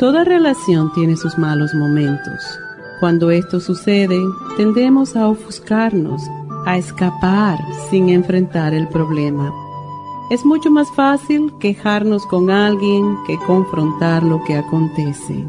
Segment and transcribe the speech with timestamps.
[0.00, 2.58] Toda relación tiene sus malos momentos.
[3.00, 4.18] Cuando esto sucede,
[4.56, 6.22] tendemos a ofuscarnos,
[6.64, 7.58] a escapar
[7.90, 9.52] sin enfrentar el problema.
[10.30, 15.44] Es mucho más fácil quejarnos con alguien que confrontar lo que acontece.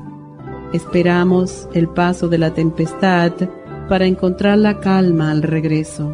[0.73, 3.31] Esperamos el paso de la tempestad
[3.87, 6.13] para encontrar la calma al regreso,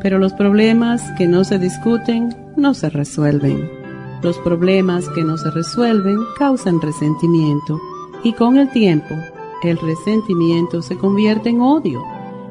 [0.00, 3.83] pero los problemas que no se discuten no se resuelven.
[4.24, 7.78] Los problemas que no se resuelven causan resentimiento
[8.22, 9.14] y con el tiempo
[9.62, 12.02] el resentimiento se convierte en odio.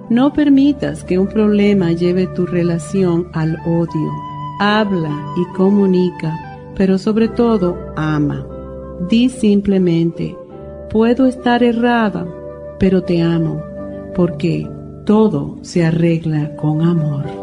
[0.08, 4.12] No permitas que un problema lleve tu relación al odio.
[4.60, 8.46] Habla y comunica, pero sobre todo ama.
[9.10, 10.38] Di simplemente,
[10.92, 12.28] puedo estar errada,
[12.78, 13.60] pero te amo,
[14.16, 14.70] porque
[15.06, 17.43] todo se arregla con amor.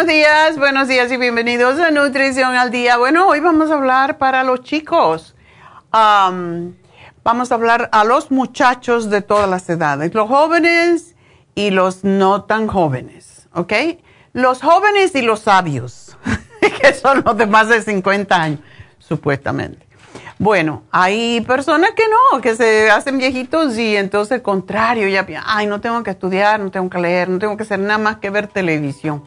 [0.00, 2.96] Buenos días, buenos días y bienvenidos a Nutrición al Día.
[2.96, 5.34] Bueno, hoy vamos a hablar para los chicos.
[5.92, 6.72] vamos
[7.22, 11.16] a hablar a los muchachos de todas las edades, los jóvenes
[11.54, 13.74] y los no tan jóvenes, ¿ok?
[14.32, 16.16] Los jóvenes y los sabios,
[16.80, 18.60] que son los de más de 50 años,
[18.98, 19.86] supuestamente.
[20.38, 25.66] Bueno, hay personas que no, que se hacen viejitos y entonces al contrario, ya, ay,
[25.66, 28.30] no tengo que estudiar, no tengo que leer, no tengo que hacer nada más que
[28.30, 29.22] ver televisión.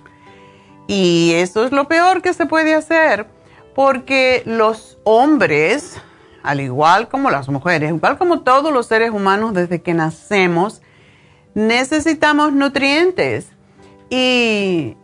[0.87, 3.27] Y eso es lo peor que se puede hacer,
[3.75, 5.97] porque los hombres,
[6.43, 10.81] al igual como las mujeres, igual como todos los seres humanos desde que nacemos,
[11.53, 13.47] necesitamos nutrientes.
[14.09, 14.97] Y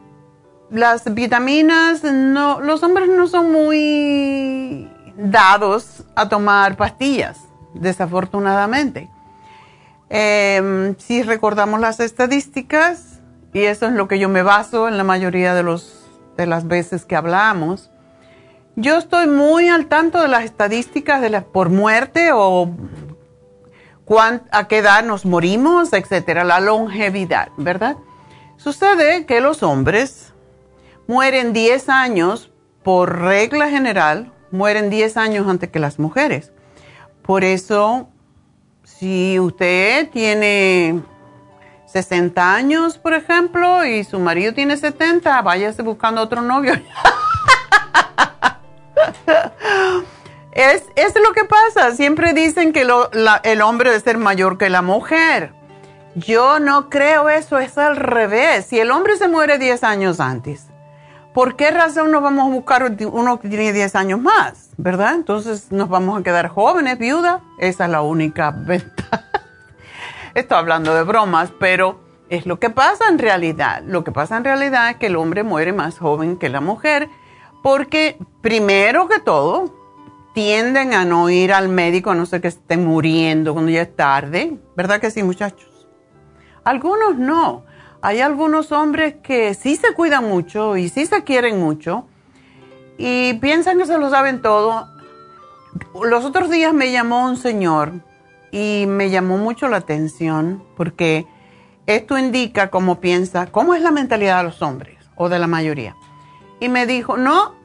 [0.70, 7.40] las vitaminas, no, los hombres no son muy dados a tomar pastillas,
[7.74, 9.10] desafortunadamente.
[10.10, 13.09] Em, si recordamos las estadísticas,
[13.54, 16.06] y eso es lo que yo me baso en la mayoría de, los,
[16.38, 17.90] de las veces que hablamos.
[18.76, 22.72] Yo estoy muy al tanto de las estadísticas de por muerte o
[24.52, 27.98] a qué edad nos morimos, etcétera, la longevidad, ¿verdad?
[28.58, 30.34] Sucede que los hombres
[31.08, 32.52] mueren 10 años,
[32.84, 36.52] por regla general, mueren 10 años antes que las mujeres.
[37.22, 38.10] Por eso,
[38.84, 41.04] si usted tiene
[41.92, 46.74] 60 años, por ejemplo, y su marido tiene 70, váyase buscando otro novio.
[50.52, 50.84] es,
[51.16, 51.96] lo que pasa.
[51.96, 55.54] Siempre dicen que el hombre debe ser mayor que la mujer.
[56.16, 58.66] Yo no creo eso, es al revés.
[58.66, 60.68] Si el hombre se muere 10 años antes,
[61.34, 64.70] ¿por qué razón nos vamos a buscar uno que tiene 10 años más?
[64.78, 65.16] ¿Verdad?
[65.16, 67.42] Entonces nos vamos a quedar jóvenes, viuda.
[67.60, 69.29] Esa es la única ventaja.
[70.34, 72.00] Estoy hablando de bromas, pero
[72.30, 73.82] es lo que pasa en realidad.
[73.86, 77.10] Lo que pasa en realidad es que el hombre muere más joven que la mujer
[77.62, 79.76] porque primero que todo
[80.34, 83.96] tienden a no ir al médico a no ser que estén muriendo cuando ya es
[83.96, 84.58] tarde.
[84.76, 85.88] ¿Verdad que sí, muchachos?
[86.64, 87.66] Algunos no.
[88.02, 92.06] Hay algunos hombres que sí se cuidan mucho y sí se quieren mucho
[92.98, 94.88] y piensan que se lo saben todo.
[96.02, 97.94] Los otros días me llamó un señor
[98.52, 101.28] y me llamó mucho la atención porque
[101.86, 105.96] esto indica cómo piensa, cómo es la mentalidad de los hombres o de la mayoría.
[106.60, 107.56] Y me dijo, no,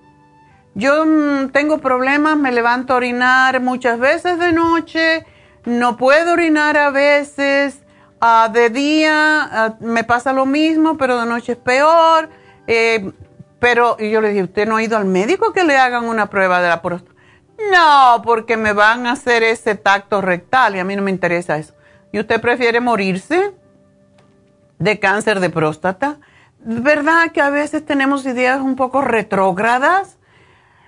[0.74, 5.26] yo mm, tengo problemas, me levanto a orinar muchas veces de noche,
[5.64, 7.84] no puedo orinar a veces,
[8.26, 12.30] Ah, de día ah, me pasa lo mismo, pero de noche es peor.
[12.66, 13.12] Eh,
[13.58, 16.30] pero y yo le dije, ¿usted no ha ido al médico que le hagan una
[16.30, 17.13] prueba de la próstata?
[17.72, 21.56] No, porque me van a hacer ese tacto rectal y a mí no me interesa
[21.56, 21.74] eso.
[22.12, 23.52] ¿Y usted prefiere morirse
[24.78, 26.18] de cáncer de próstata?
[26.58, 30.18] ¿Verdad que a veces tenemos ideas un poco retrógradas?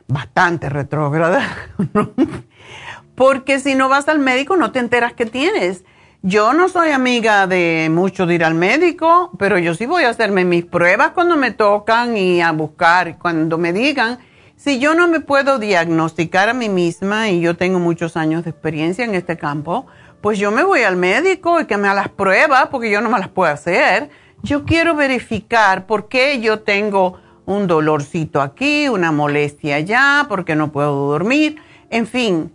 [0.08, 1.44] Bastante retrógradas.
[3.16, 5.84] porque si no vas al médico no te enteras que tienes.
[6.22, 10.10] Yo no soy amiga de mucho de ir al médico, pero yo sí voy a
[10.10, 14.19] hacerme mis pruebas cuando me tocan y a buscar cuando me digan.
[14.56, 18.50] Si yo no me puedo diagnosticar a mí misma y yo tengo muchos años de
[18.50, 19.87] experiencia en este campo,
[20.23, 23.11] pues yo me voy al médico y que me haga las pruebas porque yo no
[23.11, 24.08] me las puedo hacer.
[24.43, 30.73] Yo quiero verificar por qué yo tengo un dolorcito aquí, una molestia allá, porque no
[30.73, 31.61] puedo dormir.
[31.91, 32.53] En fin,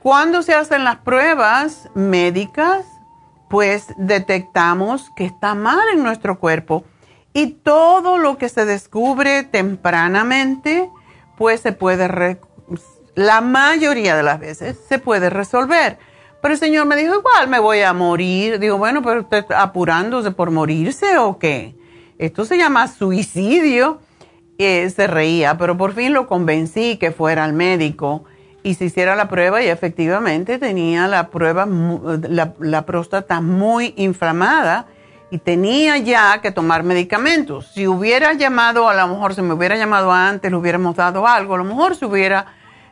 [0.00, 2.84] cuando se hacen las pruebas médicas,
[3.48, 6.84] pues detectamos que está mal en nuestro cuerpo
[7.32, 10.90] y todo lo que se descubre tempranamente,
[11.40, 12.36] pues se puede,
[13.14, 15.96] la mayoría de las veces se puede resolver.
[16.42, 18.58] Pero el Señor me dijo, igual me voy a morir.
[18.58, 21.74] Digo, bueno, pero usted apurándose por morirse o qué?
[22.18, 24.00] Esto se llama suicidio.
[24.58, 28.24] Y se reía, pero por fin lo convencí que fuera al médico
[28.62, 34.88] y se hiciera la prueba y efectivamente tenía la prueba, la, próstata muy inflamada
[35.30, 37.70] y tenía ya que tomar medicamentos.
[37.72, 41.54] Si hubiera llamado, a lo mejor si me hubiera llamado antes, le hubiéramos dado algo,
[41.54, 42.46] a lo mejor se hubiera,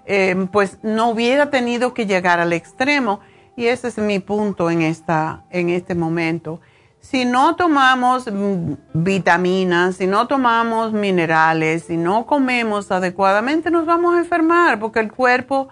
[0.07, 3.21] eh, pues no hubiera tenido que llegar al extremo.
[3.57, 6.61] Y ese es mi punto en, esta, en este momento.
[7.01, 14.15] Si no tomamos mm, vitaminas, si no tomamos minerales, si no comemos adecuadamente, nos vamos
[14.15, 15.69] a enfermar porque el cuerpo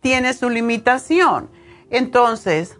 [0.00, 1.48] tiene su limitación.
[1.90, 2.78] Entonces,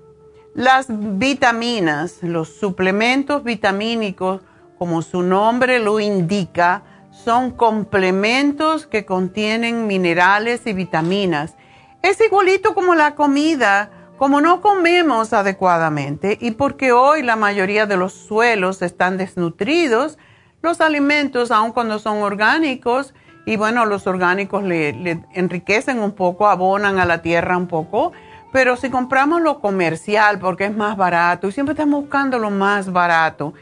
[0.55, 4.43] las vitaminas, los suplementos vitamínicos,
[4.79, 11.55] como su nombre lo indica, son complementos que contienen minerales y vitaminas.
[12.03, 13.91] Es igualito como la comida
[14.23, 20.17] como no comemos adecuadamente y porque hoy la mayoría de los suelos están desnutridos,
[20.63, 27.01] los alimentos, aun cuando son orgánicos, y bueno, los orgánicos le, enriquecen un poco, abonan
[27.01, 28.13] a la tierra un poco,
[28.53, 32.93] pero si compramos lo comercial porque es más barato y siempre estamos buscando lo más
[32.93, 33.55] barato,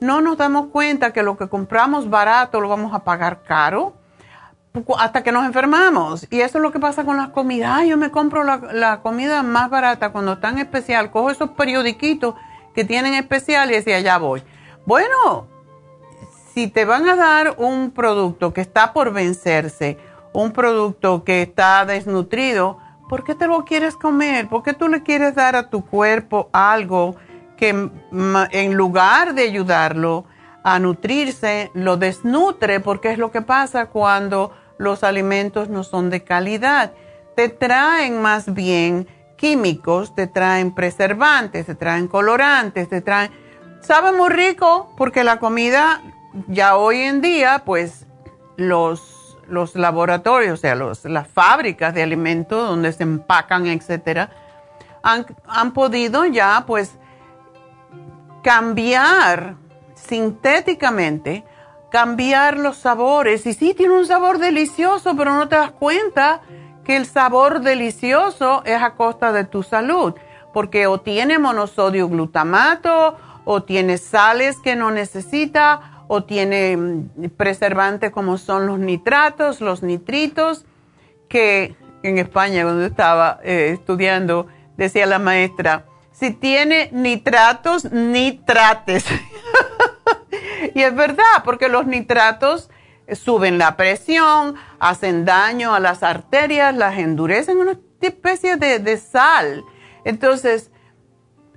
[0.00, 3.94] no nos damos cuenta que lo que compramos barato lo vamos a pagar caro
[4.98, 6.26] hasta que nos enfermamos.
[6.30, 7.86] Y eso es lo que pasa con las comidas.
[7.86, 11.10] yo me compro la, comida más barata cuando está en especial.
[11.10, 12.34] Cojo esos periodiquitos
[12.74, 14.42] que tienen especial y decía, allá voy.
[14.84, 15.46] Bueno,
[16.52, 19.96] si te van a dar un producto que está por vencerse,
[20.32, 24.48] un producto que está desnutrido, ¿por qué te lo quieres comer?
[24.48, 27.16] ¿Por qué tú le quieres dar a tu cuerpo algo
[27.56, 30.24] que en lugar de ayudarlo
[30.62, 32.80] a nutrirse, lo desnutre?
[32.80, 36.92] Porque es lo que pasa cuando los alimentos no son de calidad.
[37.36, 43.30] Te traen más bien químicos, te traen preservantes, te traen colorantes, te traen...
[43.80, 46.00] Sabe muy rico porque la comida
[46.48, 48.06] ya hoy en día, pues
[48.56, 49.13] los,
[49.48, 54.30] los laboratorios, o sea, los, las fábricas de alimentos donde se empacan, etcétera,
[55.02, 56.98] han, han podido ya pues
[58.42, 59.56] cambiar
[59.94, 61.44] sintéticamente,
[61.90, 63.46] cambiar los sabores.
[63.46, 66.42] Y sí, tiene un sabor delicioso, pero no te das cuenta
[66.84, 70.14] que el sabor delicioso es a costa de tu salud,
[70.52, 78.10] porque o tiene monosodio glutamato, o tiene sales que no necesita, o tiene mm, preservantes
[78.10, 80.64] como son los nitratos, los nitritos,
[81.28, 84.46] que en España cuando estaba eh, estudiando
[84.76, 89.04] decía la maestra, si tiene nitratos, nitrates.
[90.74, 92.70] y es verdad, porque los nitratos
[93.12, 99.64] suben la presión, hacen daño a las arterias, las endurecen, una especie de, de sal.
[100.04, 100.70] Entonces,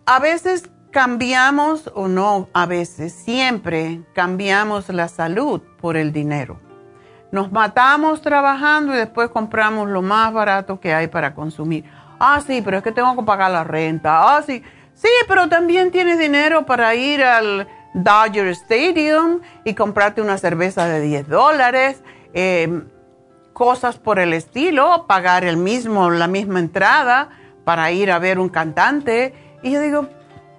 [0.06, 6.60] a veces cambiamos, o no, a veces, siempre cambiamos la salud por el dinero.
[7.32, 11.86] Nos matamos trabajando y después compramos lo más barato que hay para consumir.
[12.20, 14.38] Ah, sí, pero es que tengo que pagar la renta.
[14.38, 14.64] Ah, sí.
[14.96, 21.00] Sí, pero también tienes dinero para ir al Dodger Stadium y comprarte una cerveza de
[21.00, 22.02] 10 dólares,
[22.34, 22.88] em,
[23.54, 27.30] cosas por el estilo, pagar el mismo, la misma entrada
[27.66, 29.36] para ir a ver un cantante.
[29.62, 30.08] Y yo digo,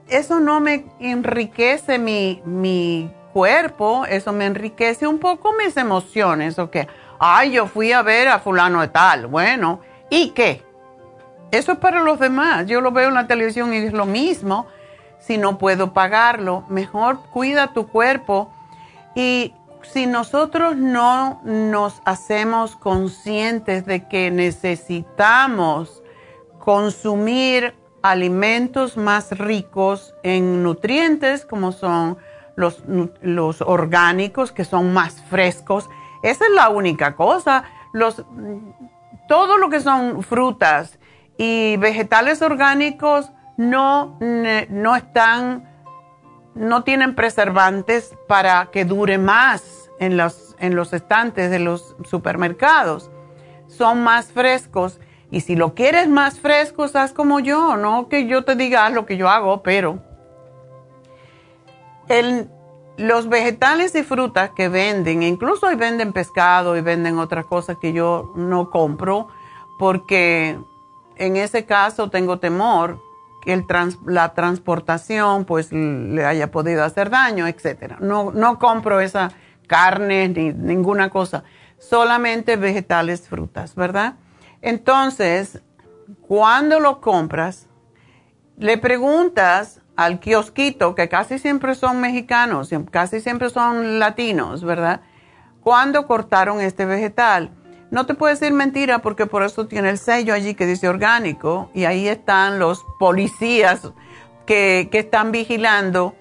[0.09, 6.77] eso no me enriquece mi, mi cuerpo, eso me enriquece un poco mis emociones, ¿ok?
[7.19, 10.65] Ay, yo fui a ver a fulano de tal, bueno, ¿y qué?
[11.51, 12.67] Eso es para los demás.
[12.67, 14.67] Yo lo veo en la televisión y es lo mismo.
[15.19, 18.51] Si no puedo pagarlo, mejor cuida tu cuerpo.
[19.15, 26.03] Y si nosotros no nos hacemos conscientes de que necesitamos
[26.59, 32.19] consumir alimentos más ricos en nutrientes, como son
[32.57, 32.83] los,
[33.23, 35.89] los orgánicos, que son más frescos,
[36.23, 37.65] esa es la única cosa.
[37.93, 38.25] Los,
[39.29, 40.99] todo lo que son frutas,
[41.39, 44.19] y vegetales orgánicos no,
[44.69, 45.71] no están,
[46.55, 53.11] no tienen preservantes para que dure más en los, en los estantes de los supermercados.
[53.69, 55.01] Son más frescos.
[55.31, 59.05] Y si lo quieres más fresco, haz como yo, no que yo te diga lo
[59.05, 60.03] que yo hago, pero
[62.97, 67.93] los vegetales y frutas que venden, incluso hoy venden pescado y venden otras cosas que
[67.93, 69.29] yo no compro,
[69.79, 70.59] porque
[71.17, 73.01] en ese caso tengo temor
[73.43, 73.65] que el
[74.07, 77.99] la transportación pues le haya podido hacer daño, etc.
[78.01, 79.31] No, no compro esa
[79.67, 81.45] carne ni ninguna cosa,
[81.79, 84.15] solamente vegetales, frutas, ¿verdad?
[84.63, 85.63] Entonces,
[86.23, 87.67] cuando lo compras,
[88.57, 95.01] le preguntas al kiosquito, que casi siempre son mexicanos, casi siempre son latinos, ¿verdad?
[95.63, 97.51] ¿Cuándo cortaron este vegetal?
[97.91, 101.71] No te puedo decir mentira porque por eso tiene el sello allí que dice orgánico
[101.75, 103.93] y ahí están los policías
[104.47, 106.15] que, están vigilando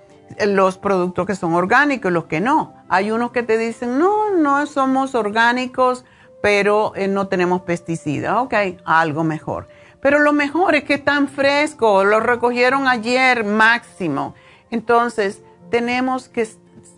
[0.45, 2.73] los productos que son orgánicos y los que no.
[2.89, 6.05] Hay unos que te dicen, no, no somos orgánicos,
[6.41, 8.37] pero eh, no tenemos pesticidas.
[8.37, 8.53] Ok,
[8.85, 9.67] algo mejor.
[10.01, 14.35] Pero lo mejor es que están frescos, los recogieron ayer máximo.
[14.69, 16.47] Entonces, tenemos que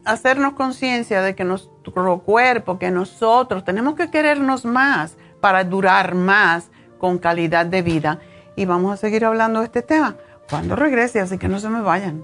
[0.06, 6.70] hacernos conciencia de que nuestro cuerpo, que nosotros tenemos que querernos más para durar más
[6.98, 8.20] con calidad de vida.
[8.56, 10.18] Y vamos a seguir hablando de este tema
[10.50, 12.24] cuando regrese, así que no se me vayan.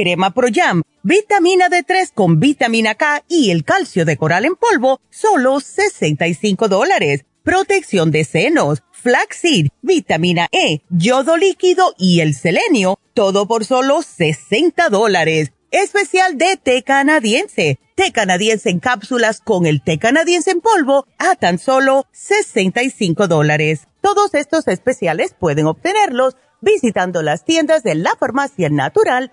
[0.00, 5.02] crema Pro Jam, vitamina D3 con vitamina K y el calcio de coral en polvo,
[5.10, 7.26] solo 65 dólares.
[7.42, 14.88] Protección de senos, flaxseed, vitamina E, yodo líquido y el selenio, todo por solo 60
[14.88, 15.52] dólares.
[15.70, 21.36] Especial de té canadiense, té canadiense en cápsulas con el té canadiense en polvo a
[21.36, 23.86] tan solo 65 dólares.
[24.00, 29.32] Todos estos especiales pueden obtenerlos visitando las tiendas de la farmacia natural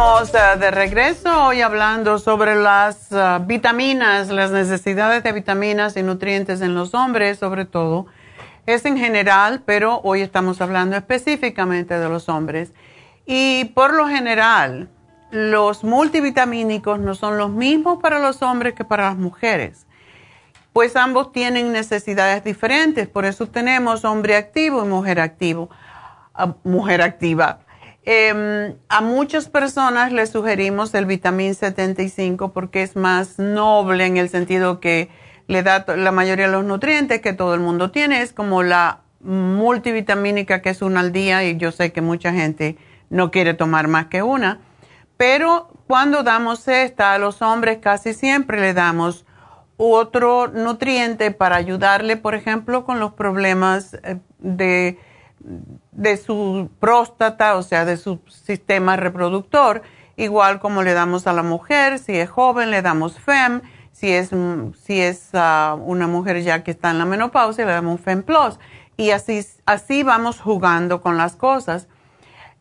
[0.00, 6.02] Estamos eh, de regreso hoy hablando sobre las eh, vitaminas, las necesidades de vitaminas y
[6.02, 8.06] nutrientes en los hombres, sobre todo.
[8.64, 12.72] Es en general, pero hoy estamos hablando específicamente de los hombres.
[13.26, 14.88] Y por lo general,
[15.32, 19.86] los multivitamínicos no son los mismos para los hombres que para las mujeres,
[20.72, 23.06] pues ambos tienen necesidades diferentes.
[23.06, 25.68] Por eso tenemos hombre activo y mujer activo,
[26.32, 27.58] ah, mujer activa.
[28.04, 34.30] Em, a muchas personas les sugerimos el vitamín 75 porque es más noble en el
[34.30, 35.10] sentido que
[35.48, 38.22] le da la mayoría de los nutrientes que todo el mundo tiene.
[38.22, 42.78] Es como la multivitamínica que es una al día y yo sé que mucha gente
[43.10, 44.60] no quiere tomar más que una.
[45.16, 49.26] Pero cuando damos esta a los hombres casi siempre le damos
[49.76, 54.98] otro nutriente para ayudarle, por ejemplo, con los problemas eh, de
[55.92, 59.82] de su próstata, o sea, de su sistema reproductor,
[60.16, 64.30] igual como le damos a la mujer, si es joven le damos FEM, si es,
[64.82, 68.58] si es ah, una mujer ya que está en la menopausia le damos FEM Plus.
[68.96, 71.88] Y así, así vamos jugando con las cosas.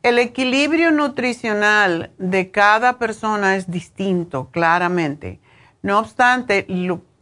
[0.03, 5.41] El equilibrio nutricional de cada persona es distinto, claramente.
[5.81, 6.65] No obstante,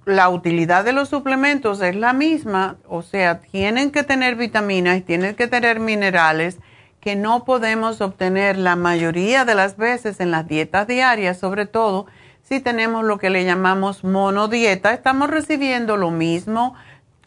[0.08, 5.36] la utilidad de los suplementos es la misma, o sea, tienen que tener vitaminas tienen
[5.36, 6.60] que tener minerales
[7.02, 12.06] que no podemos obtener la mayoría de las veces en las dietas diarias, sobre todo
[12.42, 16.74] si tenemos lo que le llamamos monodieta, estamos recibiendo lo mismo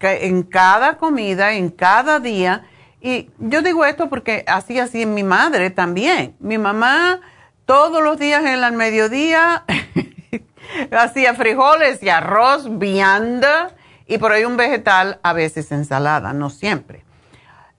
[0.00, 2.64] en cada comida, en cada día.
[3.02, 6.34] Y yo digo esto porque así así en mi madre también.
[6.40, 7.20] Mi mamá
[7.66, 9.64] todos los días en el mediodía
[10.92, 13.70] Hacía frijoles y arroz, vianda
[14.10, 17.04] y por ahí un vegetal, a veces ensalada, no siempre.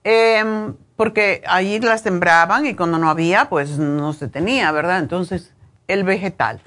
[0.02, 4.98] Em, porque allí la sembraban y cuando no había, pues no se tenía, ¿verdad?
[4.98, 5.52] Entonces,
[5.88, 6.62] el vegetal.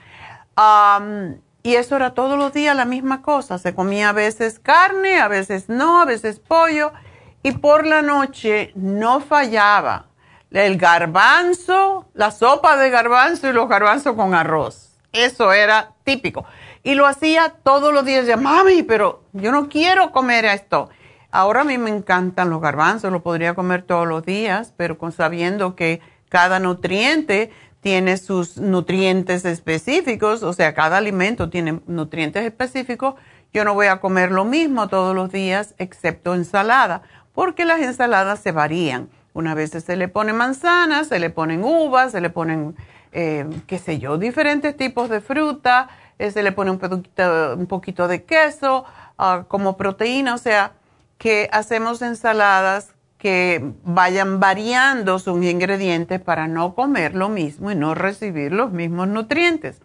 [1.63, 3.57] y eso era todos los días la misma cosa.
[3.57, 6.93] Se comía a veces carne, a veces no, a veces pollo.
[7.41, 10.05] Y por la noche no fallaba
[10.51, 14.91] el garbanzo, la sopa de garbanzo y los garbanzos con arroz.
[15.11, 16.45] Eso era típico.
[16.83, 18.25] Y lo hacía todos los días.
[18.25, 20.89] Ya, mami, pero yo no quiero comer esto.
[21.31, 25.11] Ahora a mí me encantan los garbanzos, lo podría comer todos los días, pero con
[25.11, 33.15] sabiendo que cada nutriente tiene sus nutrientes específicos, o sea, cada alimento tiene nutrientes específicos,
[33.53, 38.39] yo no voy a comer lo mismo todos los días, excepto ensalada, porque las ensaladas
[38.39, 39.09] se varían.
[39.33, 42.75] Una vez se le pone manzanas, se le ponen uvas, se le ponen
[43.15, 47.65] eh, qué sé yo, diferentes tipos de fruta, eh, se le pone un poquito, un
[47.65, 48.85] poquito de queso
[49.17, 50.73] ah, como proteína, o sea,
[51.17, 57.95] que hacemos ensaladas que vayan variando sus ingredientes para no comer lo mismo y no
[57.95, 59.81] recibir los mismos nutrientes.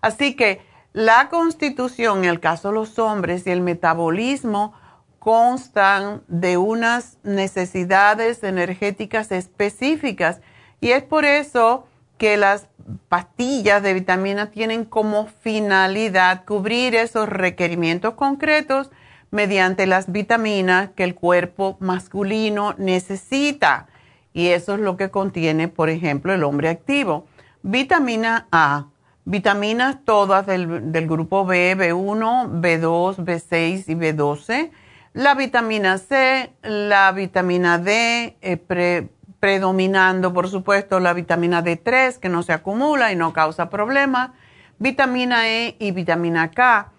[0.00, 4.74] Así que La constitución, en el caso de los hombres, y el metabolismo
[5.20, 10.40] constan de unas necesidades energéticas específicas
[10.80, 11.86] y es por eso
[12.18, 12.66] que las
[13.08, 18.90] pastillas de vitamina tienen como finalidad cubrir esos requerimientos concretos
[19.30, 23.88] mediante las vitaminas que el cuerpo masculino necesita.
[24.32, 27.26] Y eso es lo que contiene, por ejemplo, el hombre activo.
[27.62, 28.86] Vitamina A,
[29.24, 34.70] vitaminas todas del, grupo B, B1, B2, B6 y B12.
[35.12, 39.08] La vitamina C, la vitamina D, eh,
[39.40, 44.30] predominando, por supuesto, la vitamina D3, que no se acumula y no causa problemas.
[44.78, 46.92] Vitamina E y vitamina K.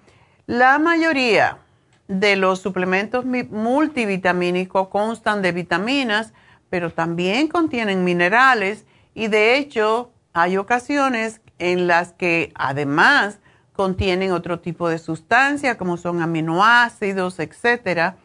[0.47, 1.59] La mayoría
[2.07, 6.33] de los suplementos multivitamínicos constan de vitaminas,
[6.69, 13.39] pero también contienen minerales y de hecho hay ocasiones en las que además
[13.73, 18.17] contienen otro tipo de sustancia como son aminoácidos, etcétera.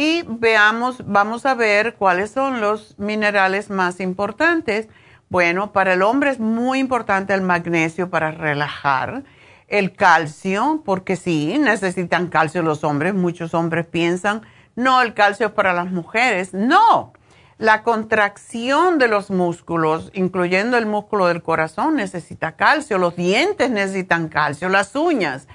[0.00, 4.86] Y veamos, vamos a ver cuáles son los minerales más importantes.
[5.28, 9.24] Bueno, para el hombre es muy importante el magnesio para relajar
[9.66, 13.12] el calcio, porque sí, necesitan calcio los hombres.
[13.12, 14.42] Muchos hombres piensan,
[14.76, 16.54] no, el calcio es para las mujeres.
[16.54, 17.12] No,
[17.58, 22.98] la contracción de los músculos, incluyendo el músculo del corazón, necesita calcio.
[22.98, 25.48] Los dientes necesitan calcio, las uñas.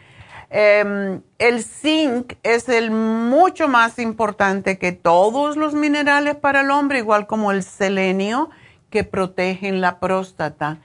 [0.55, 6.99] Em, el zinc es el mucho más importante que todos los minerales para el hombre,
[6.99, 8.51] igual como el selenio,
[8.91, 10.77] que protegen la próstata.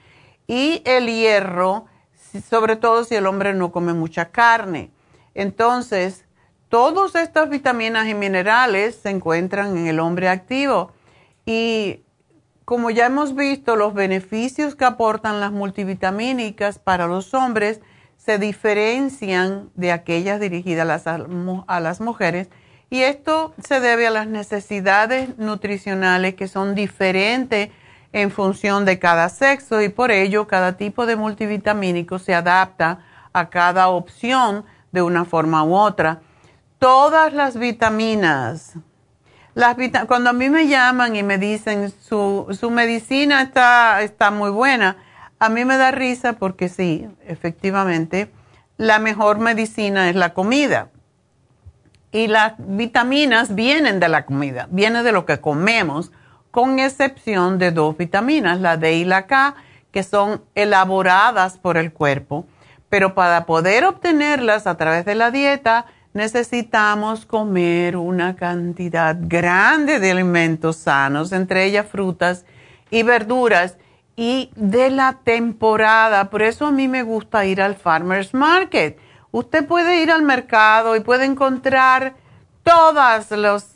[0.46, 1.84] Y el hierro
[2.48, 4.90] sobre todo si el hombre no come mucha carne.
[5.34, 6.24] Entonces,
[6.70, 10.92] todas estas vitaminas y minerales se encuentran en el hombre activo
[11.44, 12.00] y
[12.64, 17.80] como ya hemos visto, los beneficios que aportan las multivitamínicas para los hombres
[18.28, 21.26] se diferencian de aquellas dirigidas a las,
[21.66, 22.50] a las mujeres
[22.90, 27.70] y esto se debe a las necesidades nutricionales que son diferentes
[28.12, 32.98] en función de cada sexo y por ello cada tipo de multivitamínico se adapta
[33.32, 36.20] a cada opción de una forma u otra.
[36.78, 38.74] Todas las vitaminas,
[39.54, 39.74] las
[40.06, 44.98] cuando a mí me llaman y me dicen su, su medicina está, está muy buena,
[45.38, 48.30] a mí me da risa porque sí, efectivamente,
[48.76, 50.88] la mejor medicina es la comida.
[52.10, 56.10] Y las vitaminas vienen de la comida, vienen de lo que comemos
[56.50, 59.54] con excepción de dos vitaminas, la D y la K,
[59.90, 62.46] que son elaboradas por el cuerpo.
[62.88, 70.10] Pero para poder obtenerlas a través de la dieta, necesitamos comer una cantidad grande de
[70.10, 72.46] alimentos sanos, entre ellas frutas
[72.90, 73.76] y verduras,
[74.18, 76.28] y de la temporada.
[76.28, 78.98] Por eso a mí me gusta ir al Farmer's Market.
[79.30, 82.14] Usted puede ir al mercado y puede encontrar
[82.64, 83.30] todas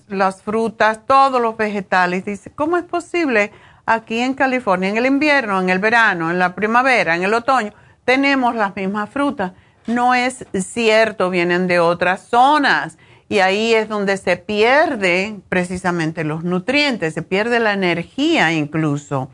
[0.09, 2.25] las frutas, todos los vegetales.
[2.25, 3.53] Dice, ¿cómo es posible
[3.87, 7.73] aquí en California, en el invierno, en el verano, en la primavera, en el otoño,
[8.05, 9.53] tenemos las mismas frutas?
[9.87, 16.43] No es cierto, vienen de otras zonas y ahí es donde se pierde precisamente los
[16.43, 19.31] nutrientes, se pierde la energía incluso.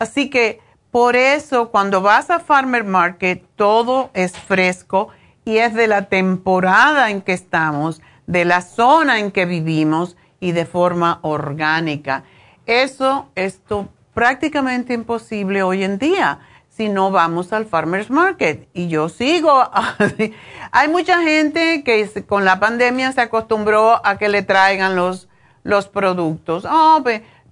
[0.00, 0.60] Así que
[0.90, 5.10] por eso cuando vas a Farmer Market todo es fresco
[5.44, 10.52] y es de la temporada en que estamos de la zona en que vivimos y
[10.52, 12.24] de forma orgánica.
[12.66, 13.60] Eso es
[14.14, 18.68] prácticamente imposible hoy en día si no vamos al farmers market.
[18.72, 19.70] Y yo sigo.
[20.72, 25.28] Hay mucha gente que con la pandemia se acostumbró a que le traigan los,
[25.62, 26.64] los productos.
[26.68, 27.04] Oh,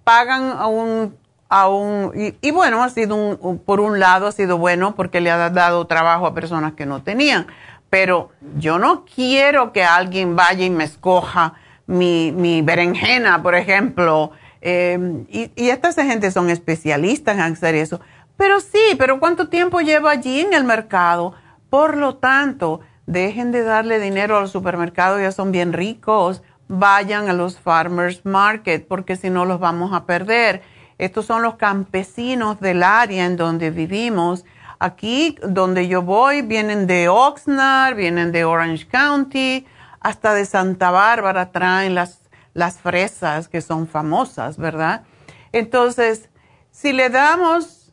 [0.03, 1.15] pagan a un...
[1.49, 5.31] A un y, bueno, ha sido un, por un lado ha sido bueno porque le
[5.31, 7.47] ha dado trabajo a personas que no tenían
[7.91, 11.55] pero yo no quiero que alguien vaya y me escoja
[11.87, 14.33] mi, berenjena, por ejemplo.
[14.61, 18.01] Em, y, y estas gente son especialistas en hacer eso.
[18.37, 21.35] Pero sí, pero ¿cuánto tiempo lleva allí en el mercado?
[21.71, 26.43] Por lo tanto, dejen de darle dinero a los supermercados, ya son bien ricos.
[26.69, 30.63] Vayan a los farmers market porque si no los vamos a perder.
[30.99, 34.45] Estos son los campesinos del área en donde vivimos
[34.81, 39.67] Aquí donde yo voy vienen de Oxnard, vienen de Orange County,
[40.01, 42.21] hasta de Santa Bárbara traen las,
[42.55, 45.03] las fresas que son famosas, ¿verdad?
[45.51, 46.31] Entonces,
[46.71, 47.93] si le damos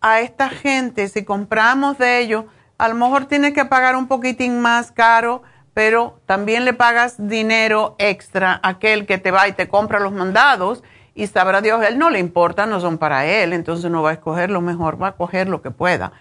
[0.00, 2.44] a esta gente, si compramos de ellos,
[2.78, 5.42] a lo mejor tienes que pagar un poquitín más caro,
[5.74, 10.12] pero también le pagas dinero extra a aquel que te va y te compra los
[10.12, 14.10] mandados y sabrá Dios, él no le importa, no son para él, entonces no va
[14.10, 16.12] a escoger lo mejor, va a coger lo que pueda.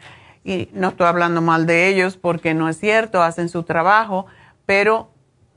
[0.43, 4.25] y no estoy hablando mal de ellos porque no es cierto, hacen su trabajo,
[4.65, 5.11] pero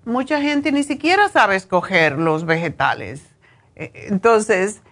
[0.05, 3.23] mucha gente ni siquiera sabe escoger los vegetales.
[3.77, 4.83] Eh, entonces,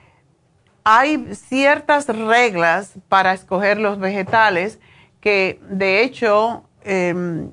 [0.84, 4.80] hay ciertas reglas para escoger los vegetales
[5.20, 7.50] que de hecho em,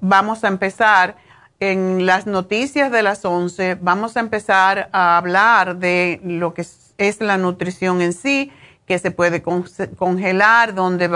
[0.00, 1.16] vamos a empezar
[1.62, 6.66] en las noticias de las 11, vamos a empezar a hablar de lo que
[6.98, 8.50] es la nutrición en sí,
[8.84, 11.08] que se puede congelar, donde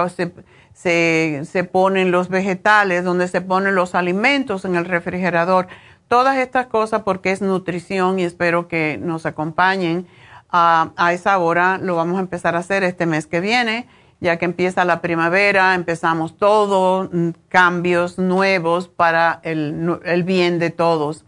[0.72, 5.66] se, se, ponen los vegetales, donde se ponen los alimentos en el refrigerador.
[6.06, 10.06] Todas estas cosas porque es nutrición y espero que nos acompañen
[10.48, 11.78] a, a esa hora.
[11.78, 13.88] Lo vamos a empezar a hacer este mes que viene,
[14.20, 20.70] ya que empieza la primavera, empezamos todos mm, cambios nuevos para el, el bien de
[20.70, 21.24] todos.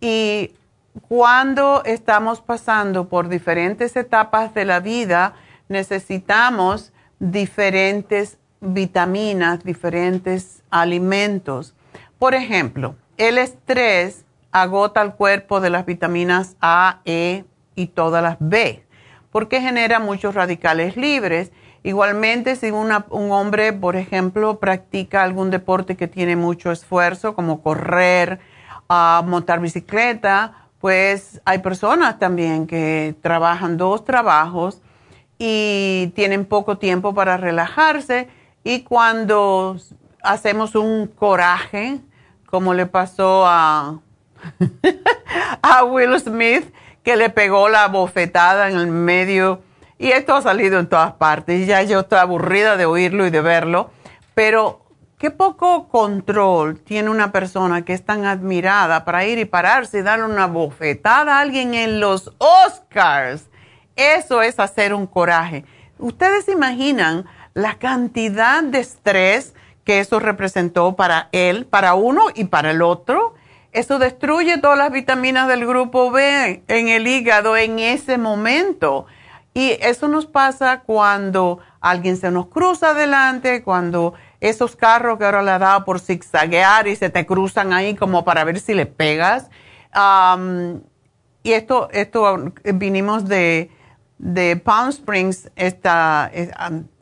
[0.00, 0.52] Y
[1.08, 5.34] cuando estamos pasando por diferentes etapas de la vida,
[5.68, 11.74] necesitamos diferentes vitaminas, diferentes alimentos.
[12.18, 18.36] Por ejemplo, el estrés agota el cuerpo de las vitaminas A, E y todas las
[18.40, 18.84] B,
[19.30, 21.52] porque genera muchos radicales libres.
[21.86, 22.90] Igualmente, si un
[23.30, 28.40] hombre, por ejemplo, practica algún deporte que tiene mucho esfuerzo, como correr,
[28.90, 34.82] uh, montar bicicleta, pues hay personas también que trabajan dos trabajos
[35.38, 38.26] y tienen poco tiempo para relajarse.
[38.64, 39.76] Y cuando
[40.24, 42.00] hacemos un coraje,
[42.46, 44.00] como le pasó a,
[45.62, 46.64] a Will Smith,
[47.04, 49.60] que le pegó la bofetada en el medio,
[49.98, 53.30] y esto ha salido en todas partes, y ya yo estoy aburrida de oírlo y
[53.30, 53.90] de verlo,
[54.34, 54.82] pero
[55.18, 60.02] qué poco control tiene una persona que es tan admirada para ir y pararse y
[60.02, 63.48] darle una bofetada a alguien en los Oscars
[63.96, 65.64] eso es hacer un coraje.
[65.98, 69.54] Ustedes imaginan la cantidad de estrés
[69.84, 73.34] que eso representó para él, para uno y para el otro.
[73.72, 79.06] Eso destruye todas las vitaminas del grupo B en el hígado en ese momento.
[79.56, 85.42] Y eso nos pasa cuando alguien se nos cruza adelante, cuando esos carros que ahora
[85.42, 88.84] le ha dado por zigzaguear y se te cruzan ahí como para ver si le
[88.84, 89.48] pegas.
[91.42, 93.70] y esto, esto vinimos de,
[94.18, 96.30] de Palm Springs esta,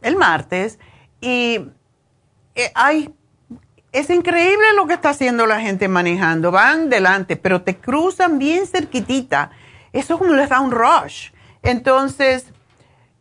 [0.03, 0.79] el martes
[1.21, 1.59] y
[2.55, 3.13] eh, hay,
[3.91, 6.53] es increíble lo que está haciendo la gente manejando.
[6.53, 9.51] Van delante, pero te cruzan bien cerquitita.
[9.93, 11.34] Eso como les da un rush.
[11.65, 12.47] Entonces,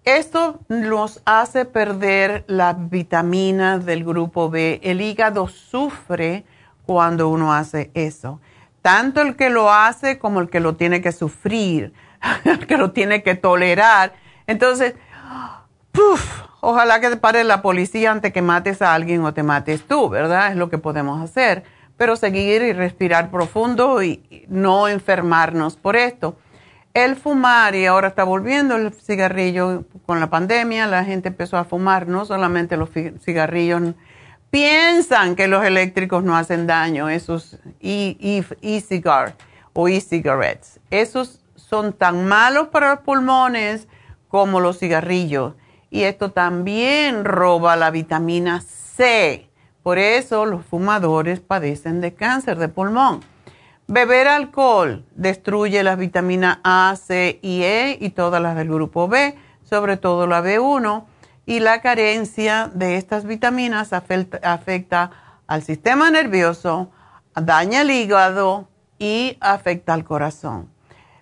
[0.04, 4.82] esto nos hace perder las vitaminas del grupo B.
[4.84, 6.44] El hígado sufre
[6.86, 8.42] cuando uno hace eso.
[8.82, 11.94] Tanto el que lo hace como el que lo tiene que sufrir
[12.68, 14.14] que lo tiene que tolerar.
[14.48, 14.96] Entonces,
[16.62, 20.10] ojalá que te pare la policía antes que mates a alguien o te mates tú,
[20.10, 20.52] ¿verdad?
[20.52, 21.64] Es lo que podemos hacer.
[21.96, 26.36] Pero seguir y respirar profundo y no enfermarnos por esto.
[26.94, 31.64] El fumar, y ahora está volviendo el cigarrillo con la pandemia, la gente empezó a
[31.64, 33.96] fumar, no solamente los cigarrillos.
[34.52, 39.34] Piensan que los eléctricos no hacen daño, esos e-cigar
[39.74, 40.80] o e-cigarettes.
[40.92, 43.88] Esos son tan malos para los pulmones
[44.28, 45.56] como los cigarrillos.
[45.90, 49.50] Y esto también roba la vitamina C.
[49.82, 53.22] Por eso los fumadores padecen de cáncer de pulmón.
[53.88, 59.36] Beber alcohol destruye las vitaminas A, C y E y todas las del grupo B,
[59.64, 61.06] sobre todo la B1.
[61.46, 65.12] Y la carencia de estas vitaminas afecta, afecta
[65.46, 66.90] al sistema nervioso,
[67.36, 70.70] daña el hígado y afecta al corazón.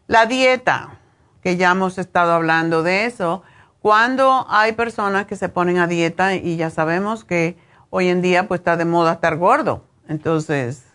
[0.05, 0.99] La dieta,
[1.41, 3.41] que ya hemos estado hablando de eso,
[3.81, 7.57] cuando hay personas que se ponen a dieta y ya sabemos que
[7.89, 10.90] hoy en día pues está de moda estar gordo, entonces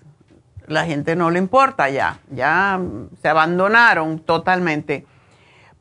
[0.67, 2.81] la gente no le importa ya, ya
[3.21, 5.07] se abandonaron totalmente.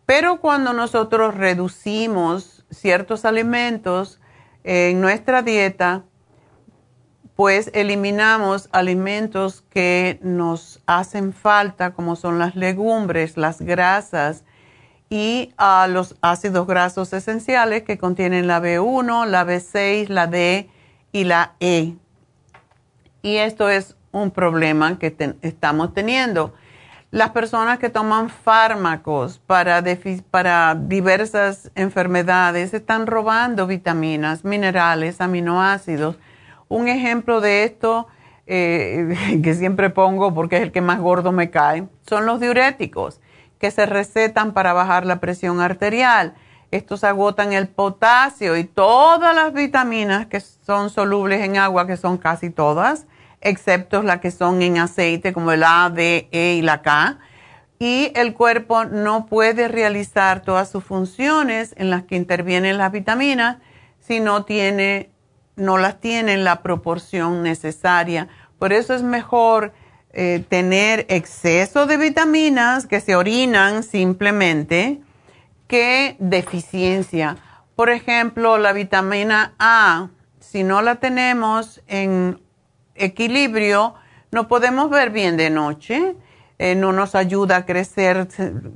[0.06, 4.20] Pero cuando nosotros reducimos ciertos alimentos
[4.64, 6.04] en nuestra dieta,
[7.36, 14.46] pues eliminamos alimentos que nos hacen falta, como son las legumbres, las grasas
[15.10, 20.70] y ah, los ácidos grasos esenciales que contienen la B1, la B6, la D
[21.12, 21.96] y la E.
[23.22, 26.54] Y esto es un problema que estamos teniendo.
[27.12, 36.18] Las personas que toman fármacos para, diversas enfermedades están robando vitaminas, minerales, aminoácidos
[36.68, 38.08] un ejemplo de esto
[38.48, 43.22] eh, que siempre pongo porque es el que más gordo me cae, son los diuréticos
[43.60, 46.34] que se recetan para bajar la presión arterial.
[46.72, 52.18] estos agotan el potasio y todas las vitaminas que son solubles en agua, que son
[52.18, 53.06] casi todas,
[53.46, 57.20] excepto las que son en aceite, como el A, D, E y la K.
[57.80, 63.58] Y el cuerpo no puede realizar todas sus funciones en las que intervienen las vitaminas
[64.00, 65.12] si no tiene,
[65.56, 68.28] no las tiene en la proporción necesaria.
[68.60, 69.74] Por eso es mejor
[70.14, 75.02] eh, tener exceso de vitaminas que se orinan simplemente
[75.68, 77.38] que deficiencia.
[77.76, 82.40] Por ejemplo, la vitamina A, si no la tenemos en
[82.96, 83.96] equilibrio,
[84.32, 86.16] no podemos ver bien de noche,
[86.58, 88.28] eh, no nos ayuda a crecer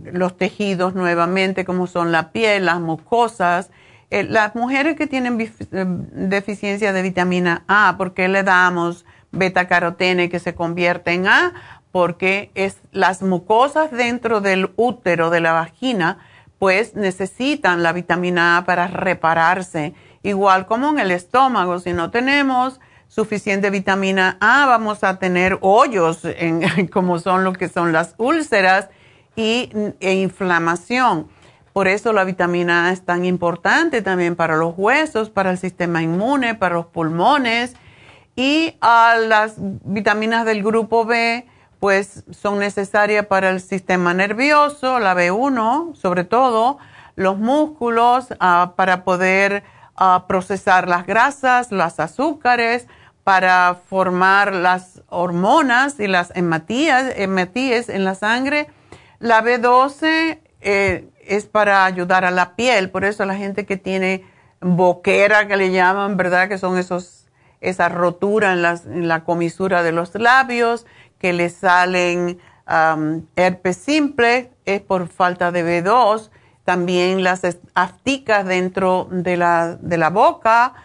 [0.04, 3.72] los tejidos nuevamente, como son la piel, las mucosas.
[4.12, 9.68] Eh, las mujeres que tienen eh, deficiencia de vitamina A, ¿por qué le damos beta
[9.68, 11.54] carotene que se convierte en A?
[11.92, 16.18] Porque es las mucosas dentro del útero de la vagina
[16.60, 19.94] pues necesitan la vitamina A para repararse.
[20.22, 26.22] Igual como en el estómago, si no tenemos suficiente vitamina A, vamos a tener hoyos,
[26.24, 28.88] en, como son lo que son las úlceras
[29.36, 29.70] y,
[30.00, 31.28] e inflamación.
[31.74, 36.02] Por eso la vitamina A es tan importante también para los huesos, para el sistema
[36.02, 37.74] inmune, para los pulmones.
[38.36, 41.46] Y a las vitaminas del grupo B,
[41.80, 46.78] pues son necesarias para el sistema nervioso, la B1 sobre todo,
[47.16, 49.64] los músculos, ah, para poder
[49.96, 52.88] ah, procesar las grasas, los azúcares,
[53.24, 58.68] para formar las hormonas y las hematías, hematíes en la sangre.
[59.20, 64.26] La B12 eh, es para ayudar a la piel, por eso la gente que tiene
[64.62, 66.50] boquera, que le llaman, ¿verdad?
[66.50, 67.28] Que son esos,
[67.62, 70.86] esa rotura en, la comisura de los labios,
[71.18, 72.40] que le salen
[73.36, 76.30] herpes simple, es por falta de B2,
[76.64, 77.42] también las
[77.74, 80.76] afticas dentro de la, de la boca,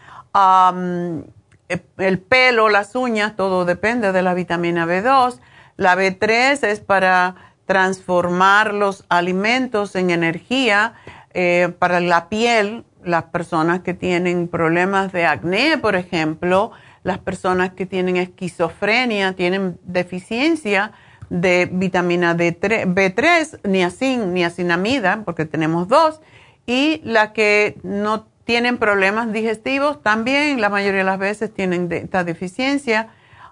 [1.98, 5.38] el pelo, las uñas, todo depende de la vitamina B2.
[5.76, 10.94] La B3 es para transformar los alimentos en energía
[11.32, 17.72] eh, para la piel, las personas que tienen problemas de acné, por ejemplo, las personas
[17.72, 20.92] que tienen esquizofrenia, tienen deficiencia
[21.30, 26.20] de vitamina D3, B3, niacin, niacinamida, porque tenemos dos,
[26.66, 32.24] y las que no tienen problemas digestivos también, la mayoría de las veces tienen esta
[32.24, 33.08] deficiencia.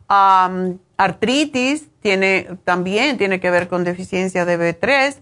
[0.09, 5.17] artritis tiene, también tiene que ver con deficiencia de B3.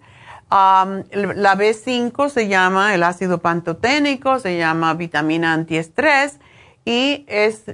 [0.50, 6.40] la B5 se llama el ácido pantoténico, se llama vitamina antiestrés
[6.84, 7.64] y es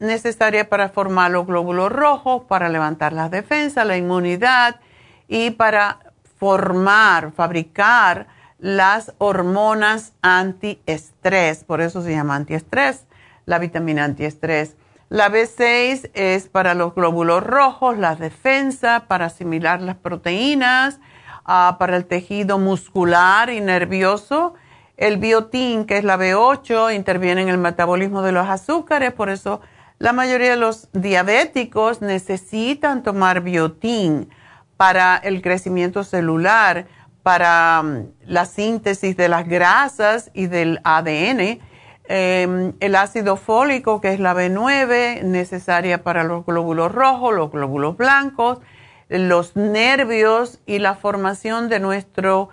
[0.00, 4.80] necesaria para formar los glóbulos rojos, para levantar las defensas, la inmunidad
[5.28, 6.00] y para
[6.38, 8.26] formar, fabricar
[8.58, 11.64] las hormonas antiestrés.
[11.64, 13.06] Por eso se llama antiestrés,
[13.46, 14.76] la vitamina antiestrés.
[15.08, 20.98] La B6 es para los glóbulos rojos, la defensa, para asimilar las proteínas,
[21.44, 24.54] ah, para el tejido muscular y nervioso.
[24.96, 29.60] El biotín, que es la B8, interviene en el metabolismo de los azúcares, por eso
[29.98, 34.28] la mayoría de los diabéticos necesitan tomar biotín
[34.76, 36.86] para el crecimiento celular,
[37.24, 41.58] para um, la síntesis de las grasas y del ADN.
[42.06, 47.96] Em, el ácido fólico, que es la B9, necesaria para los glóbulos rojos, los glóbulos
[47.96, 48.60] blancos,
[49.08, 52.50] los nervios y la formación de nuestro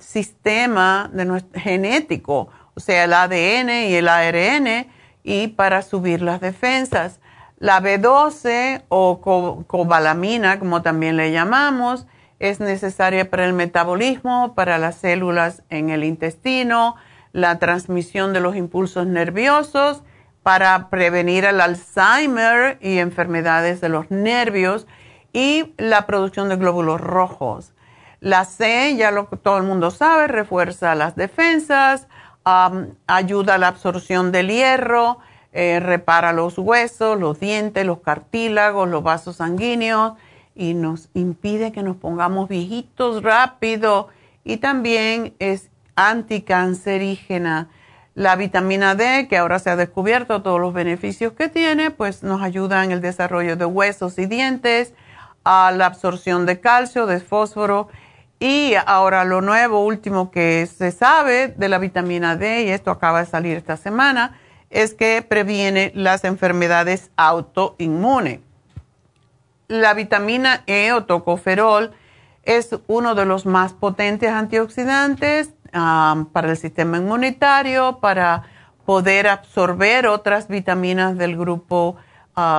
[0.00, 4.86] sistema de nuestro, genético, o sea, el ADN y el ARN
[5.22, 7.20] y para subir las defensas.
[7.58, 12.06] La B12 o cobalamina, como también le llamamos,
[12.44, 16.94] es necesaria para el metabolismo, para las células en el intestino,
[17.32, 20.02] la transmisión de los impulsos nerviosos,
[20.42, 24.86] para prevenir el Alzheimer y enfermedades de los nervios
[25.32, 27.72] y la producción de glóbulos rojos.
[28.20, 32.08] La C, ya lo que todo el mundo sabe, refuerza las defensas,
[33.06, 35.18] ayuda a la absorción del hierro,
[35.54, 40.12] eh, repara los huesos, los dientes, los cartílagos, los vasos sanguíneos
[40.54, 44.08] y nos impide que nos pongamos viejitos rápido
[44.44, 47.68] y también es anticancerígena.
[48.14, 52.42] La vitamina D, que ahora se ha descubierto todos los beneficios que tiene, pues nos
[52.42, 54.94] ayuda en el desarrollo de huesos y dientes,
[55.42, 57.88] a la absorción de calcio, de fósforo
[58.38, 63.20] y ahora lo nuevo, último que se sabe de la vitamina D, y esto acaba
[63.20, 64.38] de salir esta semana,
[64.70, 68.40] es que previene las enfermedades autoinmunes.
[69.68, 71.92] La vitamina E o tocoferol
[72.42, 78.44] es uno de los más potentes antioxidantes, para el sistema inmunitario, para
[78.84, 81.96] poder absorber otras vitaminas del grupo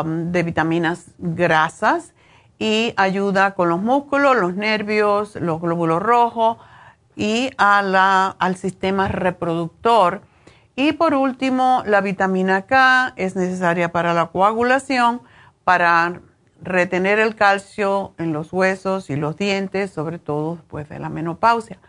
[0.06, 2.14] de vitaminas grasas
[2.60, 6.58] y ayuda con los músculos, los nervios, los glóbulos rojos
[7.16, 10.22] y a la, al sistema reproductor.
[10.76, 15.22] Y por último, la vitamina K es necesaria para la coagulación,
[15.64, 16.20] para
[16.62, 21.80] retener el calcio en los huesos y los dientes, sobre todo después de la menopausia.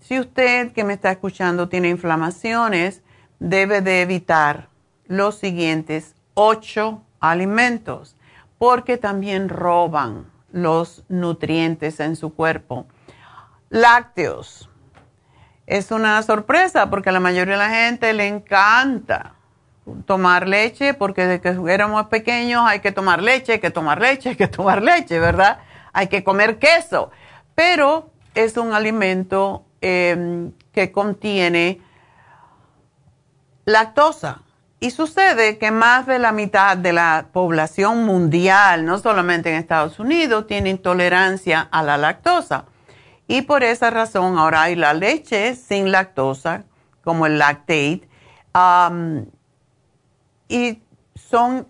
[0.00, 3.02] si usted que me está escuchando tiene inflamaciones,
[3.38, 4.68] debe de evitar
[5.06, 8.16] los siguientes ocho alimentos,
[8.58, 12.86] porque también roban los nutrientes en su cuerpo.
[13.68, 14.68] Lácteos.
[15.66, 19.34] Es una sorpresa porque a la mayoría de la gente le encanta
[20.04, 24.30] tomar leche porque desde que éramos pequeños hay que tomar leche, hay que tomar leche,
[24.30, 25.58] hay que tomar leche, ¿verdad?
[25.92, 27.10] Hay que comer queso.
[27.54, 31.80] Pero es un alimento em, que contiene
[33.64, 34.42] lactosa.
[34.82, 39.98] Y sucede que más de la mitad de la población mundial, no solamente en Estados
[39.98, 42.64] Unidos, tiene intolerancia a la lactosa.
[43.26, 46.64] Y por esa razón ahora hay la leche sin lactosa,
[47.04, 48.08] como el lactate,
[50.50, 50.82] y
[51.14, 51.68] son,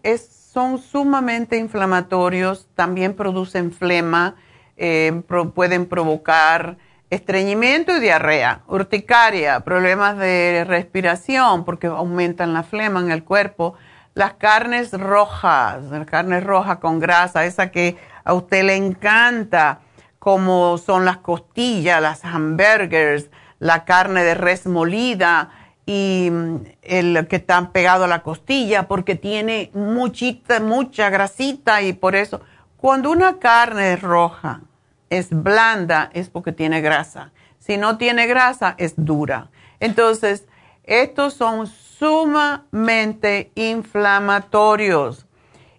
[0.48, 4.36] son sumamente inflamatorios, también producen flema,
[4.78, 5.22] eh,
[5.54, 6.78] pueden provocar
[7.10, 13.74] estreñimiento y diarrea, urticaria, problemas de respiración porque aumentan la flema en el cuerpo,
[14.14, 19.80] las carnes rojas, las carnes rojas con grasa, esa que a usted le encanta,
[20.18, 23.28] como son las costillas, las hamburgers,
[23.58, 25.50] la carne de res molida
[25.86, 31.92] y mm, el que está pegado a la costilla porque tiene muchita, mucha grasita y
[31.92, 32.40] por eso,
[32.76, 34.62] cuando una carne roja,
[35.10, 37.32] es blanda es porque tiene grasa.
[37.58, 39.50] Si no tiene grasa es dura.
[39.80, 40.46] Entonces,
[40.84, 45.26] estos son sumamente inflamatorios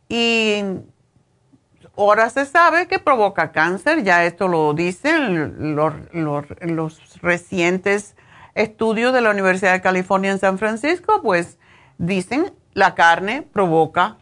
[0.07, 0.63] y
[1.97, 8.15] ahora se sabe que provoca cáncer, ya esto lo dicen los, los recientes
[8.55, 11.57] estudios de la Universidad de California en San Francisco, pues
[11.97, 14.17] dicen la carne provoca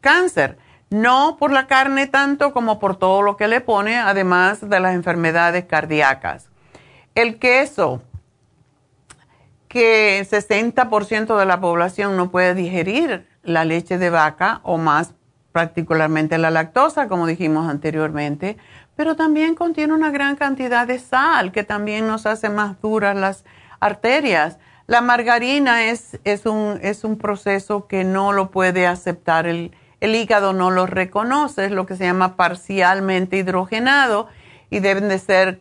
[0.00, 0.58] cáncer
[0.92, 4.94] no por la carne tanto como por todo lo que le pone, además de las
[4.94, 6.50] enfermedades cardíacas.
[7.14, 8.02] El queso,
[9.68, 15.14] que 60% de la población no puede digerir la leche de vaca o más
[15.50, 18.58] particularmente la lactosa, como dijimos anteriormente,
[18.94, 23.44] pero también contiene una gran cantidad de sal que también nos hace más duras las
[23.82, 24.58] arterias.
[24.86, 29.72] La margarina es, es, un, es un proceso que no lo puede aceptar el,
[30.02, 34.26] el hígado no lo reconoce, es lo que se llama parcialmente hidrogenado
[34.68, 35.60] y deben de ser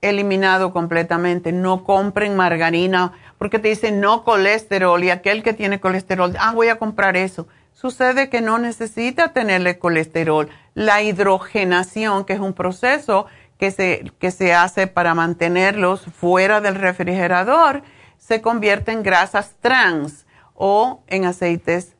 [0.00, 1.52] eliminado completamente.
[1.52, 6.68] No compren margarina porque te dicen no colesterol y aquel que tiene colesterol, ah, voy
[6.68, 7.48] a comprar eso.
[7.74, 10.48] Sucede que no necesita tenerle colesterol.
[10.74, 13.26] La hidrogenación, que es un proceso
[13.60, 17.82] que se, que se hace para mantenerlos fuera del refrigerador,
[18.16, 21.94] se convierte en grasas trans o en aceites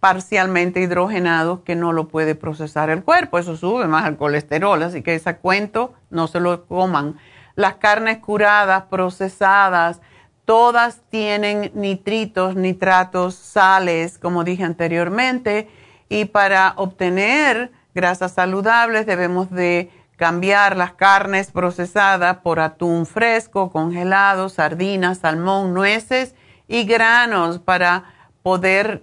[0.00, 3.38] parcialmente hidrogenado que no lo puede procesar el cuerpo.
[3.38, 7.18] Eso sube más el colesterol, así que ese cuento no se lo coman.
[7.54, 10.00] Las carnes curadas, procesadas,
[10.46, 15.68] todas tienen nitritos, nitratos, sales, como dije anteriormente,
[16.08, 24.48] y para obtener grasas saludables debemos de cambiar las carnes procesadas por atún fresco, congelado,
[24.48, 26.34] sardinas, salmón, nueces
[26.68, 28.04] y granos para
[28.42, 29.02] poder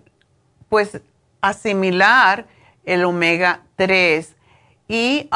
[0.70, 1.02] pues
[1.42, 2.48] asimilar
[2.86, 4.36] el omega 3.
[4.88, 5.30] Y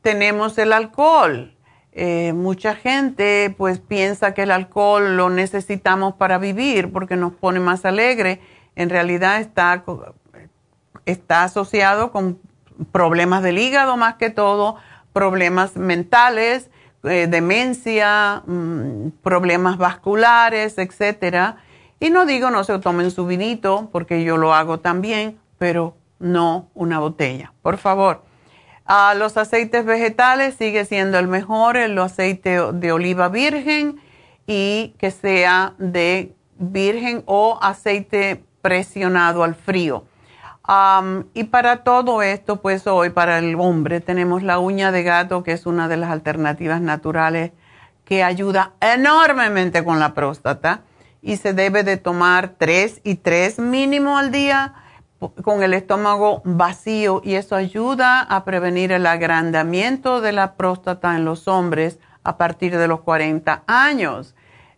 [0.00, 1.54] tenemos el alcohol.
[1.94, 7.60] Eh, mucha gente pues piensa que el alcohol lo necesitamos para vivir porque nos pone
[7.60, 8.40] más alegre.
[8.74, 9.84] En realidad está,
[11.04, 12.40] está asociado con
[12.90, 14.76] problemas del hígado más que todo,
[15.12, 16.70] problemas mentales,
[17.04, 21.58] eh, demencia, mm, problemas vasculares, etcétera
[22.02, 26.68] y no digo no se tomen su vinito, porque yo lo hago también, pero no
[26.74, 28.24] una botella, por favor.
[28.84, 34.00] Ah, los aceites vegetales sigue siendo el mejor, el aceite de oliva virgen
[34.48, 40.02] y que sea de virgen o aceite presionado al frío.
[41.34, 45.52] Y para todo esto, pues hoy para el hombre tenemos la uña de gato, que
[45.52, 47.50] es una de las alternativas naturales
[48.04, 50.82] que ayuda enormemente con la próstata
[51.20, 54.74] y se debe de tomar tres y tres mínimo al día
[55.44, 61.24] con el estómago vacío y eso ayuda a prevenir el agrandamiento de la próstata en
[61.24, 64.34] los hombres a partir de los 40 años.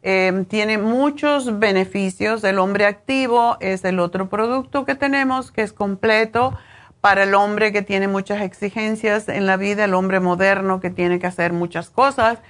[0.06, 2.44] Em, tiene muchos beneficios.
[2.44, 6.52] El hombre activo es el otro producto que tenemos que es completo
[7.00, 11.18] para el hombre que tiene muchas exigencias en la vida, el hombre moderno que tiene
[11.18, 12.40] que hacer muchas cosas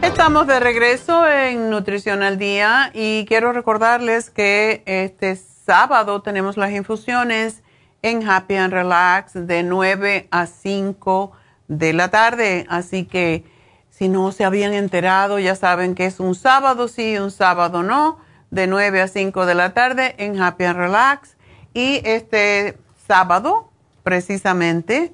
[0.03, 6.69] Estamos de regreso en Nutrición al Día y quiero recordarles que este sábado tenemos las
[6.71, 7.63] infusiones
[8.01, 11.31] en Happy and Relax de 9 a 5
[11.67, 13.43] de la tarde, así que
[13.89, 18.17] si no se habían enterado, ya saben que es un sábado sí, un sábado no,
[18.49, 21.35] de 9 a 5 de la tarde en Happy and Relax.
[21.73, 22.77] Y este
[23.07, 23.69] sábado,
[24.03, 25.11] precisamente,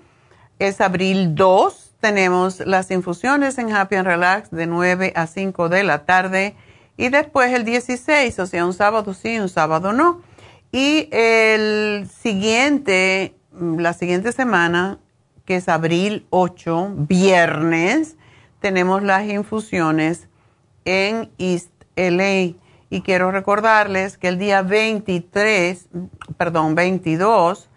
[0.59, 5.83] es abril 2, tenemos las infusiones en Happy and Relax de 9 a 5 de
[5.83, 6.55] la tarde.
[6.95, 10.21] Y después el 16, o sea, un sábado sí, un sábado no.
[10.75, 14.99] Y el siguiente, la siguiente semana,
[15.45, 18.17] que es abril 8, viernes,
[18.59, 20.27] tenemos las infusiones
[20.83, 22.57] en East LA.
[22.89, 25.87] Y quiero recordarles que el día 23,
[26.35, 27.69] perdón, 22,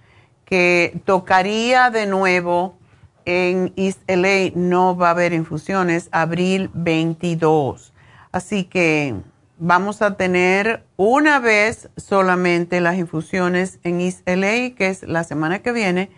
[0.44, 2.78] que tocaría de nuevo
[3.26, 7.92] en East LA no va a haber infusiones, abril 22.
[8.32, 9.14] Así que
[9.58, 15.60] vamos a tener una vez solamente las infusiones en East LA, que es la semana
[15.60, 16.10] que viene,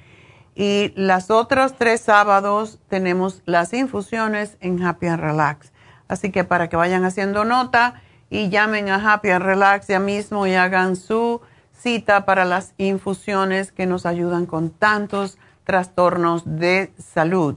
[0.55, 5.73] y las otras tres sábados tenemos las infusiones en Happy and Relax.
[6.09, 10.47] Así que para que vayan haciendo nota y llamen a Happy and Relax ya mismo
[10.47, 11.41] y hagan su
[11.73, 17.57] cita para las infusiones que nos ayudan con tantos trastornos de salud.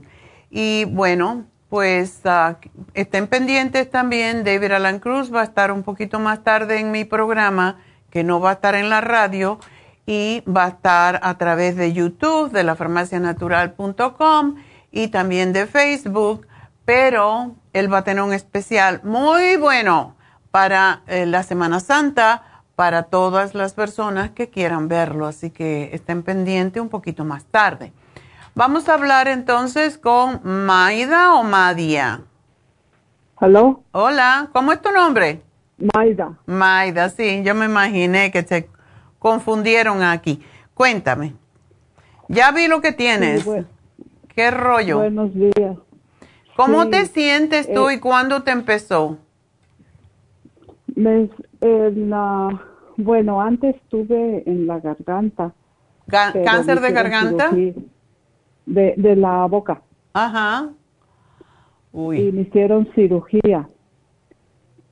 [0.50, 1.44] Y bueno,
[1.74, 2.54] pues uh,
[2.94, 4.44] estén pendientes también.
[4.44, 8.38] David Alan Cruz va a estar un poquito más tarde en mi programa, que no
[8.38, 9.58] va a estar en la radio,
[10.06, 14.54] y va a estar a través de YouTube, de la farmacianatural.com
[14.92, 16.46] y también de Facebook,
[16.84, 20.14] pero él va a tener un especial muy bueno
[20.52, 26.22] para eh, la Semana Santa para todas las personas que quieran verlo, así que estén
[26.22, 27.92] pendientes un poquito más tarde.
[28.54, 32.22] Vamos a hablar entonces con Maida o Madia.
[33.40, 33.82] ¿Hello?
[33.92, 35.42] Hola, ¿cómo es tu nombre?
[35.92, 36.38] Maida.
[36.46, 38.68] Maida, sí, yo me imaginé que se
[39.18, 40.40] confundieron aquí.
[40.72, 41.34] Cuéntame.
[42.28, 43.42] Ya vi lo que tienes.
[43.42, 43.66] Sí, bueno.
[44.34, 44.98] ¿Qué rollo?
[44.98, 45.76] Buenos días.
[46.56, 49.18] ¿Cómo Sí, te sientes tú eh, y cuándo te empezó?
[50.94, 51.28] Me-
[51.60, 52.62] en la-
[52.96, 55.52] bueno, antes estuve en la garganta.
[56.06, 57.50] Ga- ¿Cáncer de garganta?
[57.50, 57.82] cirugía
[58.66, 59.82] De, de la boca.
[60.12, 60.70] Ajá.
[61.92, 62.32] Y Uy.
[62.32, 63.68] me hicieron cirugía.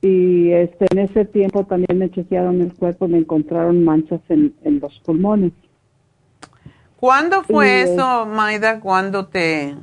[0.01, 4.79] Y este, en ese tiempo también me chequearon el cuerpo, me encontraron manchas en, en
[4.79, 5.53] los pulmones.
[6.97, 9.75] ¿Cuándo fue y, eh, eso, Maida, cuando te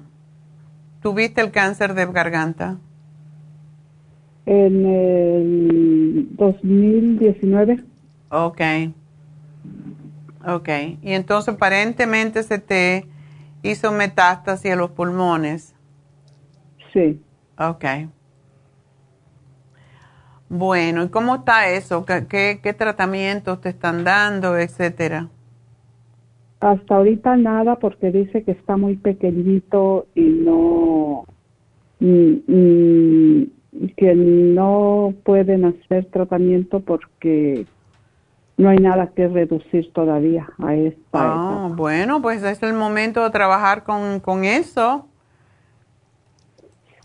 [1.03, 2.78] tuviste el cáncer de garganta?
[4.47, 7.84] En el 2019,
[8.30, 8.61] Ok.
[10.47, 10.68] Ok.
[11.03, 13.07] Y entonces aparentemente se te
[13.62, 15.74] hizo metástasis a los pulmones.
[16.92, 17.20] sí.
[17.58, 17.84] Ok.
[20.48, 22.04] Bueno, ¿y cómo está eso?
[22.04, 25.28] ¿Qué, qué, qué tratamientos te están dando, etcétera?
[26.61, 31.24] Hasta ahorita nada porque dice que está muy pequeñito y no
[32.00, 33.46] mm, mm,
[33.96, 37.66] que no pueden hacer tratamiento porque
[38.61, 41.74] no hay nada que reducir todavía a esta Ah, etapa.
[41.76, 45.06] bueno, pues es el momento de trabajar con, con eso.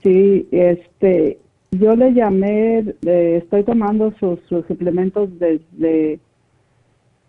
[0.03, 1.39] Sí, este,
[1.71, 6.19] yo le llamé, eh, estoy tomando sus, sus suplementos desde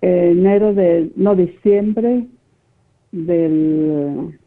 [0.03, 2.27] enero de, no, diciembre
[3.13, 4.39] del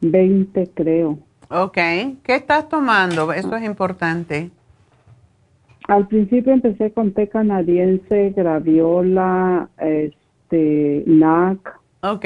[0.00, 1.18] 20 creo.
[1.50, 1.74] Ok.
[2.22, 3.32] ¿Qué estás tomando?
[3.32, 4.50] Eso es importante.
[5.90, 11.58] Al principio empecé con té canadiense, graviola, este, NAC,
[12.02, 12.24] Ok.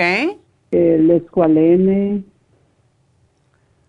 [0.71, 2.23] el escualene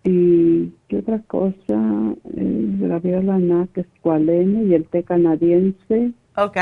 [0.02, 6.12] y qué otra cosa, el graviola, NAC, escualene y el té canadiense.
[6.38, 6.56] Ok.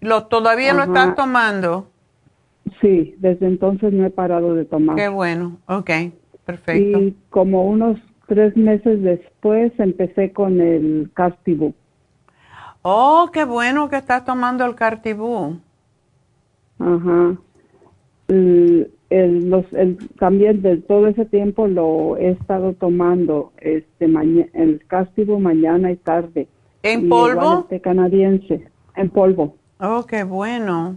[0.00, 0.86] ¿Lo, ¿Todavía lo Ajá.
[0.92, 1.86] estás tomando?
[2.80, 4.96] Sí, desde entonces no he parado de tomar.
[4.96, 5.58] Qué bueno.
[5.68, 5.90] Ok.
[6.44, 6.98] Perfecto.
[7.00, 7.96] Y como unos
[8.26, 11.74] tres meses después empecé con el Castibu.
[12.82, 15.58] Oh, qué bueno que estás tomando el Cartibú.
[16.78, 17.36] Ajá.
[18.28, 24.48] El, el- los, el, también de todo ese tiempo lo he estado tomando, este, maña-
[24.54, 26.48] el Castibu mañana y tarde.
[26.82, 27.64] ¿En Y polvo?
[27.68, 28.66] té canadiense,
[28.96, 29.54] en polvo.
[29.78, 30.96] Oh, qué bueno.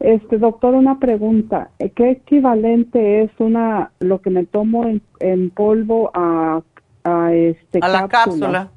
[0.00, 1.70] Este, doctor, una pregunta.
[1.94, 6.62] ¿Qué equivalente es una, lo que me tomo en, en polvo a,
[7.04, 8.70] a este A la cápsula.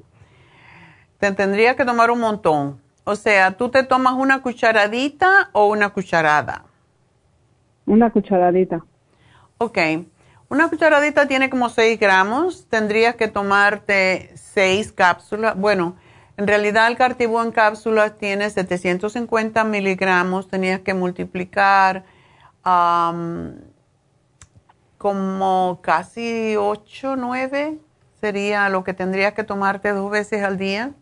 [1.24, 2.82] Te tendría que tomar un montón.
[3.04, 6.66] O sea, ¿tú te tomas una cucharadita o una cucharada?
[7.86, 8.84] Una cucharadita.
[9.56, 9.78] Ok.
[10.50, 12.68] Una cucharadita tiene como 6 gramos.
[12.68, 15.56] Tendrías que tomarte 6 cápsulas.
[15.56, 15.96] Bueno,
[16.36, 20.48] en realidad el cartibú en cápsulas tiene 750 miligramos.
[20.48, 22.04] Tenías que multiplicar
[24.98, 27.78] como casi 8, 9
[28.20, 30.92] sería lo que tendrías que tomarte dos veces al día.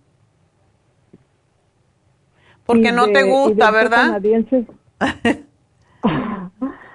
[2.67, 4.03] Porque Y no te y gusta, té ¿verdad?
[4.07, 4.67] canadiense,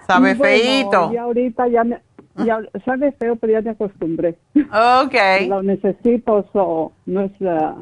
[0.07, 1.11] Sabe Bueno, feíto.
[1.13, 2.01] Ya ahorita ya me,
[2.35, 4.37] ya, sabe feo, pero ya me acostumbré.
[4.55, 5.15] Ok.
[5.49, 7.75] Lo necesito, so, no es, ah,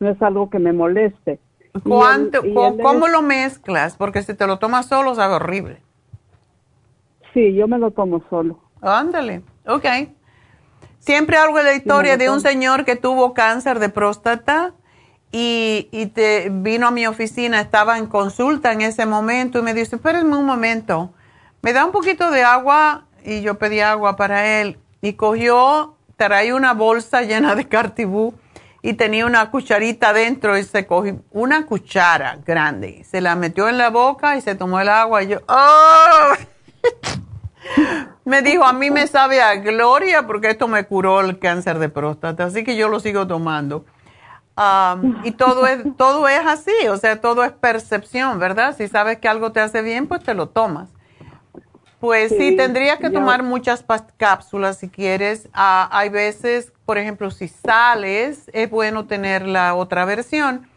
[0.00, 1.38] no es algo que me moleste.
[1.84, 3.96] Y ¿Cuánto, y ¿Cómo es- lo mezclas?
[3.96, 5.82] Porque si te lo tomas solo sabe horrible.
[7.32, 8.58] Sí, yo me lo tomo solo.
[8.80, 9.84] Ándale, ok.
[10.98, 14.72] Siempre hablo de la historia de un señor que tuvo cáncer de próstata
[15.30, 19.96] y, te vino a mi oficina, estaba en consulta en ese momento y me dice,
[19.96, 21.12] espérenme un momento,
[21.60, 26.54] me da un poquito de agua y yo pedí agua para él y cogió, traía
[26.54, 28.34] una bolsa llena de cartibú
[28.80, 33.76] y tenía una cucharita dentro y se cogió una cuchara grande, se la metió en
[33.76, 36.32] la boca y se tomó el agua y yo, ¡oh!
[38.24, 41.90] me dijo, a mí me sabe a gloria porque esto me curó el cáncer de
[41.90, 43.84] próstata, así que yo lo sigo tomando.
[45.24, 48.74] y todo es, todo es así, o sea, todo es percepción, ¿verdad?
[48.76, 50.88] Si sabes que algo te hace bien, pues te lo tomas.
[52.00, 53.84] Pues sí, tendrías que tomar muchas
[54.16, 55.48] cápsulas si quieres.
[55.52, 60.68] Ah, hay veces, por ejemplo, si sales, es bueno tener la otra versión.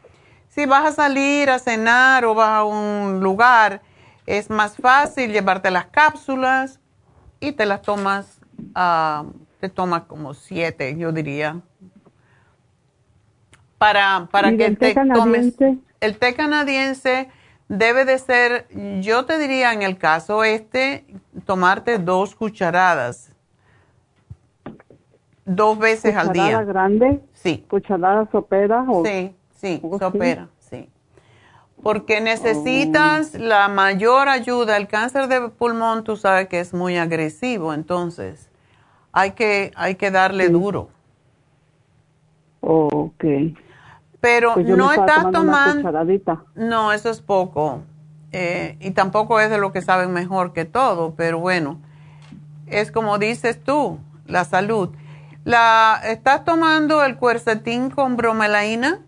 [0.49, 3.81] Si vas a salir a cenar o vas a un lugar,
[4.25, 6.79] es más fácil llevarte las cápsulas
[7.39, 8.39] y te las tomas,
[8.73, 9.25] ah,
[9.59, 11.61] te tomas como siete, yo diría.
[13.81, 15.55] Para, para que te tomes.
[16.01, 17.29] El té canadiense
[17.67, 18.67] debe de ser,
[19.01, 21.03] yo te diría en el caso este,
[21.47, 23.33] tomarte dos cucharadas.
[25.45, 26.43] Dos veces al día.
[26.43, 27.21] ¿Cucharada grande?
[27.33, 27.65] Sí.
[27.67, 28.85] ¿Cucharada sopera?
[28.87, 29.03] O...
[29.03, 30.87] Sí, sí, sopera, sí.
[31.81, 33.39] Porque necesitas oh.
[33.39, 34.77] la mayor ayuda.
[34.77, 38.51] El cáncer de pulmón, tú sabes que es muy agresivo, entonces
[39.11, 40.89] hay que, hay que darle duro.
[42.59, 43.25] ok.
[44.21, 45.91] Pero pues no estás tomando.
[46.55, 47.81] No, eso es poco.
[48.31, 51.81] Eh, y tampoco es de lo que saben mejor que todo, pero bueno,
[52.67, 54.89] es como dices tú, la salud.
[55.43, 58.99] La, ¿Estás tomando el cuercetín con bromelaína?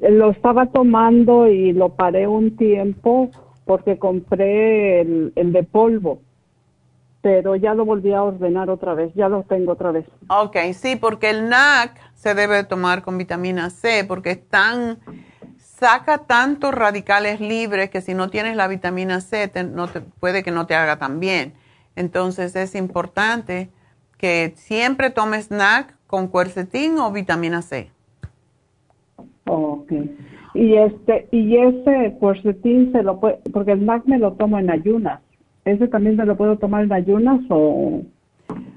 [0.00, 3.30] Lo estaba tomando y lo paré un tiempo
[3.64, 6.20] porque compré el, el de polvo
[7.22, 10.06] pero ya lo volví a ordenar otra vez, ya lo tengo otra vez.
[10.28, 14.98] Ok, sí, porque el NAC se debe tomar con vitamina C porque tan,
[15.56, 19.50] saca tantos radicales libres que si no tienes la vitamina C
[20.20, 21.54] puede que no te haga tan bien.
[21.96, 23.70] Entonces es importante
[24.18, 27.90] que siempre tomes NAC con cuercetín o vitamina C.
[29.46, 29.90] Ok.
[30.52, 34.68] Y este y ese cuercetín se lo puede, porque el NAC me lo tomo en
[34.68, 35.22] ayunas.
[35.64, 38.02] ¿Ese también se lo puedo tomar en ayunas o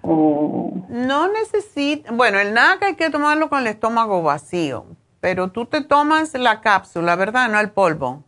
[0.03, 4.85] no necesita, bueno, el NAC hay que tomarlo con el estómago vacío,
[5.19, 7.49] pero tú te tomas la cápsula, ¿verdad?
[7.49, 8.23] No el polvo.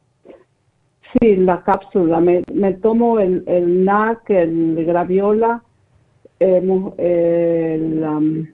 [1.19, 2.19] Sí, la cápsula.
[2.19, 5.63] Me, me tomo el, el NAC, el graviola,
[6.39, 8.47] el, el um,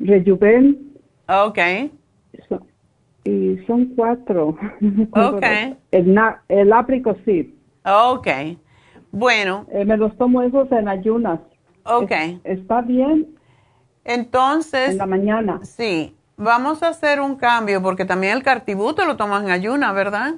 [0.00, 0.94] Rejuven.
[1.28, 1.58] Ok.
[3.24, 4.56] y son cuatro.
[5.12, 5.44] Ok.
[5.92, 7.50] el, el apricocid.
[7.84, 8.28] Ok.
[9.12, 9.66] Bueno.
[9.72, 11.40] Eh, me los tomo esos en ayunas.
[11.84, 12.12] Ok.
[12.44, 13.26] ¿Está bien?
[14.04, 14.90] Entonces.
[14.90, 15.60] En la mañana.
[15.62, 16.14] Sí.
[16.36, 20.34] Vamos a hacer un cambio porque también el cartibú te lo tomas en ayunas, ¿verdad?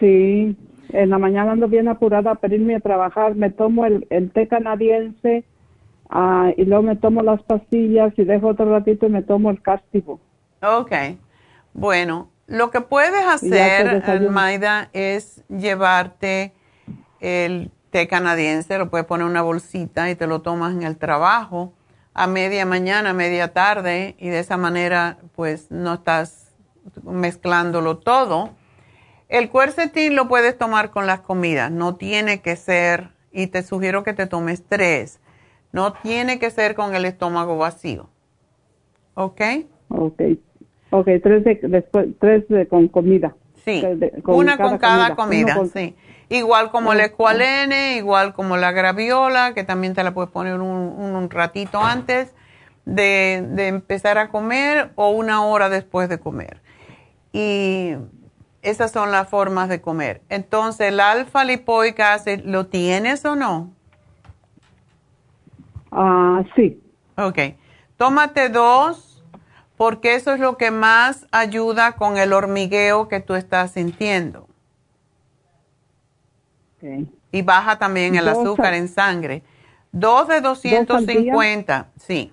[0.00, 0.56] Sí.
[0.90, 3.34] En la mañana ando bien apurada para irme a trabajar.
[3.34, 5.44] Me tomo el, el té canadiense
[6.10, 9.60] uh, y luego me tomo las pastillas y dejo otro ratito y me tomo el
[9.60, 10.20] cartibú.
[10.62, 10.92] Ok.
[11.72, 16.52] Bueno, lo que puedes hacer, Maida, es llevarte
[17.24, 20.96] el té canadiense, lo puedes poner en una bolsita y te lo tomas en el
[20.96, 21.72] trabajo
[22.12, 26.52] a media mañana, media tarde y de esa manera pues no estás
[27.02, 28.50] mezclándolo todo.
[29.28, 34.04] El cuercetín lo puedes tomar con las comidas, no tiene que ser, y te sugiero
[34.04, 35.18] que te tomes tres,
[35.72, 38.08] no tiene que ser con el estómago vacío.
[39.14, 39.40] ¿Ok?
[39.88, 40.22] Ok.
[40.90, 43.34] Ok, tres, de, después, tres de, con comida.
[43.64, 43.82] Sí,
[44.26, 45.96] una con cada comida, sí.
[46.28, 51.28] Igual como el escualene, igual como la graviola, que también te la puedes poner un,
[51.30, 52.34] ratito antes
[52.84, 53.36] de,
[53.68, 56.60] empezar a comer o una hora después de comer.
[57.32, 57.94] Y
[58.62, 60.22] esas son las formas de comer.
[60.28, 63.70] Entonces, el alfa lipoica ¿lo tienes o no?
[65.92, 66.80] Ah, sí.
[67.16, 67.38] Ok.
[67.96, 69.22] Tómate dos
[69.76, 74.48] porque eso es lo que más ayuda con el hormigueo que tú estás sintiendo.
[77.32, 79.42] Y baja también el azúcar en sangre.
[79.92, 82.32] Dos de 250, sí.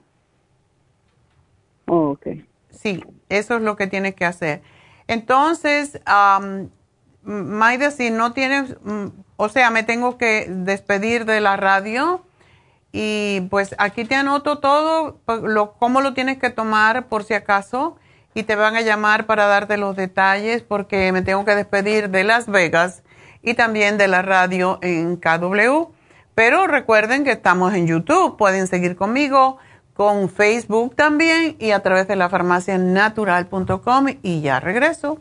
[1.87, 2.27] Oh, ok.
[2.69, 4.61] Sí, eso es lo que tienes que hacer.
[5.07, 6.69] Entonces, um,
[7.23, 12.23] Maida, si no tienes, mm, o sea, me tengo que despedir de la radio
[12.91, 17.33] y pues aquí te anoto todo, pues, lo, cómo lo tienes que tomar por si
[17.33, 17.97] acaso
[18.33, 22.23] y te van a llamar para darte los detalles porque me tengo que despedir de
[22.23, 23.03] Las Vegas
[23.43, 25.91] y también de la radio en KW.
[26.35, 29.57] Pero recuerden que estamos en YouTube, pueden seguir conmigo
[29.93, 35.19] con Facebook también y a través de la farmacianatural.com y ya regreso.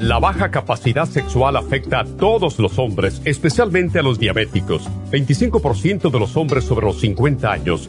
[0.00, 4.90] La baja capacidad sexual afecta a todos los hombres, especialmente a los diabéticos.
[5.12, 7.88] 25% de los hombres sobre los 50 años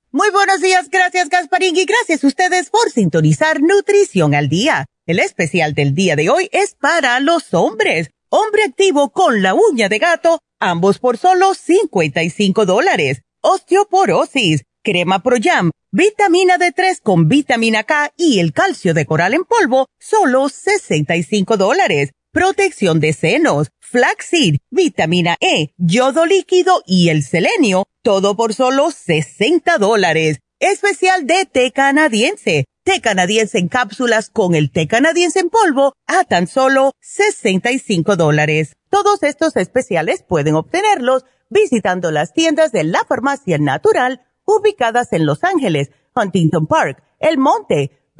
[0.13, 4.85] Muy buenos días, gracias Gasparín y gracias a ustedes por sintonizar Nutrición al Día.
[5.05, 8.09] El especial del día de hoy es para los hombres.
[8.27, 13.21] Hombre activo con la uña de gato, ambos por solo 55 dólares.
[13.39, 19.45] Osteoporosis, crema Pro Jam, vitamina D3 con vitamina K y el calcio de coral en
[19.45, 22.11] polvo, solo 65 dólares.
[22.33, 29.77] Protección de senos, flaxseed, vitamina E, yodo líquido y el selenio, todo por solo 60
[29.77, 30.39] dólares.
[30.61, 36.23] Especial de té canadiense, té canadiense en cápsulas con el té canadiense en polvo a
[36.23, 38.77] tan solo 65 dólares.
[38.89, 45.43] Todos estos especiales pueden obtenerlos visitando las tiendas de la farmacia natural ubicadas en Los
[45.43, 48.00] Ángeles, Huntington Park, El Monte,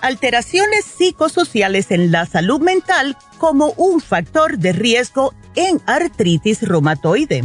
[0.00, 7.44] Alteraciones psicosociales en la salud mental como un factor de riesgo en artritis reumatoide.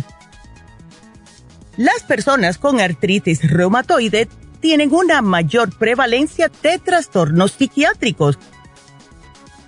[1.77, 4.27] Las personas con artritis reumatoide
[4.59, 8.37] tienen una mayor prevalencia de trastornos psiquiátricos,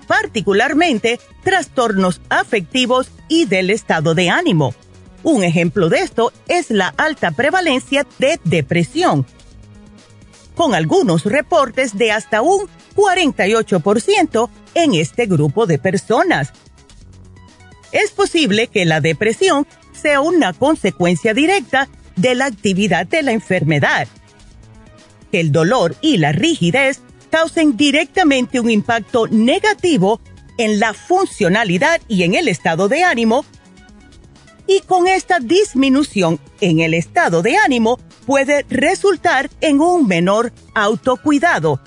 [0.08, 4.74] particularmente trastornos afectivos y del estado de ánimo.
[5.24, 9.26] Un ejemplo de esto es la alta prevalencia de depresión,
[10.56, 16.54] con algunos reportes de hasta un 48% en este grupo de personas.
[17.92, 24.08] Es posible que la depresión sea una consecuencia directa de la actividad de la enfermedad.
[25.32, 30.22] Que el dolor y la rigidez causen directamente un impacto negativo
[30.58, 33.46] en la funcionalidad y en el estado de ánimo
[34.68, 41.80] y con esta disminución en el estado de ánimo puede resultar en un menor autocuidado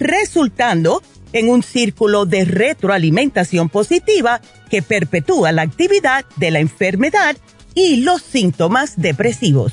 [0.00, 1.02] resultando
[1.32, 7.36] en un círculo de retroalimentación positiva que perpetúa la actividad de la enfermedad
[7.74, 9.72] y los síntomas depresivos.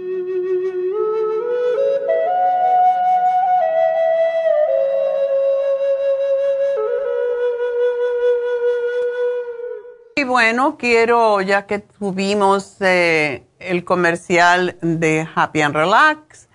[10.25, 10.25] 818-841-1422.
[10.25, 16.47] bueno, quiero, ya que tuvimos eh, el comercial de Happy and Relax,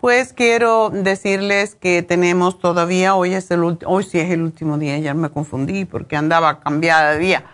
[0.00, 4.98] pues quiero decirles que tenemos todavía, hoy es el hoy sí es el último día,
[4.98, 7.44] ya me confundí porque andaba cambiada de día,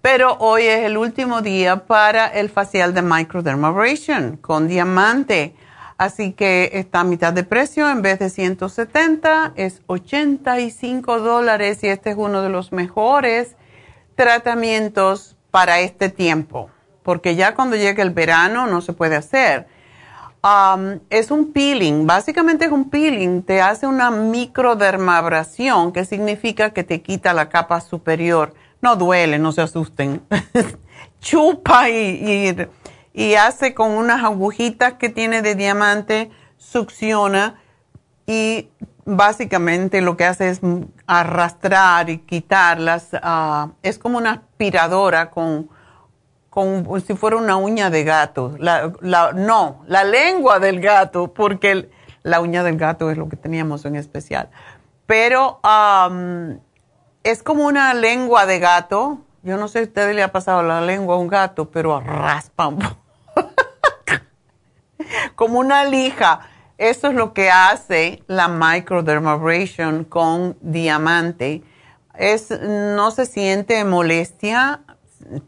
[0.00, 5.54] pero hoy es el último día para el facial de microdermabrasion con diamante.
[5.96, 11.86] Así que está a mitad de precio, en vez de 170 es 85 dólares y
[11.86, 13.54] este es uno de los mejores
[14.14, 16.70] tratamientos para este tiempo,
[17.02, 19.66] porque ya cuando llega el verano no se puede hacer.
[20.42, 26.82] Um, es un peeling, básicamente es un peeling, te hace una microdermabrasión, que significa que
[26.82, 28.54] te quita la capa superior.
[28.80, 30.22] No duele, no se asusten.
[31.20, 32.56] Chupa y,
[33.12, 37.60] y hace con unas agujitas que tiene de diamante, succiona
[38.26, 38.68] y
[39.04, 40.60] básicamente lo que hace es
[41.06, 43.08] arrastrar y quitarlas.
[43.12, 45.68] Ah, es como una aspiradora con,
[46.50, 48.54] con si fuera una uña de gato.
[48.58, 48.92] La,
[49.34, 51.90] no, la lengua del gato, porque
[52.22, 54.48] la uña del gato es lo que teníamos en especial.
[55.06, 55.60] Pero
[57.22, 59.18] es como una lengua de gato.
[59.42, 62.00] Yo no sé si a usted le ha pasado la lengua a un gato, pero
[62.00, 62.70] raspa
[65.34, 66.51] como una lija
[66.82, 71.62] eso es lo que hace la microdermabrasion con diamante.
[72.18, 74.80] Es, no se siente molestia,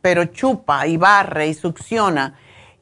[0.00, 2.34] pero chupa y barre y succiona.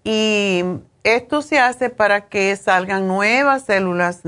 [0.05, 0.65] Y
[1.03, 4.21] esto se hace para que salgan nuevas células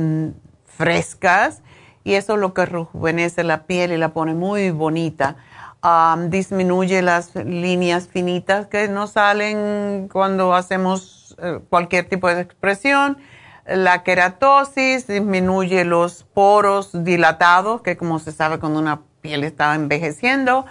[0.64, 1.60] frescas
[2.02, 5.36] y eso es lo que rejuvenece la piel y la pone muy bonita.
[6.28, 13.18] disminuye las líneas finitas que nos salen cuando hacemos eh, cualquier tipo de expresión
[13.66, 20.66] la queratosis disminuye los poros dilatados, que como se sabe cuando una piel está envejeciendo.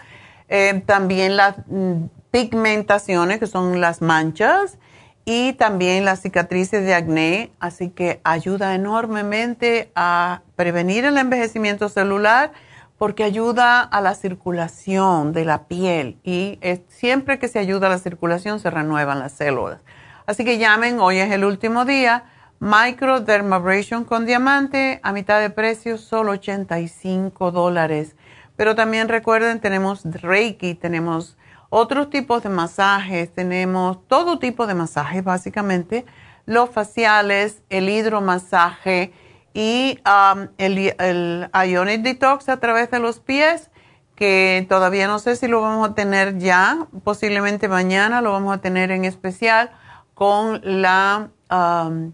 [0.49, 4.77] Eh, también las mm, pigmentaciones, que son las manchas,
[5.25, 12.51] y también las cicatrices de acné, así que ayuda enormemente a prevenir el envejecimiento celular
[12.97, 17.97] porque ayuda a la circulación de la piel y siempre que se ayuda a la
[17.97, 19.79] circulación se renuevan las células.
[20.25, 22.25] Así que llamen, hoy es el último día
[22.64, 28.16] Microdermabrasion con diamante a mitad de precio, solo 85 dólares.
[28.55, 31.36] Pero también recuerden, tenemos Reiki, tenemos
[31.70, 36.05] otros tipos de masajes, tenemos todo tipo de masajes básicamente,
[36.45, 39.11] los faciales, el hidromasaje
[39.53, 43.72] y um, el, Ionic Detox a través de los pies,
[44.16, 48.61] que todavía no sé si lo vamos a tener ya, posiblemente mañana lo vamos a
[48.61, 49.72] tener en especial
[50.14, 51.30] con la...
[51.51, 52.14] Um,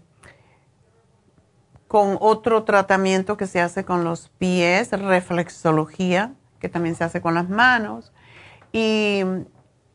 [1.90, 7.34] con otro tratamiento que se hace con los pies, reflexología, que también se hace con
[7.34, 8.12] las manos.
[8.70, 9.24] Y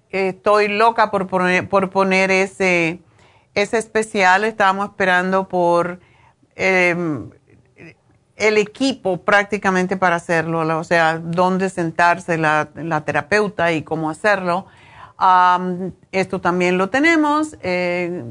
[0.10, 3.00] eh, estoy loca por poner, por poner ese,
[3.54, 4.44] ese especial.
[4.44, 6.02] Estábamos esperando por
[6.58, 7.30] em,
[8.36, 14.66] el equipo prácticamente para hacerlo, o sea, dónde sentarse la, terapeuta y cómo hacerlo.
[16.12, 18.26] esto también lo tenemos, eh,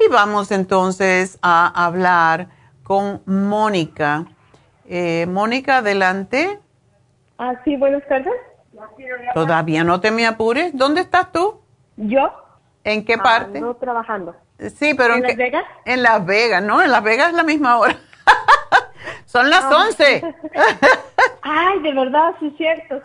[0.00, 2.46] Y vamos entonces a hablar
[2.84, 4.26] con Mónica.
[4.86, 6.60] Eh, Mónica, adelante.
[7.38, 8.32] Ah, sí, buenas tardes.
[9.34, 10.76] Todavía no te me apures.
[10.76, 11.60] ¿Dónde estás tú?
[11.96, 12.30] ¿Yo?
[12.84, 13.60] ¿En qué parte?
[13.60, 14.34] No trabajando.
[14.58, 15.64] Sí, pero ¿En, Las Vegas?
[15.84, 16.82] En Las Vegas, ¿no?
[16.82, 17.96] En Las Vegas es la misma hora.
[19.24, 20.22] Son las 11.
[20.56, 20.62] Ah.
[21.42, 23.00] Ay, de verdad, sí es cierto.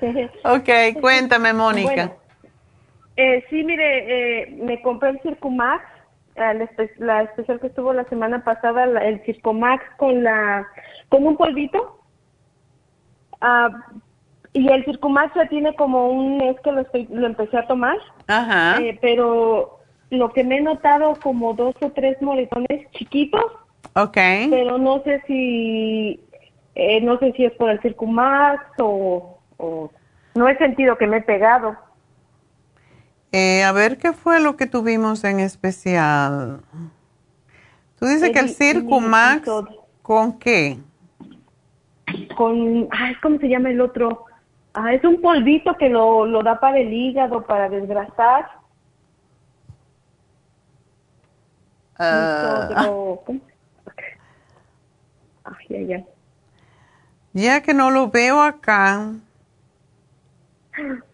[0.00, 2.12] Sí, ok, cuéntame, Mónica.
[3.16, 5.84] eh, sí, mire, eh, me compré el Circumax,
[6.98, 10.66] la especial que estuvo la semana pasada, el Circumax con la
[11.08, 12.00] con un polvito.
[13.40, 13.68] Ah,
[14.58, 17.96] y el Circumax ya tiene como un mes que lo, estoy, lo empecé a tomar.
[18.26, 18.80] Ajá.
[18.82, 19.78] Eh, pero
[20.10, 23.44] lo que me he notado como dos o tres moretones chiquitos.
[23.94, 24.16] Ok.
[24.50, 26.20] Pero no sé si,
[26.74, 29.92] eh, no sé si es por el Circumax o, o
[30.34, 31.76] no he sentido que me he pegado.
[33.30, 36.62] Eh, a ver qué fue lo que tuvimos en especial.
[38.00, 39.48] Tú dices que el Circumax,
[40.02, 40.78] ¿con qué?
[42.36, 44.24] Con, ay, ¿cómo se llama el otro?
[44.80, 48.48] Ah, es un polvito que lo, lo da para el hígado, para desgrasar.
[51.98, 53.40] Uh,
[55.42, 56.06] ay, ay, ay.
[57.32, 59.14] Ya que no lo veo acá.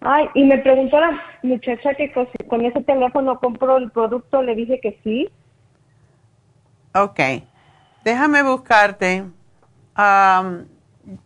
[0.02, 2.12] Ay, y me preguntó la muchacha que
[2.46, 5.30] con ese teléfono compró el producto, le dije que sí.
[6.94, 7.18] Ok,
[8.04, 9.24] déjame buscarte,
[9.96, 10.66] um,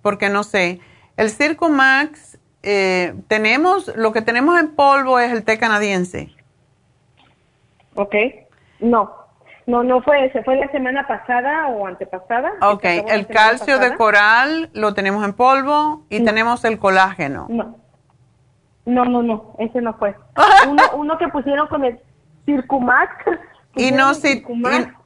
[0.02, 0.80] porque no sé.
[1.18, 6.30] El Circo Max, eh, tenemos, lo que tenemos en polvo es el té canadiense.
[7.96, 8.14] Ok,
[8.78, 9.10] no,
[9.66, 12.52] no, no fue ese, fue la semana pasada o antepasada.
[12.62, 16.24] Ok, el calcio de coral lo tenemos en polvo y no.
[16.24, 17.46] tenemos el colágeno.
[17.50, 17.76] No.
[18.86, 20.14] No, no, no, ese no fue.
[20.68, 21.98] uno, uno que pusieron con el
[22.46, 23.12] Circumax.
[23.74, 24.46] Inosit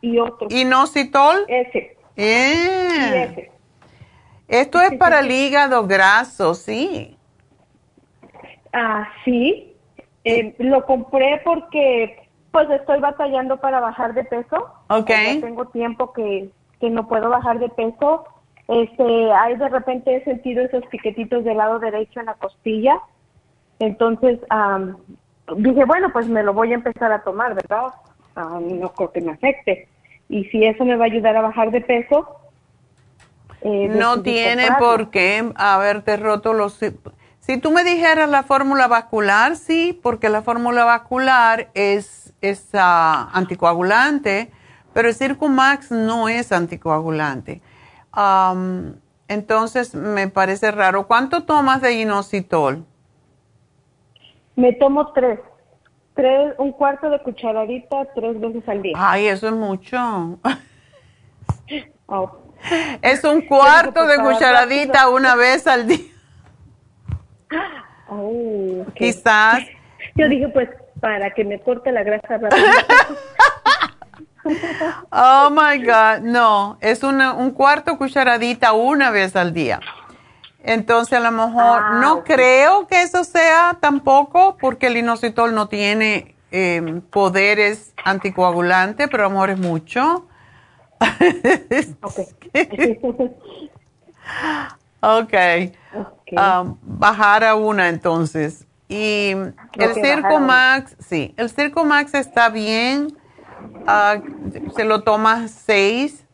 [0.03, 0.47] y otro.
[0.51, 1.47] ¿Inositol?
[1.49, 1.97] Ese.
[2.17, 2.89] Eh.
[2.91, 3.52] Sí, ese.
[4.49, 7.17] Esto es para el hígado graso, sí.
[8.73, 9.77] Ah, sí.
[10.25, 14.71] Eh, lo compré porque pues estoy batallando para bajar de peso.
[14.89, 15.09] Ok.
[15.09, 18.25] Ya tengo tiempo que, que no puedo bajar de peso.
[18.69, 23.01] Este, hay de repente he sentido esos piquetitos del lado derecho en la costilla.
[23.79, 24.97] Entonces, um,
[25.57, 27.87] dije, bueno, pues me lo voy a empezar a tomar, ¿verdad?
[28.37, 29.89] Um, no creo que me afecte.
[30.29, 32.37] Y si eso me va a ayudar a bajar de peso.
[33.65, 36.79] Eh, no tiene por qué haberte roto los...
[37.41, 42.79] Si tú me dijeras la fórmula vascular, sí, porque la fórmula vascular es, es uh,
[43.33, 44.51] anticoagulante,
[44.93, 47.61] pero el Circumax no es anticoagulante.
[48.17, 48.95] Um,
[49.27, 51.07] entonces, me parece raro.
[51.07, 52.85] ¿Cuánto tomas de inositol?
[54.55, 55.41] Me tomo tres.
[56.15, 58.95] Tres, un cuarto de cucharadita tres veces al día.
[58.97, 60.39] Ay, eso es mucho.
[62.15, 62.42] Oh.
[63.03, 66.13] Es un cuarto de cucharadita una vez al día.
[68.09, 69.13] Oh, okay.
[69.13, 69.61] Quizás.
[70.15, 70.69] Yo dije, pues,
[71.01, 72.67] para que me corte la grasa rápido.
[75.11, 79.81] oh my God, no, es una, un cuarto cucharadita una vez al día.
[80.65, 82.37] Entonces, a lo mejor, ah, no okay.
[82.37, 89.27] creo que eso sea tampoco, porque el inositol no tiene eh, poderes anticoagulantes, pero a
[89.27, 90.27] lo mejor es mucho.
[92.03, 92.21] ok.
[95.01, 95.73] okay.
[95.95, 96.39] okay.
[96.39, 98.67] Um, bajar a una entonces.
[98.89, 103.09] Y el Circo Max, sí, el Circo Max está bien.
[103.87, 106.27] Uh, se lo tomas seis.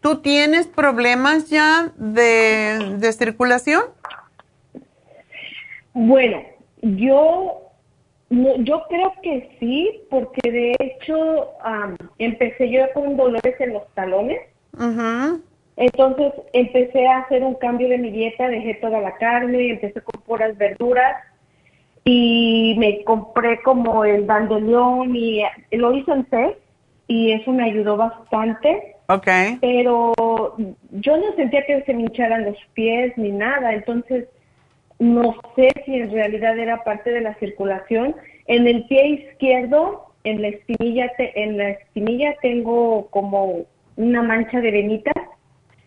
[0.00, 3.82] ¿Tú tienes problemas ya de, de circulación?
[5.94, 6.42] Bueno,
[6.82, 7.65] yo
[8.30, 14.40] yo creo que sí, porque de hecho um, empecé yo con dolores en los talones.
[14.74, 15.42] Uh -huh.
[15.76, 20.22] Entonces empecé a hacer un cambio de mi dieta, dejé toda la carne, empecé con
[20.22, 21.16] puras verduras
[22.04, 25.42] y me compré como el dandelión y
[25.72, 26.56] lo hice en té
[27.08, 28.96] y eso me ayudó bastante.
[29.08, 29.58] Okay.
[29.60, 30.14] Pero
[30.90, 34.26] yo no sentía que se me hincharan los pies ni nada, entonces
[34.98, 38.14] no sé si en realidad era parte de la circulación.
[38.46, 43.66] En el pie izquierdo, en la espinilla, en la espinilla tengo como
[43.96, 45.14] una mancha de venitas,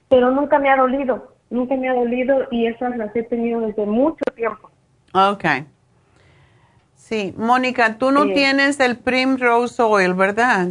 [0.10, 3.86] pero nunca me ha dolido, nunca me ha dolido y esas las he tenido desde
[3.86, 4.70] mucho tiempo.
[5.14, 5.46] Ok.
[6.94, 10.70] Sí, Mónica, tú no tienes el Primrose Oil, ¿verdad?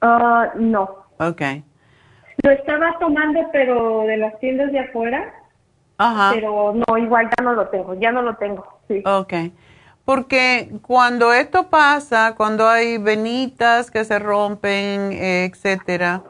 [0.00, 1.06] Ah, no.
[1.18, 1.42] Ok.
[2.42, 5.32] Lo estaba tomando, pero de las tiendas de afuera.
[5.98, 6.30] Ajá.
[6.32, 8.66] Pero no, igual ya no lo tengo, ya no lo tengo.
[8.86, 9.02] Sí.
[9.04, 9.34] Ok.
[10.04, 16.22] Porque cuando esto pasa, cuando hay venitas que se rompen, etcétera,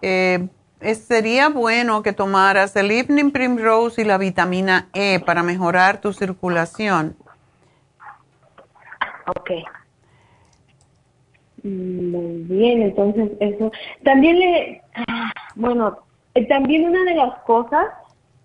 [0.00, 0.46] eh,
[0.94, 7.16] sería bueno que tomaras el Evening Primrose y la vitamina E para mejorar tu circulación.
[9.26, 9.50] Ok.
[11.64, 13.72] Muy bien, entonces eso.
[14.04, 15.98] También le, ah, bueno,
[16.34, 17.86] eh, también una de las cosas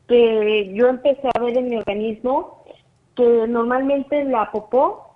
[0.10, 2.66] que yo empecé a ver en mi organismo,
[3.16, 5.16] que normalmente la popó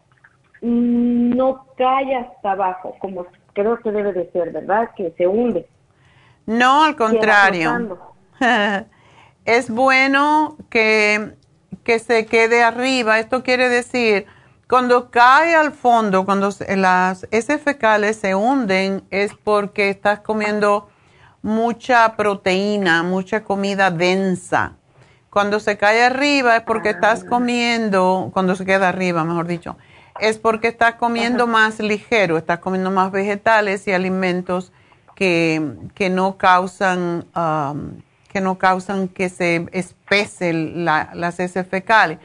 [0.62, 4.92] no cae hasta abajo, como creo que debe de ser, ¿verdad?
[4.96, 5.68] Que se hunde.
[6.46, 7.98] No, al contrario.
[9.46, 11.34] es bueno que,
[11.84, 13.20] que se quede arriba.
[13.20, 14.26] Esto quiere decir
[14.70, 20.90] cuando cae al fondo, cuando las heces fecales se hunden, es porque estás comiendo
[21.42, 24.78] mucha proteína, mucha comida densa.
[25.34, 27.30] Cuando se cae arriba es porque estás ah.
[27.30, 29.76] comiendo, cuando se queda arriba, mejor dicho,
[30.20, 34.72] es porque estás comiendo más ligero, estás comiendo más vegetales y alimentos
[35.16, 35.60] que,
[36.12, 38.02] no causan um,
[38.32, 42.20] que no causan que se espese las heces fecales.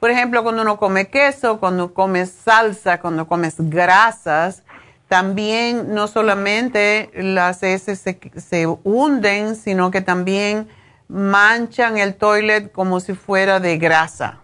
[0.00, 4.62] Por ejemplo, cuando uno come queso, cuando comes salsa, cuando comes grasas,
[5.08, 10.66] también no solamente las heces se, hunden, sino que también
[11.08, 14.40] manchan el toilet como si fuera de grasa.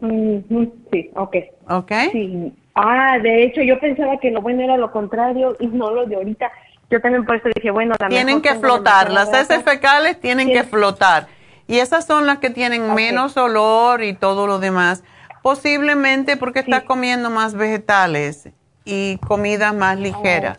[0.00, 1.36] Sí, ok.
[1.68, 1.92] Ok.
[2.12, 2.54] Sí.
[2.74, 6.16] Ah, de hecho, yo pensaba que lo bueno era lo contrario y no lo de
[6.16, 6.50] ahorita.
[6.90, 11.26] Yo también por eso dije, bueno, Tienen que flotar, las heces fecales tienen que flotar.
[11.66, 15.02] Y esas son las que tienen menos olor y todo lo demás.
[15.42, 18.50] Posiblemente porque estás comiendo más vegetales
[18.84, 20.58] y comidas más ligeras.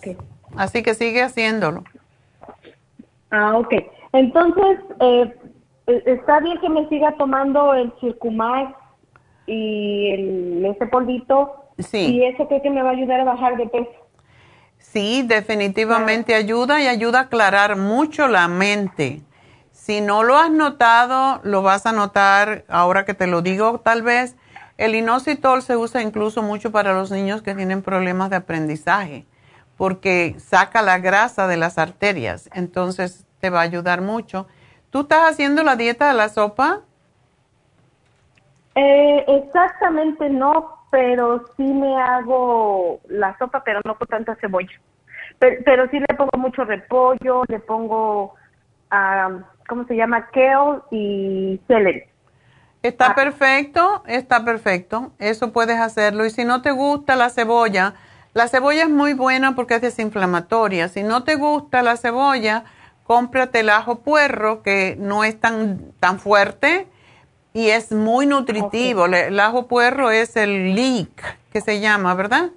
[0.57, 1.83] Así que sigue haciéndolo.
[3.29, 3.73] Ah, ok.
[4.13, 5.35] Entonces, eh,
[5.87, 8.73] eh, está bien que me siga tomando el Circumax
[9.45, 11.71] y el, ese polvito.
[11.79, 12.15] Sí.
[12.15, 13.91] Y eso creo que me va a ayudar a bajar de peso.
[14.79, 19.21] Sí, definitivamente ayuda y ayuda a aclarar mucho la mente.
[19.71, 24.01] Si no lo has notado, lo vas a notar ahora que te lo digo tal
[24.01, 24.35] vez.
[24.77, 29.25] El inositol se usa incluso mucho para los niños que tienen problemas de aprendizaje
[29.77, 34.47] porque saca la grasa de las arterias, entonces te va a ayudar mucho.
[34.89, 36.81] ¿Tú estás haciendo la dieta de la sopa?
[38.75, 44.79] Eh, exactamente no, pero sí me hago la sopa, pero no con tanta cebolla.
[45.39, 48.35] Pero, pero sí le pongo mucho repollo, le pongo
[49.67, 50.27] ¿cómo se llama?
[50.27, 52.03] Kale y celery.
[52.83, 53.15] Está ah.
[53.15, 55.11] perfecto, está perfecto.
[55.19, 56.25] Eso puedes hacerlo.
[56.25, 57.95] Y si no te gusta la cebolla,
[58.33, 60.87] la cebolla es muy buena porque es desinflamatoria.
[60.87, 62.63] Si no te gusta la cebolla,
[63.07, 66.87] cómprate el ajo puerro, que no es tan, tan fuerte
[67.53, 69.05] y es muy nutritivo.
[69.05, 72.49] El ajo puerro es el leek, que se llama, ¿verdad?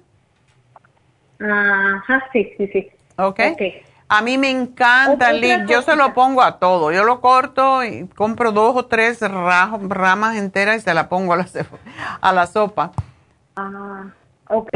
[1.39, 2.91] Ajá, sí, sí, sí.
[3.17, 3.39] Ok.
[3.53, 3.81] okay.
[4.09, 6.91] A mí me encanta el Yo se lo pongo a todo.
[6.91, 11.37] Yo lo corto y compro dos o tres ramas enteras y se la pongo a
[11.37, 11.45] la,
[12.19, 12.91] a la sopa.
[13.55, 14.03] Ah,
[14.49, 14.69] ok.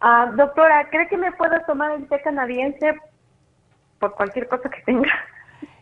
[0.00, 2.94] Ah, doctora, ¿cree que me puedo tomar el té canadiense
[3.98, 5.10] por cualquier cosa que tenga?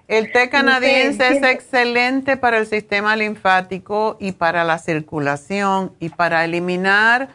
[0.08, 6.44] El té canadiense es excelente para el sistema linfático y para la circulación y para
[6.44, 7.28] eliminar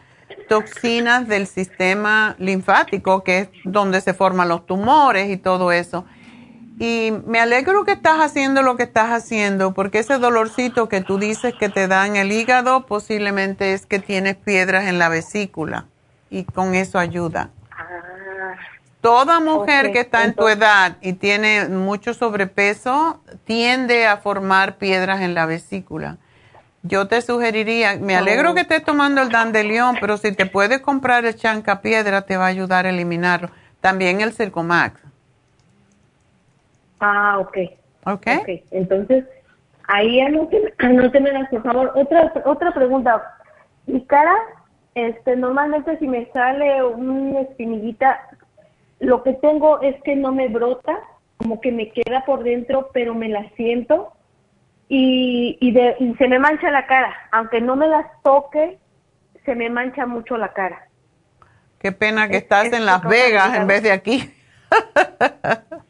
[0.48, 6.06] toxinas del sistema linfático, que es donde se forman los tumores y todo eso.
[6.78, 11.18] Y me alegro que estás haciendo lo que estás haciendo, porque ese dolorcito que tú
[11.18, 15.86] dices que te da en el hígado posiblemente es que tienes piedras en la vesícula
[16.30, 17.50] y con eso ayuda.
[17.70, 18.71] Ah.
[19.02, 25.22] Toda mujer que está en tu edad y tiene mucho sobrepeso tiende a formar piedras
[25.22, 26.18] en la vesícula.
[26.84, 28.54] Yo te sugeriría, me alegro oh.
[28.54, 32.44] que estés tomando el dandelión, pero si te puedes comprar el chanca piedra, te va
[32.44, 33.50] a ayudar a eliminarlo.
[33.80, 35.00] También el Circomax.
[37.00, 37.58] Ah, ok.
[38.06, 38.26] Ok.
[38.70, 39.24] Entonces,
[39.88, 41.92] ahí anóteme, por favor.
[41.96, 43.20] Otra, otra pregunta.
[43.86, 44.34] Mi cara,
[44.94, 48.20] este, normalmente si me sale una espinillita,
[49.02, 50.96] lo que tengo es que no me brota,
[51.36, 54.12] como que me queda por dentro, pero me la siento
[54.88, 57.12] y, y, de, y se me mancha la cara.
[57.32, 58.78] Aunque no me las toque,
[59.44, 60.86] se me mancha mucho la cara.
[61.80, 64.32] Qué pena que estás en Las Vegas en vez de aquí.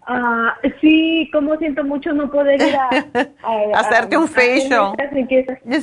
[0.04, 2.88] Ah, sí, como siento mucho no poder ir a,
[3.78, 4.94] hacerte un facial.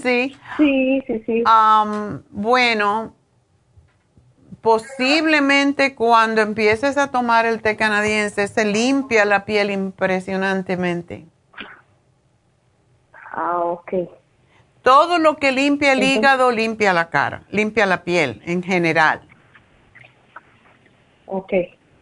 [0.03, 1.23] Sí, sí, sí.
[1.25, 1.43] sí.
[1.43, 3.13] Um, bueno,
[4.61, 11.25] posiblemente cuando empieces a tomar el té canadiense se limpia la piel impresionantemente.
[13.31, 13.93] Ah, ok.
[14.81, 19.21] Todo lo que limpia el hígado limpia la cara, limpia la piel en general.
[21.25, 21.53] Ok.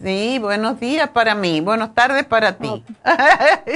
[0.00, 2.84] Sí, buenos días para mí, buenas tardes para ti.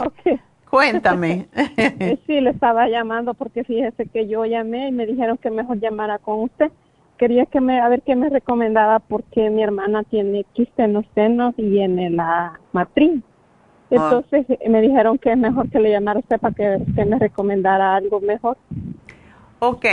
[0.06, 0.40] Okay.
[0.70, 1.48] Cuéntame.
[2.26, 6.18] sí, le estaba llamando porque fíjese que yo llamé y me dijeron que mejor llamara
[6.18, 6.70] con usted.
[7.18, 11.04] Quería que me, a ver qué me recomendaba porque mi hermana tiene quiste en los
[11.14, 13.20] senos y en la matriz.
[13.90, 14.10] Ah.
[14.12, 17.96] Entonces me dijeron que es mejor que le llamara a usted para que, me recomendara
[17.96, 18.56] algo mejor.
[19.58, 19.84] Ok,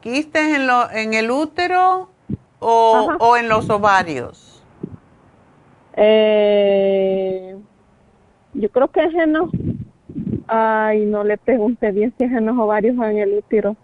[0.00, 2.10] ¿quistes en, lo, en el útero
[2.58, 4.62] o, o en los ovarios?
[5.94, 7.56] Eh,
[8.54, 9.50] yo creo que es en los
[10.48, 13.76] Ay, no le pregunté bien si es en los ovarios o en el útero.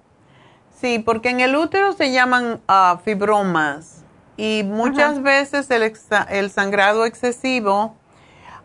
[0.71, 4.03] Sí, porque en el útero se llaman ah, fibromas
[4.37, 5.93] y muchas veces el,
[6.31, 7.95] el, sangrado excesivo,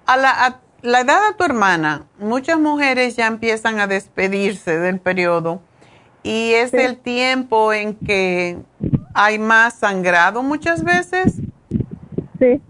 [0.05, 5.61] a la, la edad de tu hermana, muchas mujeres ya empiezan a despedirse del periodo
[6.23, 8.57] y es el tiempo en que
[9.13, 11.35] hay más sangrado muchas veces.
[12.39, 12.61] Sí.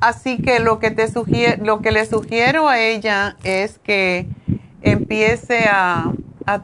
[0.00, 4.26] Así que lo que te sugiero, lo que le sugiero a ella es que
[4.82, 6.12] empiece a,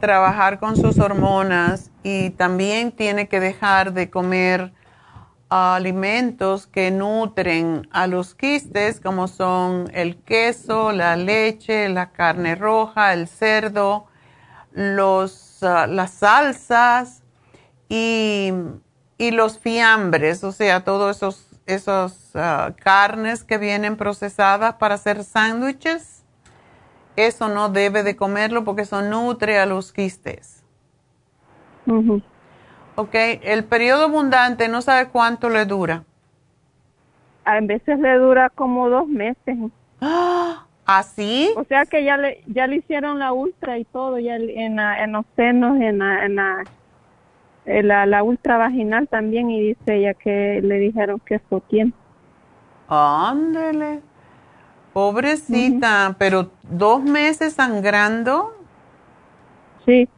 [0.01, 4.73] trabajar con sus hormonas y también tiene que dejar de comer
[5.55, 13.13] alimentos que nutren a los quistes, como son el queso, la leche, la carne roja,
[13.13, 14.07] el cerdo,
[14.73, 17.23] los, ah, las salsas
[17.89, 18.53] y,
[19.19, 26.25] los fiambres, o sea, todos esos, ah, carnes que vienen procesadas para hacer sándwiches
[27.17, 30.65] eso no debe de comerlo porque eso nutre a los quistes.
[32.97, 36.05] Ok, el periodo abundante no sabe cuánto le dura.
[37.45, 39.59] A veces le dura como dos meses.
[40.87, 41.51] ¿Así?
[41.57, 45.13] O sea que ya le, ya le hicieron la ultra y todo, ya en, en
[45.13, 46.65] los senos, en la, en la,
[47.65, 51.93] en la, la ultra vaginal también, y dice ella que le dijeron que eso tiene.
[52.89, 54.03] Ándele.
[54.93, 58.55] Pobrecita, pero dos meses sangrando.
[59.87, 60.09] Sí,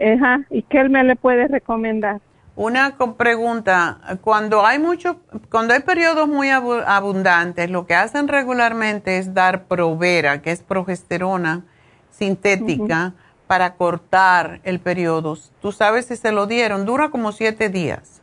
[0.00, 0.40] ajá.
[0.50, 2.20] ¿Y qué él me le puede recomendar?
[2.54, 5.20] Una pregunta, cuando hay mucho,
[5.50, 11.64] cuando hay periodos muy abundantes, lo que hacen regularmente es dar provera, que es progesterona
[12.10, 13.14] sintética,
[13.46, 15.36] para cortar el periodo.
[15.60, 16.84] ¿Tú sabes si se lo dieron?
[16.84, 18.22] Dura como siete días.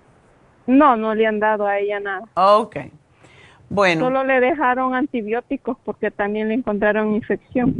[0.67, 2.25] No, no le han dado a ella nada.
[2.35, 2.77] Ok.
[3.69, 4.05] Bueno.
[4.05, 7.75] Solo le dejaron antibióticos porque también le encontraron infección.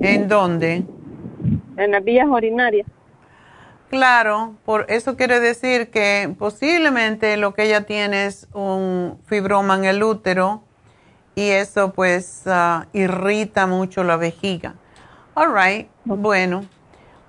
[0.00, 0.84] ¿En dónde?
[1.76, 2.86] En las vías urinarias.
[3.90, 9.84] Claro, por eso quiere decir que posiblemente lo que ella tiene es un fibroma en
[9.84, 10.62] el útero
[11.36, 14.74] y eso pues ah, irrita mucho la vejiga.
[15.34, 16.64] All right, bueno.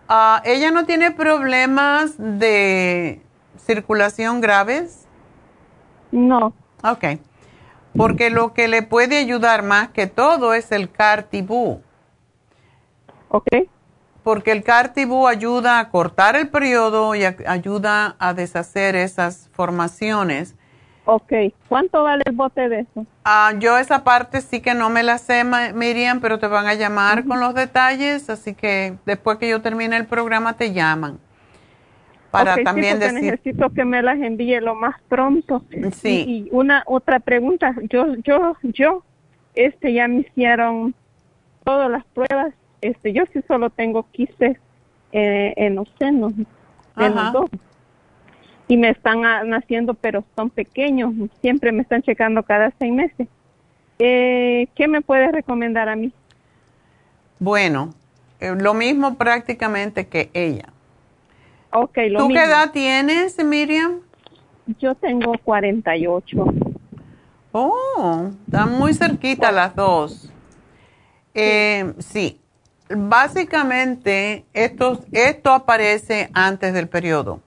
[0.09, 3.21] Ah, ¿Ella no tiene problemas de
[3.57, 5.05] circulación graves?
[6.11, 6.53] No.
[6.83, 7.19] Ok.
[7.95, 11.81] Porque lo que le puede ayudar más que todo es el cartibú.
[13.29, 13.47] Ok.
[14.27, 20.53] Porque el cartibú ayuda a cortar el periodo y ayuda a deshacer esas formaciones.
[21.05, 21.31] Ok,
[21.69, 23.05] ¿cuánto vale el bote de eso?
[23.23, 26.73] Ah, yo esa parte sí que no me la sé, Miriam, pero te van a
[26.73, 31.19] llamar con los detalles, así que después que yo termine el programa te llaman.
[32.29, 35.63] Para Ok, sí, también porque decir, necesito que me las envíe lo más pronto.
[35.93, 36.25] Sí.
[36.27, 39.03] Y, y una otra pregunta, yo, yo, yo,
[39.55, 40.93] este, ya me hicieron
[41.63, 42.53] todas las pruebas.
[42.81, 44.57] Este, yo sí solo tengo quistes
[45.11, 46.33] eh, en los senos,
[46.97, 47.49] en los dos.
[48.67, 51.13] Y me están ah, naciendo, pero son pequeños.
[51.41, 53.27] Siempre me están checando cada seis meses.
[53.99, 56.13] Eh, ¿Qué me puedes recomendar a mí?
[57.39, 57.93] bueno,
[58.39, 60.69] eh, lo mismo prácticamente que ella.
[61.71, 62.41] Ok, lo ¿Tú mismo.
[62.41, 63.99] qué edad tienes, Miriam?
[64.79, 66.45] Yo tengo 48.
[67.51, 70.31] Oh, están muy cerquita las dos.
[71.33, 72.41] Eh, sí,
[72.89, 77.41] básicamente esto, esto aparece antes del periodo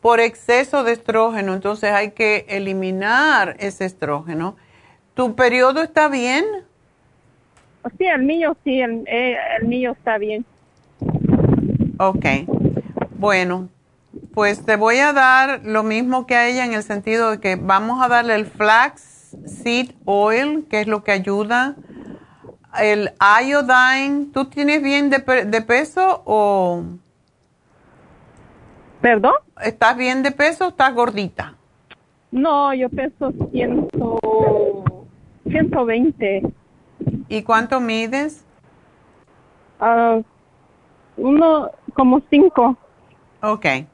[0.00, 4.56] por exceso de estrógeno, entonces hay que eliminar ese estrógeno.
[5.14, 6.44] ¿Tu periodo está bien?
[7.98, 10.44] Sí, el mío sí, el, eh, el mío está bien.
[11.98, 12.24] Ok,
[13.18, 13.68] bueno,
[14.34, 17.56] pues te voy a dar lo mismo que a ella en el sentido de que
[17.56, 21.74] vamos a darle el flax seed oil, que es lo que ayuda.
[22.80, 26.84] El iodine, ¿tú tienes bien de, de peso o
[29.00, 29.34] ¿Perdón?
[29.62, 31.54] estás bien de peso o estás gordita?
[32.30, 34.18] No, yo peso ciento,
[35.44, 36.42] 120.
[37.28, 38.44] ¿Y cuánto mides?
[39.80, 40.20] Ah,
[41.16, 42.76] uno, como cinco.
[43.42, 43.62] Ok.
[43.62, 43.86] Yeah.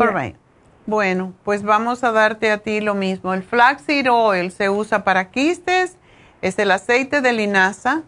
[0.00, 0.36] All right.
[0.86, 3.34] Bueno, pues vamos a darte a ti lo mismo.
[3.34, 5.98] El flaxseed oil se usa para quistes,
[6.42, 8.02] es el aceite de linaza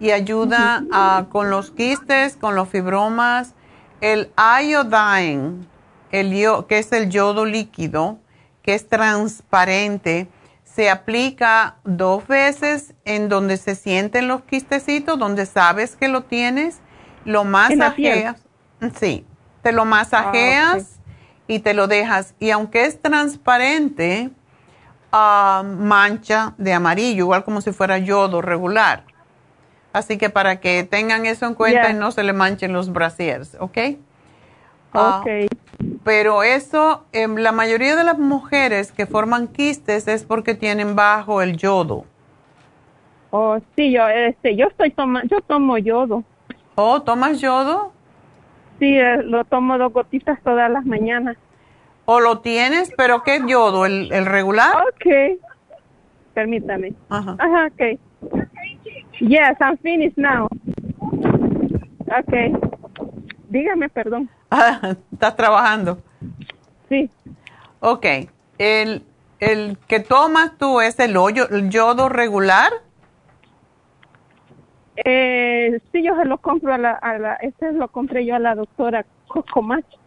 [0.00, 3.54] y ayuda a- con los quistes, con los fibromas.
[4.00, 5.66] El iodine,
[6.10, 8.18] el que es el yodo líquido,
[8.62, 10.28] que es transparente,
[10.64, 16.78] se aplica dos veces en donde se sienten los quistecitos, donde sabes que lo tienes,
[17.24, 18.36] lo masajeas.
[18.98, 19.24] Sí,
[19.62, 20.98] te lo masajeas
[21.46, 22.34] y te lo dejas.
[22.40, 24.30] Y aunque es transparente,
[25.16, 29.04] ah, mancha de amarillo, igual como si fuera yodo regular.
[29.92, 33.56] Así que para que tengan eso en cuenta y no se le manchen los brasiers,
[33.60, 33.78] ¿ok?
[34.92, 35.48] Ah, Ok.
[36.02, 41.42] pero eso, em, la mayoría de las mujeres que forman quistes es porque tienen bajo
[41.42, 42.04] el yodo.
[43.30, 46.24] Oh, sí, yo, este, yo estoy toma, yo tomo yodo.
[46.74, 47.92] ¿Oh, tomas yodo?
[48.80, 51.36] Sí, eh, lo tomo dos gotitas todas las mañanas.
[52.06, 53.86] ¿O lo tienes, pero qué yodo?
[53.86, 54.74] ¿El, el regular?
[54.88, 55.40] Ok.
[56.34, 56.92] Permítame.
[57.08, 57.36] Ajá.
[57.38, 57.98] Ajá, ok.
[59.20, 60.48] Yes, I'm finished now.
[62.20, 62.52] Okay.
[63.48, 64.28] Dígame, perdón.
[64.50, 65.98] Ah, ¿Estás trabajando?
[66.88, 67.10] Sí.
[67.80, 68.06] Ok.
[68.58, 69.02] El,
[69.40, 72.70] el que tomas tú es el, hoyo, el yodo regular.
[75.04, 78.38] Eh, sí, yo se lo compro a la, a la, este lo compré yo a
[78.38, 79.98] la doctora Cocomacho.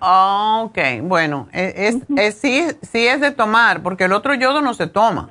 [0.00, 0.78] Ah, ok.
[1.02, 4.86] Bueno, e- es, es- sí, sí es de tomar, porque el otro yodo no se
[4.86, 5.30] toma.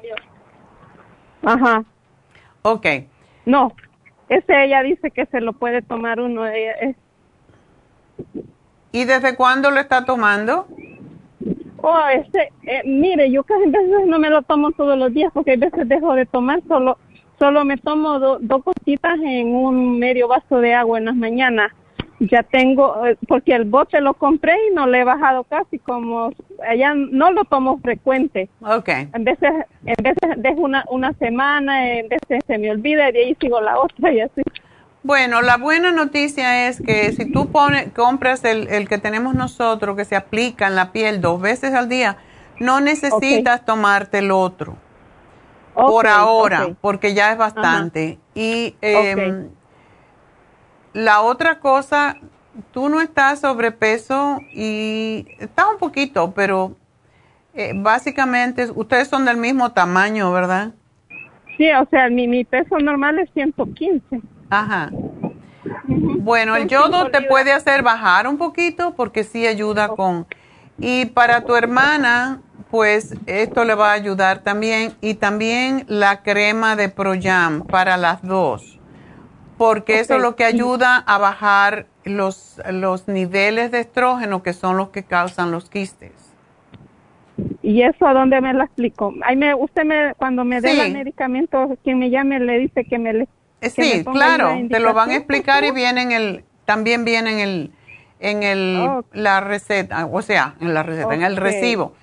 [1.44, 1.84] Ajá.
[2.62, 2.86] Ok.
[3.46, 3.74] No,
[4.30, 6.46] ese ella dice que se lo puede tomar uno.
[6.48, 6.96] ella es-
[8.92, 10.68] ¿Y desde cuándo lo está tomando?
[11.78, 15.54] Oh, este, eh, mire, yo casi veces no me lo tomo todos los días porque
[15.54, 16.98] a veces dejo de tomar, solo
[17.40, 21.74] solo me tomo do- dos gotitas en un medio vaso de agua en las mañanas.
[22.32, 26.32] Ya tengo, eh, porque el bote lo compré y no le he bajado casi como,
[26.68, 28.50] allá no lo tomo frecuente.
[28.62, 28.90] Ok.
[29.14, 29.52] En veces,
[29.86, 33.60] en veces dejo una, una semana, en veces se me olvida y de ahí sigo
[33.62, 34.42] la otra y así.
[35.04, 39.98] Bueno, la buena noticia es que si tú pones, compras el, el que tenemos nosotros,
[39.98, 42.18] que se aplica en la piel dos veces al día,
[42.60, 44.78] no necesitas tomarte el otro.
[45.74, 48.20] por Ok, ahora, porque ya es bastante.
[48.34, 49.50] Y em,
[50.94, 52.18] la otra cosa,
[52.72, 56.76] tú no estás sobrepeso y estás un poquito, pero
[57.54, 60.72] eh, básicamente ustedes son del mismo tamaño, ¿verdad?
[61.58, 64.22] Sí, o sea, mi, mi peso normal es 115.
[64.50, 64.90] Ajá.
[65.86, 70.26] Bueno, el yodo te puede hacer bajar un poquito porque sí ayuda con...
[70.80, 72.42] Y para tu hermana,
[72.72, 74.94] pues esto le va a ayudar también.
[75.02, 78.73] Y también la crema de Proyam para las dos.
[79.58, 84.78] Porque eso es lo que ayuda a bajar los, los niveles de estrógeno que son
[84.78, 86.12] los que causan los quistes.
[87.62, 89.14] ¿Y eso a dónde me lo explico?
[89.24, 90.80] Ahí me, usted me, cuando me dé Sí.
[90.80, 93.24] el medicamento, quien me llame le dice que me le...
[93.24, 93.28] Eh,
[93.62, 95.76] que Sí, claro, la te lo van a explicar y favor.
[95.76, 97.72] viene en el, también viene en el,
[98.20, 99.06] en el, Oh.
[99.14, 101.94] la receta, o sea, en la receta, en el recibo.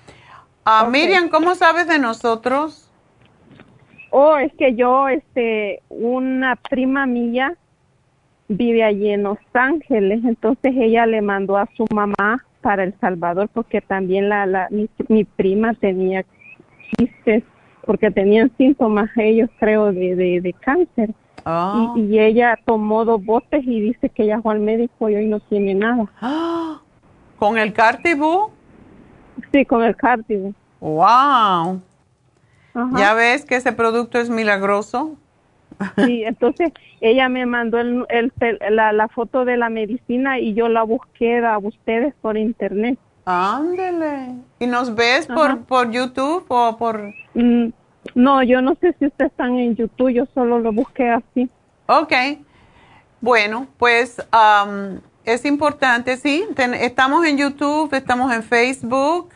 [0.65, 2.90] Ah, Miriam, ¿cómo sabes de nosotros?
[4.11, 7.55] Oh, es que yo, este, una prima mía
[8.47, 13.49] vive allí en Los Ángeles, entonces ella le mandó a su mamá para El Salvador
[13.53, 16.23] porque también la, la mi, mi prima tenía
[16.97, 17.43] quistes
[17.85, 21.11] porque tenían síntomas ellos creo de, de, de cáncer
[21.43, 21.95] Ah.
[21.95, 25.27] y, y ella tomó dos botes y dice que ella fue al médico y hoy
[25.27, 26.05] no tiene nada.
[26.21, 26.79] Ah,
[27.39, 28.51] ¿Con el Cartibú?
[29.51, 30.53] Sí, con el Cartibú.
[30.79, 31.81] ¡Wow!
[32.73, 32.97] Ajá.
[32.97, 35.15] ¿Ya ves que ese producto es milagroso?
[36.05, 38.31] Sí, entonces ella me mandó el, el,
[38.69, 42.99] la, la foto de la medicina y yo la busqué a ustedes por internet.
[43.25, 44.35] Ándele.
[44.59, 47.13] ¿Y nos ves por, por YouTube o por...?
[47.33, 47.69] Mm,
[48.15, 51.49] no, yo no sé si ustedes están en YouTube, yo solo lo busqué así.
[51.87, 52.13] Ok.
[53.19, 56.45] Bueno, pues am, es importante, sí.
[56.55, 59.29] ten- estamos en YouTube, estamos en Facebook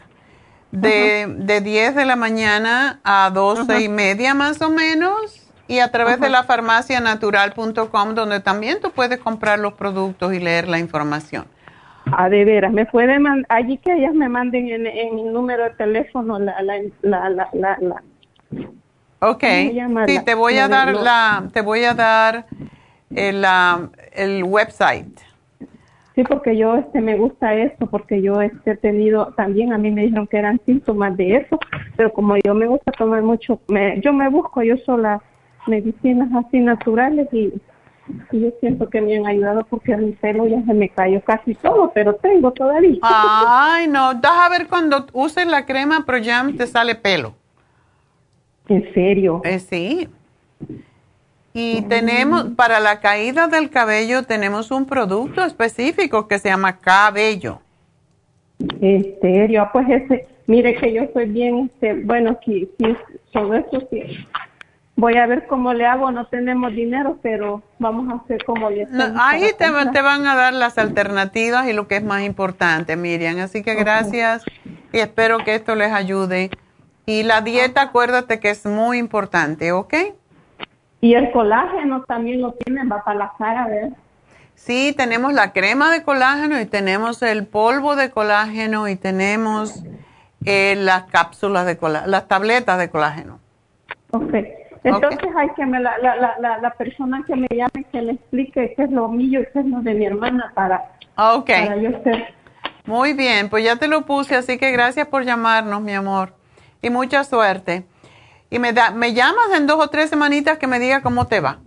[0.76, 5.42] de, de 10 de la mañana a 12 y media más o menos.
[5.68, 10.68] Y a través de la farmacianatural.com donde también tú puedes comprar los productos y leer
[10.68, 11.46] la información.
[12.12, 15.64] Ah, de veras, me puede mandar, allí que ellas me manden en, en mi número
[15.64, 18.04] de teléfono la, la, la, la, la, la-
[19.22, 19.40] Ok.
[19.42, 22.46] ¿Cómo se llama Sí, te voy a dar la, te voy a dar
[23.16, 25.20] el, la- el website.
[26.16, 29.92] Sí, porque yo este me gusta eso, porque yo este he tenido también a mí
[29.92, 31.60] me dijeron que eran síntomas de eso,
[31.98, 35.22] pero como yo me gusta tomar mucho, me, yo me busco yo sola
[35.68, 37.54] medicinas así naturales y,
[38.32, 41.54] y yo siento que me han ayudado porque mi pelo ya se me cayó casi
[41.56, 43.00] todo, pero tengo todavía.
[43.02, 47.36] Ay, no, deja ver cuando uses la crema ProYam te sale pelo.
[48.70, 49.42] ¿En serio?
[49.44, 50.08] Eh, sí.
[51.58, 57.62] Y tenemos, para la caída del cabello, tenemos un producto específico que se llama cabello.
[59.22, 62.98] Serio, ah, pues ese, mire que yo soy bien, este, bueno, sí, sí,
[63.32, 64.28] sobre eso sí.
[64.98, 68.86] Voy a ver cómo le hago, no tenemos dinero, pero vamos a hacer como le
[68.88, 72.98] No, ahí te, te van a dar las alternativas y lo que es más importante,
[72.98, 73.40] Miriam.
[73.40, 74.44] Así que gracias
[74.92, 76.50] y espero que esto les ayude.
[77.06, 79.94] Y la dieta, acuérdate que es muy importante, ¿ok?
[81.06, 83.96] Y el colágeno también lo tienen, va para la cara, ¿verdad?
[84.56, 89.84] Sí, tenemos la crema de colágeno y tenemos el polvo de colágeno y tenemos
[90.46, 93.40] eh, las cápsulas de colágeno, las tabletas de colágeno.
[94.10, 94.34] Ok.
[94.84, 98.84] Entonces hay que me la, la, la, persona que me llame que le explique qué
[98.84, 101.52] es lo mío y qué es lo de mi hermana para, Ok.
[101.52, 102.34] para yo ser.
[102.88, 106.34] Muy bien, pues ya te lo puse, así que gracias por llamarnos, mi amor.
[106.82, 107.86] Y mucha suerte.
[108.50, 111.40] Y me, da, me llamas en dos o tres semanitas que me diga cómo te
[111.40, 111.60] va.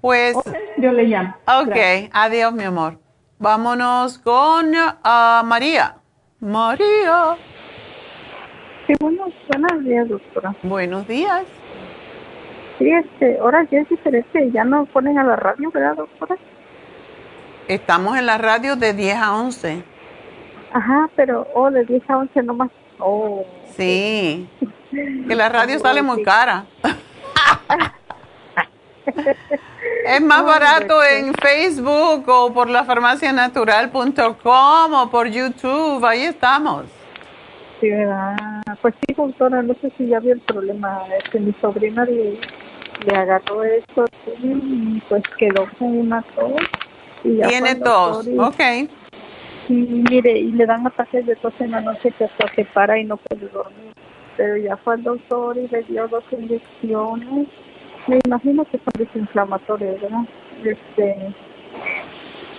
[0.00, 0.36] Pues,
[0.78, 1.36] Yo le llamo.
[1.46, 2.10] ok, Gracias.
[2.12, 2.98] adiós, mi amor.
[3.38, 5.96] Vámonos con ah, María.
[6.40, 7.36] María.
[8.86, 10.56] Sí, buenos, buenos días, doctora.
[10.62, 11.44] Buenos días.
[12.78, 16.36] Sí, este, ahora ya es diferente, ya no ponen a la radio, ¿verdad, doctora?
[17.68, 19.84] Estamos en la radio de 10 a 11.
[20.72, 22.70] Ajá, pero, oh, de 10 a 11 nomás.
[22.98, 23.44] Oh.
[23.76, 24.48] Sí.
[24.92, 26.64] Que la radio sale muy cara.
[30.06, 36.04] Es más barato en Facebook o por la farmacianatural.com o por YouTube.
[36.04, 36.84] Ahí estamos.
[37.80, 38.36] Sí, ¿verdad?
[38.80, 41.02] Pues sí, doctora, no sé si ya vio el problema.
[41.18, 42.38] Es que mi sobrina le,
[43.06, 44.04] le agarró esto
[44.42, 46.52] y pues quedó con una tos.
[47.24, 48.26] Y ya Tiene tos.
[48.26, 48.60] y- Ok.
[49.68, 52.98] Y mire, y le dan ataques de tos en la noche que hasta se para
[52.98, 53.92] y no puede dormir.
[54.36, 57.48] Pero ya fue al doctor y le dio dos inyecciones.
[58.06, 60.24] Me imagino que son desinflamatorios, ¿verdad?
[60.64, 61.34] Este,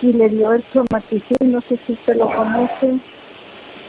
[0.02, 3.00] y le dio el tromaticin, no sé si usted lo conoce.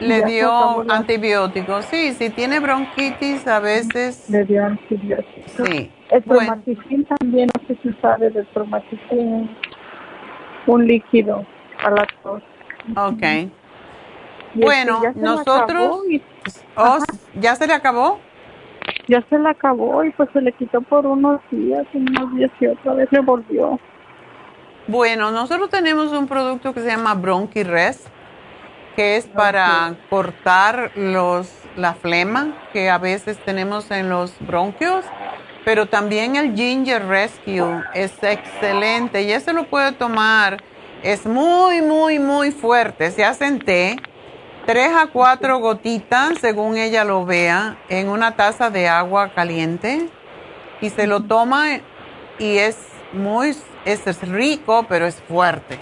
[0.00, 1.86] Le dio antibióticos.
[1.86, 4.28] Sí, si tiene bronquitis a veces.
[4.28, 5.66] Le dio antibióticos.
[5.66, 5.90] Sí.
[6.10, 6.62] El Bueno.
[7.08, 9.48] también, no sé si sabe del tromaticin,
[10.66, 11.44] un líquido
[11.82, 12.42] a la tos.
[12.96, 13.22] Ok.
[14.64, 16.00] Bueno, este, ya nosotros.
[16.10, 16.22] y-
[16.76, 16.98] Oh,
[17.40, 18.20] ¿Ya se le acabó?
[19.08, 22.66] ya se le acabó y pues se le quitó por unos días, unos días y
[22.66, 23.78] otra vez le volvió.
[24.88, 28.06] Bueno, nosotros tenemos un producto que se llama BronchiRest,
[28.94, 35.04] que es para cortar los, la flema que a veces tenemos en los bronquios,
[35.64, 40.62] pero también el Ginger Rescue es excelente y ese lo puede tomar,
[41.02, 43.96] es muy, muy, muy fuerte, se hace en té,
[44.66, 50.08] tres a cuatro gotitas, según ella lo vea, en una taza de agua caliente
[50.80, 51.66] y se lo toma
[52.38, 52.76] y es
[53.12, 53.50] muy,
[53.84, 55.78] es, es rico, pero es fuerte.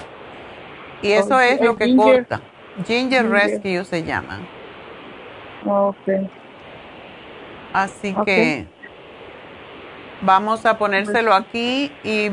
[1.02, 1.96] Y eso Oh, es el lo que ginger-
[2.26, 2.40] corta.
[2.86, 3.30] Ginger ginger.
[3.30, 4.40] Rescue se llama.
[5.66, 5.96] Ok.
[7.72, 8.66] Así que
[10.20, 12.30] vamos a ponérselo aquí y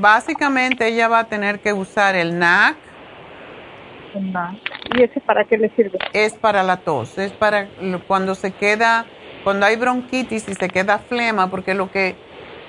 [0.00, 2.76] básicamente ella va a tener que usar el NAC.
[4.94, 5.98] ¿Y ese para qué le sirve?
[6.12, 7.68] Es para la tos, es para
[8.06, 9.06] cuando se queda,
[9.44, 12.16] cuando hay bronquitis y se queda flema, porque lo que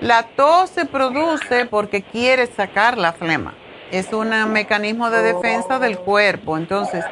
[0.02, 3.54] la tos se produce porque quiere sacar la flema.
[3.92, 7.04] Es un mecanismo de defensa del cuerpo, entonces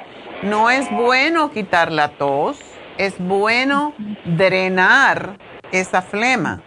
[0.44, 2.60] no es bueno quitar la tos,
[2.98, 3.94] es bueno
[4.26, 5.38] drenar
[5.72, 6.62] esa flema.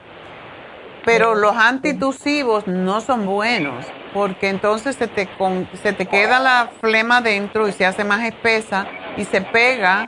[1.04, 6.70] Pero los antitusivos no son buenos porque entonces se te, con- se te queda la
[6.80, 8.86] flema dentro y se hace más espesa
[9.16, 10.06] y se pega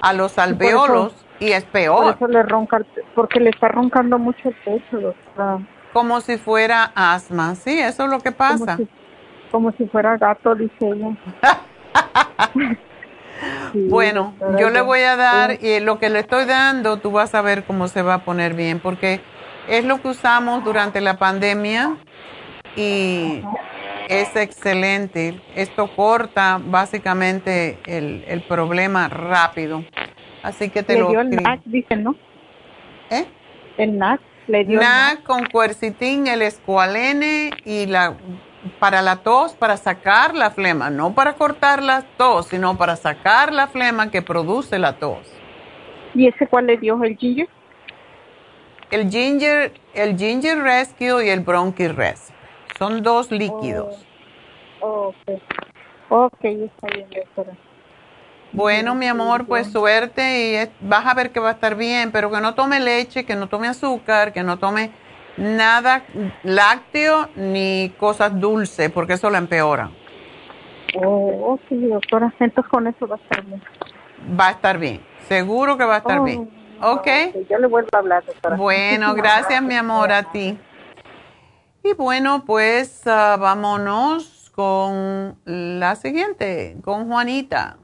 [0.00, 2.80] a los alveolos y es Por peor, eso le ronca,
[3.14, 5.58] porque le está roncando mucho el pecho, doctora.
[5.92, 7.54] como si fuera asma.
[7.54, 8.76] Sí, eso es lo que pasa.
[8.76, 8.88] Como si,
[9.50, 11.16] como si fuera gato, dice ella.
[13.72, 15.66] Sí, Bueno, yo le voy a dar, sí.
[15.66, 18.54] y lo que le estoy dando, tú vas a ver cómo se va a poner
[18.54, 19.20] bien, porque
[19.68, 21.98] es lo que usamos durante la pandemia
[22.78, 23.42] y
[24.08, 25.40] es excelente.
[25.56, 29.84] Esto corta básicamente el, el problema rápido.
[30.42, 31.30] Así que te le lo dio el.
[31.30, 32.14] NAC, dicen, ¿no?
[33.10, 33.24] ¿Eh?
[33.76, 38.16] El NAC le dio el NAC con cuercitín, el escualene y la
[38.78, 43.52] para la tos, para sacar la flema, no para cortar la tos, sino para sacar
[43.52, 45.32] la flema que produce la tos.
[46.14, 47.02] ¿Y ese cuál le dio?
[47.02, 47.48] ¿El ginger?
[48.90, 52.37] El ginger, el ginger rescue y el bronchi rescue.
[52.78, 54.06] Son dos líquidos.
[54.80, 55.42] Oh, ok.
[56.10, 57.52] Ok, está bien, doctora.
[58.52, 62.12] Bueno, mi amor, pues suerte y es- vas a ver que va a estar bien,
[62.12, 64.90] pero que no tome leche, que no tome azúcar, que no tome
[65.36, 66.02] nada
[66.44, 69.90] lácteo ni cosas dulces, porque eso la empeora.
[70.94, 72.32] Oh, ok, doctora.
[72.38, 73.62] Entonces con eso va a estar bien.
[74.40, 76.48] Va a estar bien, seguro que va a estar Oh, bien.
[76.80, 77.06] ¿Ok?
[77.50, 78.56] Yo le vuelvo a hablar, doctora.
[78.56, 80.56] Bueno, gracias, mi amor, a ti.
[81.88, 87.78] Y bueno, pues ah, vámonos con la siguiente, con Juanita.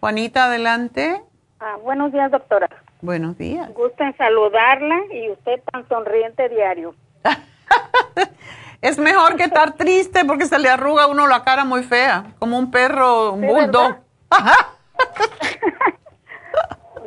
[0.00, 1.22] Juanita, adelante.
[1.60, 2.68] Ah, buenos días, doctora.
[3.00, 3.72] Buenos días.
[3.74, 6.94] Gusto en saludarla y usted tan sonriente diario.
[8.80, 12.32] Es mejor que estar triste porque se le arruga a uno la cara muy fea,
[12.38, 13.98] como un perro, un bulldog.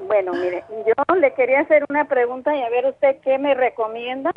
[0.07, 4.33] Bueno, mire, yo le quería hacer una pregunta y a ver usted qué me recomienda.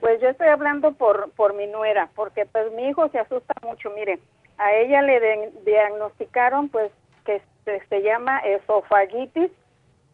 [0.00, 3.90] Pues yo estoy hablando por, por mi nuera, porque pues mi hijo se asusta mucho.
[3.90, 4.18] Mire,
[4.58, 6.90] a ella le de- diagnosticaron pues
[7.24, 9.50] que se, se llama esofagitis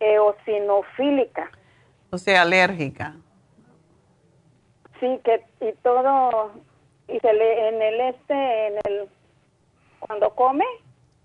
[0.01, 1.51] eosinofílica.
[2.11, 3.15] O sea, alérgica.
[5.01, 6.53] Sí, que y todo
[7.09, 9.09] y se le en el este en el
[10.01, 10.65] cuando come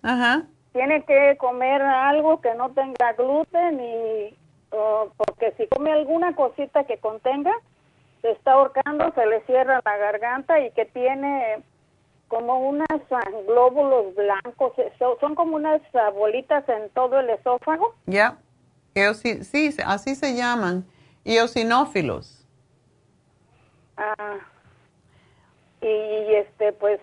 [0.03, 0.43] Ajá.
[0.73, 4.37] tiene que comer algo que no tenga gluten y
[4.71, 7.53] oh, porque si come alguna cosita que contenga
[8.21, 11.63] se está ahorcando, se le cierra la garganta y que tiene
[12.27, 15.81] como unas ah, glóbulos blancos, eh, so- son como unas
[16.13, 17.93] bolitas en todo el esófago.
[18.05, 18.37] Ya.
[18.95, 20.85] Eosi- sí, así se llaman.
[21.25, 22.45] Eosinófilos.
[23.97, 24.37] Ah,
[25.81, 26.99] y este, pues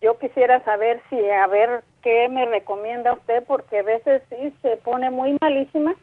[0.00, 4.76] yo quisiera saber si, a ver qué me recomienda usted, porque a veces sí se
[4.78, 5.94] pone muy malísima.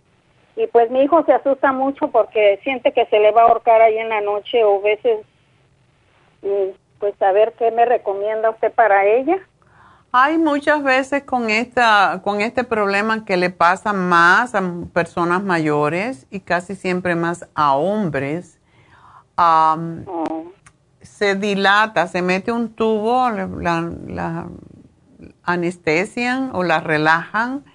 [0.55, 3.81] Y pues mi hijo se asusta mucho porque siente que se le va a ahorcar
[3.81, 5.19] ahí en la noche o veces,
[6.41, 9.37] y pues a ver qué me recomienda usted para ella.
[10.13, 14.61] Hay muchas veces con esta, con este problema que le pasa más a
[14.93, 18.57] personas mayores y casi siempre más a hombres.
[19.35, 20.05] Am,
[21.01, 24.47] Se dilata, se mete un tubo, la
[25.43, 27.65] anestesian o la relajan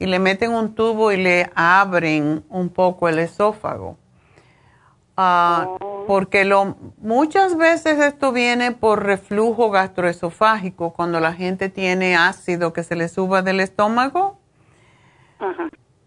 [0.00, 3.98] y le meten un tubo y le abren un poco el esófago.
[5.16, 12.72] Ah, porque lo, muchas veces esto viene por reflujo gastroesofágico, cuando la gente tiene ácido
[12.72, 14.38] que se le suba del estómago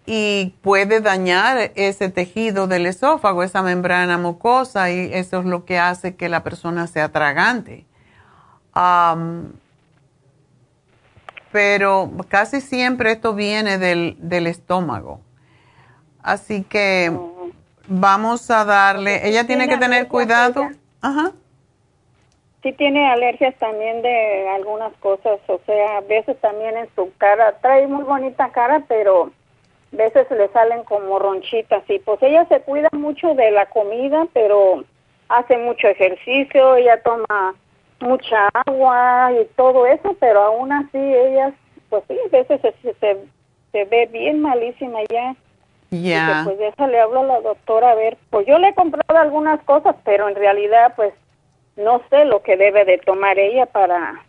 [0.07, 5.77] y puede dañar ese tejido del esófago, esa membrana mucosa, y eso es lo que
[5.77, 7.85] hace que la persona sea tragante.
[11.53, 15.21] Pero casi siempre esto viene del, del estómago.
[16.23, 17.15] Así que
[17.87, 20.67] vamos a darle, ella tiene que tener cuidado.
[21.01, 21.31] Ajá.
[22.63, 27.57] Sí tiene alergias también de algunas cosas, o sea, a veces también en su cara,
[27.61, 29.31] trae muy bonita cara, pero
[29.93, 34.25] a veces le salen como ronchitas y pues ella se cuida mucho de la comida,
[34.33, 34.85] pero
[35.29, 37.53] hace mucho ejercicio, ella toma
[37.99, 41.53] mucha agua y todo eso, pero aún así ella,
[41.89, 43.17] pues sí, a veces se, se,
[43.71, 45.35] se ve bien malísima ya.
[45.91, 46.41] Ya.
[46.45, 48.17] Pues esa le hablo a la doctora a ver.
[48.31, 51.13] Pues yo le he comprado algunas cosas, pero en realidad pues
[51.75, 54.23] no sé lo que debe de tomar ella para,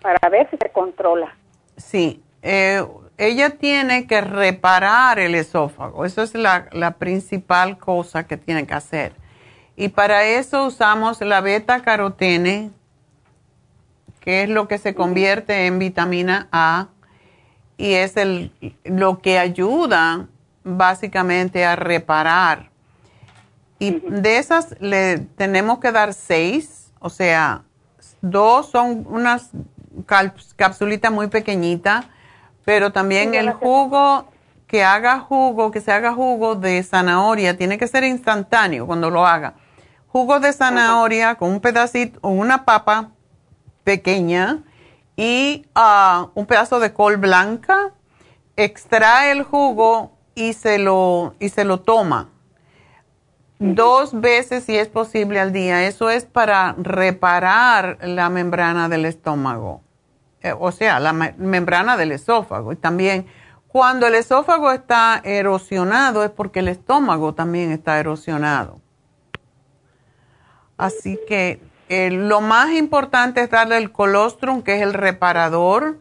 [0.00, 1.34] para ver si se controla.
[1.76, 2.82] Sí, eh,
[3.18, 6.04] ella tiene que reparar el esófago.
[6.04, 9.12] Eso es la, la principal cosa que tiene que hacer.
[9.76, 12.70] Y para eso usamos la beta carotene,
[14.22, 16.88] que es lo que se convierte en vitamina A
[17.76, 18.52] y es el,
[18.84, 20.28] lo que ayuda
[20.62, 22.70] básicamente a reparar.
[23.80, 27.62] Y de esas le tenemos que dar seis, o sea,
[28.20, 29.50] dos son unas
[30.54, 32.04] capsulitas muy pequeñitas,
[32.64, 34.28] pero también el jugo,
[34.68, 39.26] que haga jugo, que se haga jugo de zanahoria, tiene que ser instantáneo cuando lo
[39.26, 39.54] haga.
[40.06, 43.10] Jugo de zanahoria con un pedacito, o una papa
[43.84, 44.62] pequeña
[45.16, 47.92] y ah, un pedazo de col blanca,
[48.56, 52.28] extrae el jugo y se lo, y se lo toma
[53.62, 55.86] dos veces si es posible al día.
[55.86, 59.82] Eso es para reparar la membrana del estómago,
[60.42, 62.72] eh, o sea, la membrana del esófago.
[62.72, 63.26] Y también
[63.68, 68.80] cuando el esófago está erosionado es porque el estómago también está erosionado.
[70.76, 71.60] Así que
[71.94, 75.98] eh, lo más importante es darle el colostrum, que es el reparador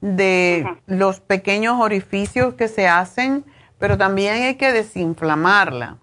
[0.00, 3.44] de los pequeños orificios que se hacen,
[3.80, 5.96] pero también hay que desinflamarla.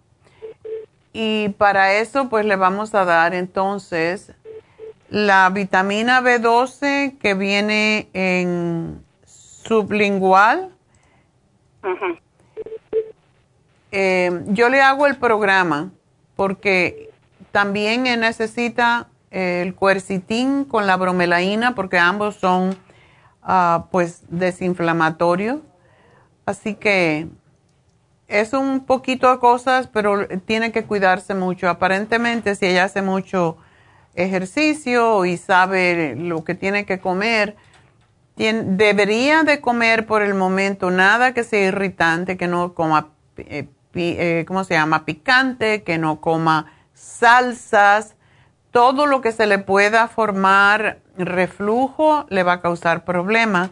[1.14, 4.34] Y para eso, pues le vamos a dar entonces
[5.10, 10.70] la vitamina B12 que viene en sublingual.
[13.90, 15.92] Eh, yo le hago el programa
[16.36, 17.10] porque
[17.54, 22.78] también necesita el cuercitín con la bromelaína porque ambos son
[23.42, 25.60] ah, pues desinflamatorios.
[26.46, 27.28] Así que
[28.28, 31.68] es un poquito de cosas, pero tiene que cuidarse mucho.
[31.68, 33.58] Aparentemente, si ella hace mucho
[34.16, 37.56] ejercicio y sabe lo que tiene que comer,
[38.36, 44.46] debería de comer por el momento nada que sea irritante, que no coma, eh, eh,
[44.48, 45.06] ¿cómo se llama?
[45.06, 48.16] Picante, que no coma salsas.
[48.74, 53.70] Todo lo que se le pueda formar reflujo le va a causar problemas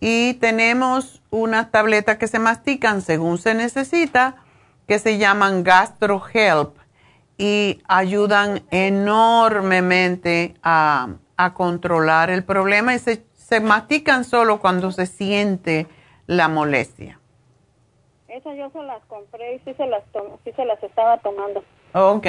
[0.00, 4.34] y tenemos unas tabletas que se mastican según se necesita,
[4.88, 6.76] que se llaman GastroHelp
[7.38, 11.10] y ayudan enormemente a,
[11.54, 15.86] controlar el problema y se, mastican solo cuando se siente
[16.26, 17.20] la molestia.
[18.26, 20.02] Esas yo se las compré y sí se las,
[20.42, 21.62] sí se las estaba tomando.
[21.94, 22.26] Ok.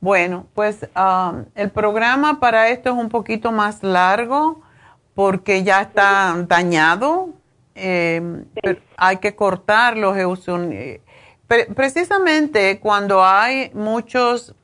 [0.00, 4.62] Bueno, pues um, el programa para esto es un poquito más largo
[5.14, 7.30] porque ya está dañado.
[7.74, 8.44] Eh,
[8.96, 11.00] hay que cortar los eosinófilos.
[11.74, 14.54] precisamente cuando hay muchos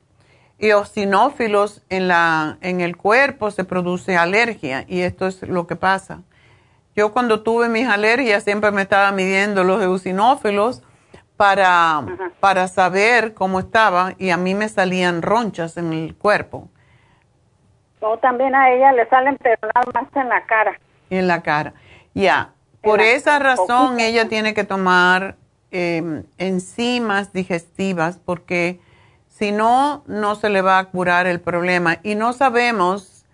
[0.59, 6.21] eosinófilos en, la, en el cuerpo se produce alergia y esto es lo que pasa.
[6.95, 10.81] Yo cuando tuve mis alergias siempre me estaba midiendo los eosinófilos
[11.37, 12.03] para,
[12.39, 16.69] para saber cómo estaba y a mí me salían ronchas en el cuerpo.
[17.99, 20.79] O también a ella le salen, pero nada más en la cara.
[21.09, 21.73] En la cara.
[22.13, 22.51] Ya.
[22.81, 25.37] Por esa razón ella tiene que tomar
[25.71, 28.79] em, enzimas digestivas porque
[29.27, 31.97] si no, no se le va a curar el problema.
[32.03, 33.25] Y no sabemos,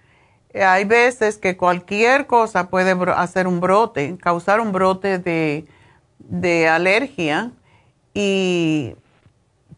[0.54, 5.68] eh, hay veces que cualquier cosa puede hacer un brote, causar un brote de,
[6.20, 7.52] de alergia
[8.14, 8.96] y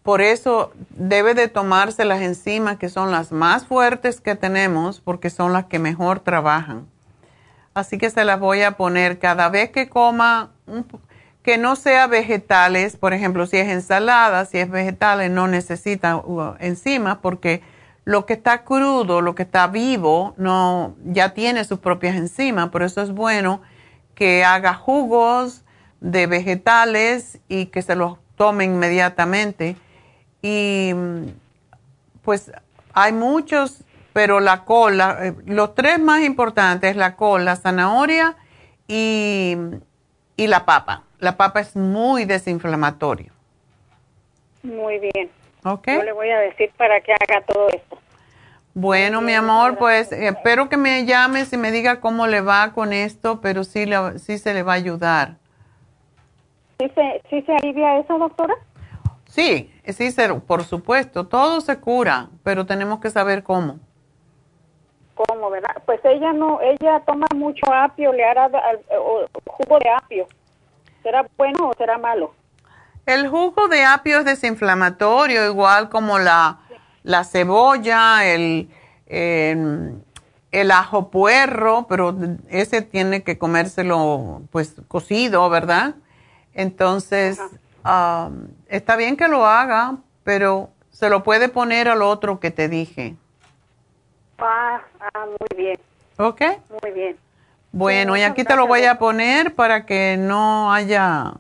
[0.04, 5.30] por eso debe de tomarse las enzimas que son las más fuertes que tenemos porque
[5.30, 6.88] son las que mejor trabajan.
[7.74, 10.52] Así que se las voy a poner cada vez que coma,
[11.42, 16.56] que no sea vegetales, por ejemplo, si es ensalada, si es vegetales, no necesita uh,
[16.60, 17.62] enzimas porque
[18.06, 22.70] lo que está crudo, lo que está vivo, no, ya tiene sus propias enzimas.
[22.70, 23.62] Por eso es bueno
[24.14, 25.64] que haga jugos
[26.02, 29.76] de vegetales y que se los tome inmediatamente
[30.42, 30.94] y
[32.24, 32.52] pues
[32.94, 33.84] hay muchos,
[34.14, 38.36] pero la cola, eh, los tres más importantes, la col, la zanahoria
[38.88, 39.58] y,
[40.38, 41.04] la papa.
[41.20, 43.32] La papa es muy desinflamatorio.
[44.62, 45.30] Muy bien.
[45.64, 45.88] Ok.
[45.88, 47.98] Yo le voy a decir para que haga todo esto.
[48.74, 52.92] Bueno, mi amor, pues espero que me llames y me diga cómo le va con
[52.92, 53.86] esto, pero sí,
[54.18, 55.36] sí se le va a ayudar.
[56.84, 58.56] ¿Sí se, ¿Sí se alivia eso, doctora?
[59.26, 60.10] Sí, sí,
[60.46, 63.80] por supuesto, todo se cura, pero tenemos que saber cómo.
[65.16, 65.82] ¿Cómo, verdad?
[65.86, 68.52] Pues ella no, ella toma mucho apio, le hará
[69.46, 70.28] jugo de apio.
[71.04, 72.34] ¿Será bueno o será malo?
[73.06, 76.60] El jugo de apio es desinflamatorio, igual como la,
[77.04, 78.70] la cebolla, el,
[79.08, 80.02] em,
[80.52, 82.14] el ajo puerro, pero
[82.50, 85.96] ese tiene que comérselo pues cocido, ¿verdad?
[86.54, 87.40] Entonces,
[87.86, 92.70] um, está bien que lo haga, pero se lo puede poner al otro que te
[92.70, 93.16] dije.
[94.38, 95.80] Ah, ah muy bien.
[96.18, 96.42] ¿Ok?
[96.82, 97.18] Muy bien.
[97.72, 101.34] Bueno, y aquí te lo voy a poner para que no haya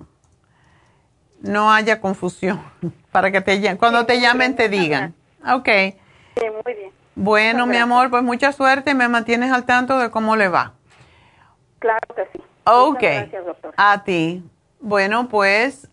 [1.41, 2.63] no haya confusión,
[3.11, 5.13] para que te cuando te llamen te digan.
[5.45, 5.67] Ok.
[5.67, 6.91] Sí, muy bien.
[7.15, 10.73] Bueno, mi amor, pues mucha suerte, me mantienes al tanto de cómo le va.
[11.77, 12.43] Claro que sí.
[12.63, 12.99] Ok.
[13.01, 13.73] Gracias, doctor.
[13.77, 14.43] A ti.
[14.83, 15.87] Bueno, pues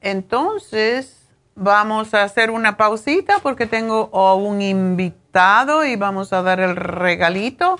[0.00, 6.74] entonces vamos a hacer una pausita porque tengo un invitado y vamos a dar el
[6.74, 7.78] regalito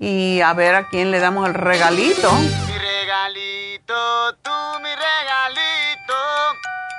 [0.00, 2.32] y a ver a quién le damos el regalito.
[2.32, 4.50] Mi regalito, tú
[4.82, 6.14] mi regalito,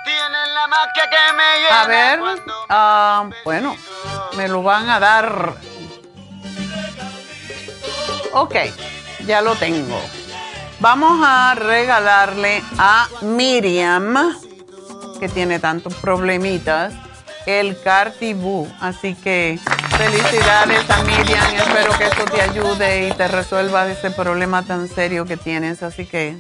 [0.06, 2.22] tienes la magia que me llena A ver,
[3.30, 3.76] uh, bueno,
[4.38, 5.56] me lo van a dar.
[8.32, 8.56] Ok,
[9.26, 10.00] ya lo tengo.
[10.86, 14.36] Vamos a regalarle a Miriam,
[15.20, 16.94] que tiene tantos problemitas,
[17.48, 18.72] el Cartibú.
[18.80, 19.60] Así que
[19.98, 25.26] Felicidades a Miriam, espero que esto te ayude y te resuelva ese problema tan serio
[25.26, 26.38] que tienes, así que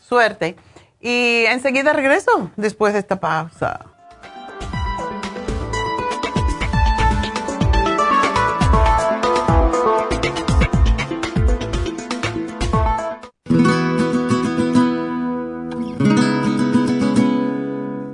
[0.00, 0.56] suerte.
[1.02, 3.80] Y enseguida regreso después de esta pausa.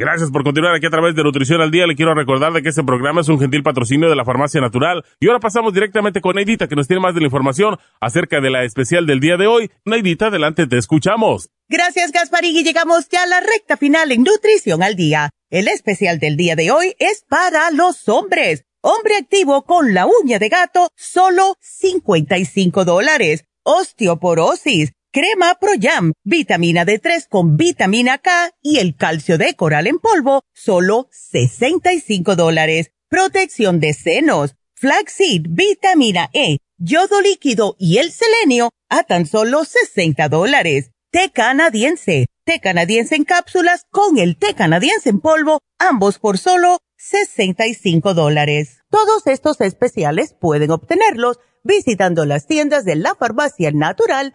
[0.00, 1.86] Gracias por continuar aquí a través de Nutrición al Día.
[1.86, 5.04] Le quiero recordar de que este programa es un gentil patrocinio de la Farmacia Natural.
[5.20, 8.48] Y ahora pasamos directamente con Neidita, que nos tiene más de la información acerca de
[8.48, 9.70] la especial del día de hoy.
[9.84, 11.50] Neidita, adelante, te escuchamos.
[11.68, 15.28] Gracias, Gasparín, y llegamos ya a la recta final en Nutrición al Día.
[15.50, 18.64] El especial del día de hoy es para los hombres.
[18.80, 23.44] Hombre activo con la uña de gato, solo 55 dólares.
[23.64, 29.98] Osteoporosis crema Pro Jam, vitamina D3 con vitamina K y el calcio de coral en
[29.98, 32.92] polvo, solo 65 dólares.
[33.08, 40.28] Protección de senos, flaxseed, vitamina E, yodo líquido y el selenio a tan solo 60
[40.28, 40.90] dólares.
[41.10, 46.78] Té canadiense, té canadiense en cápsulas con el té canadiense en polvo, ambos por solo
[46.98, 48.78] 65 dólares.
[48.90, 54.34] Todos estos especiales pueden obtenerlos visitando las tiendas de la farmacia natural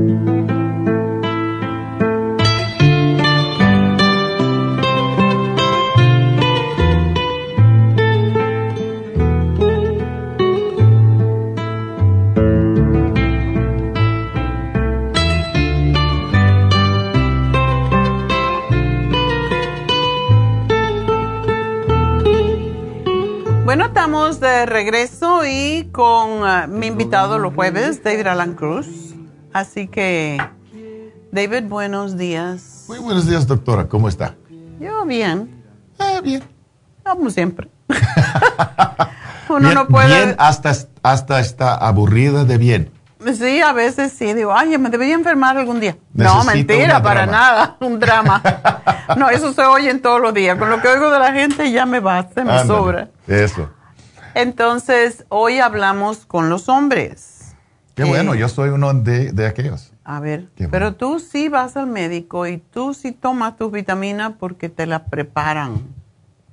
[24.61, 29.15] De regreso y con uh, mi invitado los jueves, David Alan Cruz.
[29.53, 30.39] Así que,
[31.31, 32.85] David, buenos días.
[32.87, 33.87] Muy buenos días, doctora.
[33.87, 34.35] ¿Cómo está?
[34.79, 35.63] Yo bien.
[35.99, 36.43] Eh, bien.
[37.03, 37.69] Como siempre.
[39.49, 40.07] Uno bien, no puede...
[40.09, 42.91] Bien hasta, hasta está aburrida de bien.
[43.33, 44.31] Sí, a veces sí.
[44.35, 45.97] Digo, ay, me debería enfermar algún día.
[46.13, 47.77] no, mentira, para nada.
[47.81, 48.43] Un drama.
[49.17, 50.55] no, eso se oye en todos los días.
[50.59, 53.09] Con lo que oigo de la gente ya me basta, me sobra.
[53.25, 53.67] Eso.
[54.35, 57.55] Entonces, hoy hablamos con los hombres.
[57.95, 59.91] Qué bueno, yo soy uno de, de aquellos.
[60.03, 64.67] A ver, pero tú sí vas al médico y tú sí tomas tus vitaminas porque
[64.67, 65.83] te las preparan.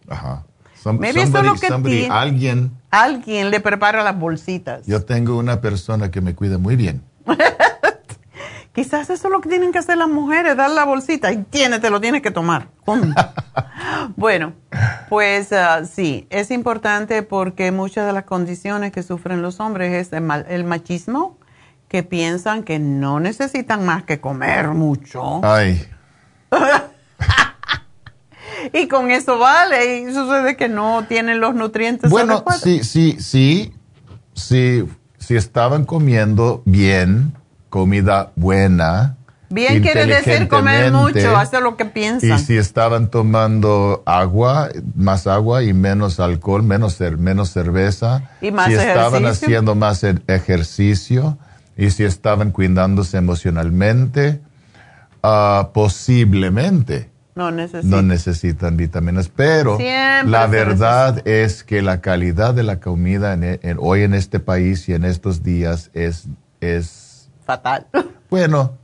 [0.09, 0.45] Ajá.
[0.75, 2.73] somebody, alguien.
[2.91, 4.87] Alguien le prepara las bolsitas.
[4.87, 7.03] Yo tengo una persona que me cuida muy bien.
[8.79, 11.81] Quizás eso es lo que tienen que hacer las mujeres, dar la bolsita y tiene,
[11.81, 12.69] te lo tienes que tomar.
[14.17, 14.53] bueno,
[15.09, 20.13] pues ah, sí, es importante porque muchas de las condiciones que sufren los hombres es
[20.13, 21.39] el, machismo,
[21.89, 25.41] que piensan que no necesitan más que comer mucho.
[25.43, 25.85] Ay.
[28.73, 33.75] y con eso vale, y sucede que no tienen los nutrientes bueno, sí, sí, sí,
[34.35, 34.85] sí,
[35.19, 37.33] si estaban comiendo bien
[37.69, 39.17] comida buena.
[39.51, 42.39] Bien quiere decir comer mucho, hacer lo que piensan.
[42.39, 48.31] Y si estaban tomando agua, más agua y menos alcohol, menos, menos cerveza.
[48.43, 51.39] Y más si estaban haciendo más e-, ejercicio
[51.79, 54.41] y si estaban cuidándose emocionalmente,
[55.23, 57.91] uh, posiblemente no necesitan.
[57.91, 59.31] no necesitan vitaminas.
[59.35, 59.79] Pero
[60.25, 64.95] la verdad es que la calidad de la comida en, hoy en este país y
[64.95, 66.25] en estos días es,
[66.61, 67.08] es
[67.49, 67.87] fatal.
[68.31, 68.75] Bueno,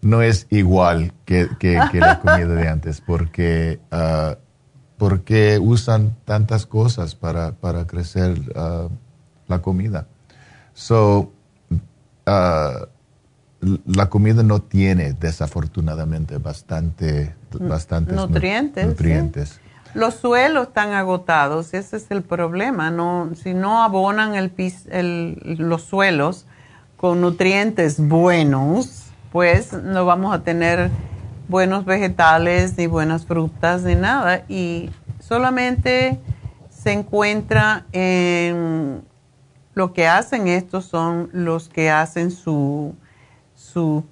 [0.00, 1.50] no es igual que,
[1.92, 4.38] la comida de antes porque, ah,
[4.96, 7.52] porque usan tantas cosas para,
[7.86, 8.88] crecer ah,
[9.48, 10.06] la comida.
[10.72, 11.30] So,
[12.24, 12.86] ah,
[13.84, 18.86] la comida no tiene desafortunadamente bastante, bastantes nutrientes.
[18.86, 19.60] nutrientes.
[19.92, 22.90] Los suelos están agotados, ese es el problema.
[22.90, 24.52] No, si no abonan el,
[24.90, 26.46] el, los suelos,
[26.96, 30.90] con nutrientes buenos, pues no vamos a tener
[31.48, 34.44] buenos vegetales, ni buenas frutas, ni nada.
[34.48, 34.90] Y
[35.20, 36.20] solamente
[36.70, 39.02] se encuentra en
[39.74, 42.94] lo que hacen estos son los que hacen sus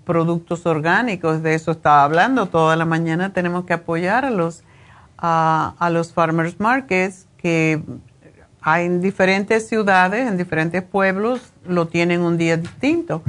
[0.04, 1.42] productos orgánicos.
[1.42, 3.32] De eso estaba hablando toda la mañana.
[3.32, 4.62] Tenemos que apoyar a los,
[5.16, 7.82] a los farmers markets que
[8.66, 13.22] hay en diferentes ciudades, en diferentes pueblos, lo tienen un día distinto.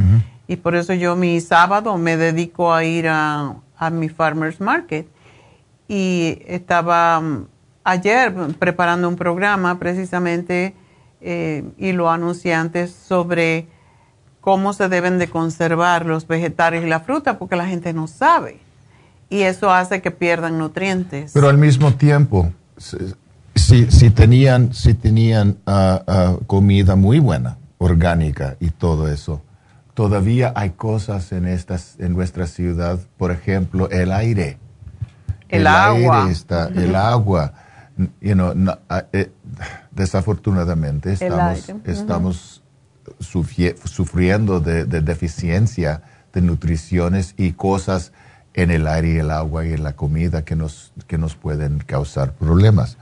[0.48, 3.57] Y por eso yo mi sábado me dedico a ir a,
[3.91, 5.07] mi farmer's market.
[5.90, 7.48] Y estaba mm,
[7.84, 10.74] ayer preparando un programa precisamente
[11.20, 13.68] eh, y lo anuncié antes sobre
[14.40, 18.62] cómo se deben de conservar los vegetales y la fruta porque la gente no sabe.
[19.30, 21.32] Y eso hace que pierdan nutrientes.
[21.34, 22.53] Pero al mismo tiempo,
[23.56, 29.41] si, si tenían, si tenían ah, ah, comida muy buena, orgánica y todo eso,
[29.94, 34.57] todavía hay cosas en, estas, en nuestra ciudad, por ejemplo, el aire.
[35.49, 36.30] El, agua.
[36.30, 37.53] está, El agua.
[38.19, 38.53] You know,
[38.90, 39.32] ah, eh,
[39.91, 42.61] desafortunadamente estamos, estamos
[43.22, 46.02] sufriendo de, de, deficiencia
[46.34, 48.11] de nutriciones y cosas
[48.53, 51.80] en el aire y el agua y en la comida que nos, que nos pueden
[51.80, 52.98] causar problemas.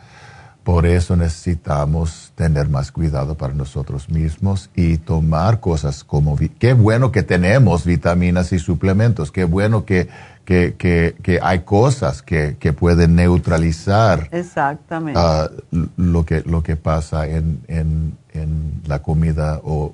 [0.64, 7.12] Por eso necesitamos tener más cuidado para nosotros mismos y tomar cosas como, qué bueno
[7.12, 10.08] que tenemos vitaminas y suplementos, qué bueno que,
[10.46, 15.20] que, que, hay cosas que, que, pueden neutralizar Exactamente.
[15.22, 15.50] Ah,
[15.98, 19.94] lo, que, lo que pasa en, en, en la comida o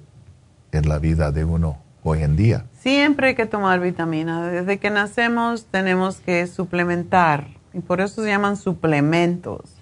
[0.72, 2.66] en la vida de uno hoy en día.
[2.80, 4.52] Siempre hay que tomar vitaminas.
[4.52, 9.79] Desde que nacemos tenemos que suplementar y por eso se llaman suplementos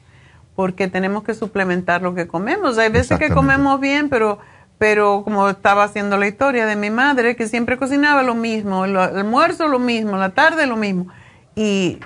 [0.58, 2.80] porque tenemos que suplementar lo que comemos.
[2.80, 4.40] Hay veces que comemos bien, pero,
[4.80, 8.98] pero como estaba haciendo la historia de mi madre, que siempre cocinaba lo mismo, el
[8.98, 11.10] almuerzo lo mismo, la tarde lo mismo.
[11.56, 12.00] Y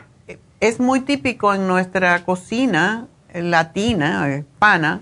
[0.60, 4.99] es muy típico en nuestra cocina latina, hispana,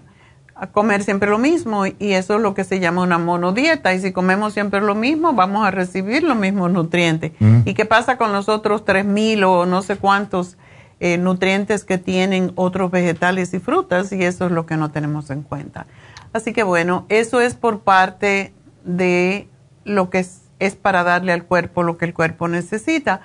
[0.71, 4.11] comer siempre lo mismo y eso es lo que se llama una monodieta y si
[4.11, 7.31] comemos siempre lo mismo vamos a recibir los mismos nutrientes.
[7.39, 7.61] Mm.
[7.65, 10.55] ¿Y qué pasa con los otros 3.000 o no sé cuántos
[10.99, 15.29] eh, nutrientes que tienen otros vegetales y frutas y eso es lo que no tenemos
[15.29, 15.87] en cuenta.
[16.33, 18.53] Así que bueno, eso es por parte
[18.83, 19.47] de
[19.85, 23.21] lo que es, es para darle al cuerpo lo que el cuerpo necesita,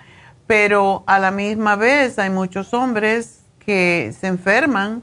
[0.47, 5.03] pero a la misma vez hay muchos hombres que se enferman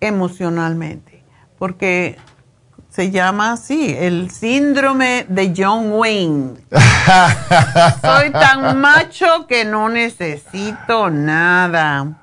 [0.00, 1.22] emocionalmente,
[1.58, 2.16] porque
[2.98, 6.54] se llama así, el síndrome de John Wayne.
[8.02, 12.18] Soy tan macho que no necesito nada.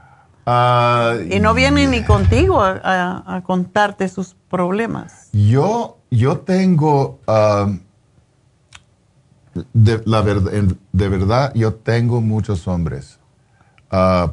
[1.29, 5.29] y no viene ni contigo a, contarte sus problemas.
[5.31, 7.79] Yo, yo tengo, um,
[9.73, 13.17] de, la de verdad, yo tengo muchos hombres.
[13.93, 14.29] Uh,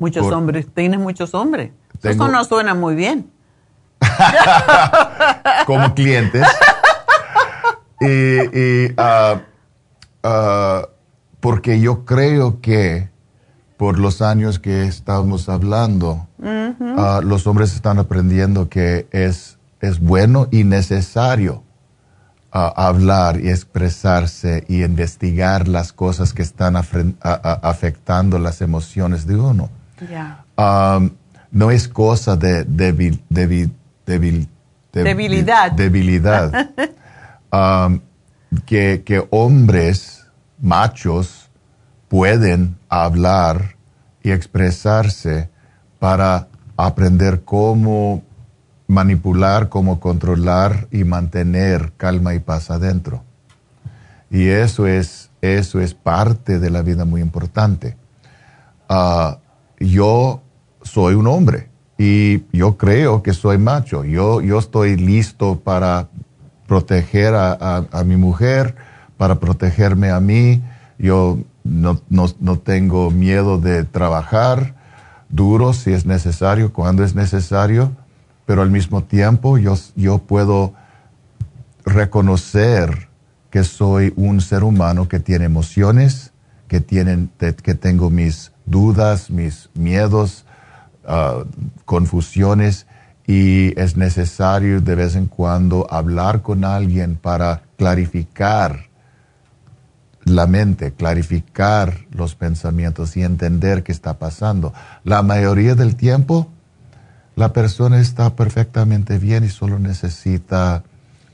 [0.00, 1.70] muchos hombres, tienes muchos hombres.
[2.02, 3.35] Eso no suena muy bien.
[5.66, 6.46] como clientes.
[8.00, 9.40] y, ah,
[10.22, 10.88] ah,
[11.40, 13.10] porque yo creo que
[13.76, 16.26] por los años que estamos hablando,
[16.96, 21.62] ah, los hombres están aprendiendo que es, es bueno y necesario
[22.50, 29.68] hablar y expresarse y investigar las cosas que están afectando las emociones de uno.
[31.50, 32.64] no es cosa de
[34.06, 35.72] debilidad.
[35.72, 36.70] debilidad.
[38.66, 40.26] que, que hombres
[40.58, 41.50] machos
[42.08, 43.76] pueden hablar
[44.22, 45.50] y expresarse
[45.98, 48.22] para aprender cómo
[48.86, 53.24] manipular, cómo controlar y mantener calma y paz adentro.
[54.30, 57.96] Y eso es, eso es parte de la vida muy importante.
[58.88, 59.38] Ah,
[59.78, 60.42] yo
[60.82, 61.68] soy un hombre
[61.98, 64.04] y yo creo que soy macho.
[64.04, 66.08] Yo, yo estoy listo para
[66.66, 68.74] proteger a, mi mujer,
[69.16, 70.62] para protegerme a mí.
[70.98, 74.74] Yo no, no, tengo miedo de trabajar
[75.28, 77.92] duro si es necesario, cuando es necesario,
[78.44, 80.74] pero al mismo tiempo yo, yo puedo
[81.84, 83.08] reconocer
[83.50, 86.32] que soy un ser humano que tiene emociones,
[86.68, 90.45] que, tienen, que tengo mis dudas, mis miedos,
[91.06, 91.44] ah,
[91.84, 92.86] confusiones
[93.26, 98.86] y es necesario de vez en cuando hablar con alguien para clarificar
[100.24, 104.72] la mente, clarificar los pensamientos y entender qué está pasando.
[105.04, 106.48] La mayoría del tiempo
[107.36, 110.82] la persona está perfectamente bien y solo necesita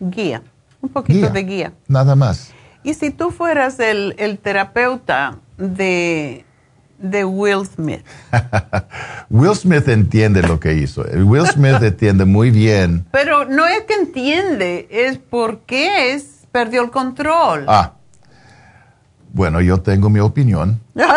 [0.01, 0.43] guía,
[0.81, 1.73] un poquito de guía.
[1.87, 2.51] Nada más.
[2.83, 6.45] Y si tú fueras el, el terapeuta de
[7.03, 8.03] de Will Smith.
[9.29, 11.03] Will Smith entiende lo que hizo.
[11.03, 13.05] Will Smith entiende muy bien.
[13.11, 17.67] Pero no es que entiende, es porque es, perdió el control.
[17.69, 17.93] Ah.
[19.33, 20.81] Bueno, yo tengo mi opinión.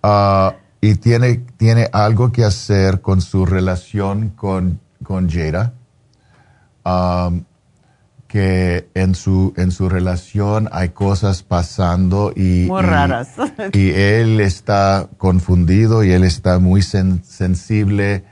[0.00, 5.72] Ah, y tiene, tiene algo que hacer con su relación con, con Jada.
[6.84, 7.42] Um,
[8.28, 13.30] que en su, en su relación hay cosas pasando y, muy raras.
[13.72, 18.24] y él está confundido y él está muy sensible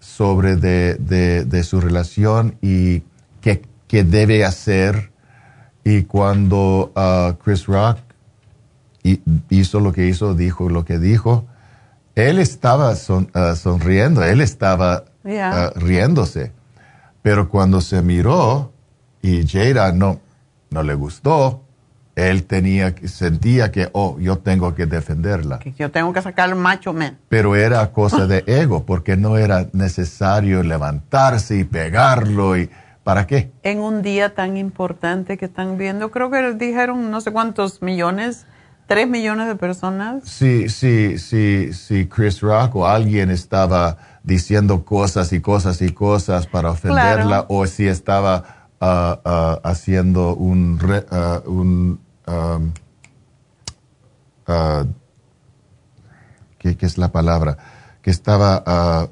[0.00, 3.04] sobre de, de, su relación y
[3.40, 5.12] qué, qué, debe hacer.
[5.84, 7.98] Y cuando uh, Chris Rock
[9.50, 11.46] hizo lo que hizo, dijo lo que dijo,
[12.16, 16.52] él estaba uh, sonriendo, él estaba uh, riéndose.
[17.22, 18.73] Pero cuando se miró,
[19.24, 20.20] y Jada no,
[20.70, 21.62] no le gustó.
[22.14, 25.60] Él tenía, sentía que, oh, yo tengo que defenderla.
[25.60, 27.16] Que yo tengo que sacar el macho men.
[27.30, 32.68] Pero era cosa de ego, porque no era necesario levantarse y pegarlo y,
[33.02, 33.50] ¿para qué?
[33.62, 38.44] En un día tan importante que están viendo, creo que dijeron no sé cuántos millones,
[38.86, 40.22] tres millones de personas.
[40.24, 46.46] Sí, sí, sí, sí, Chris Rock o alguien estaba diciendo cosas y cosas y cosas
[46.46, 50.78] para ofenderla, o si estaba haciendo un,
[51.46, 52.74] un um,
[56.58, 57.56] ¿qué, es la palabra?
[58.02, 59.08] Que estaba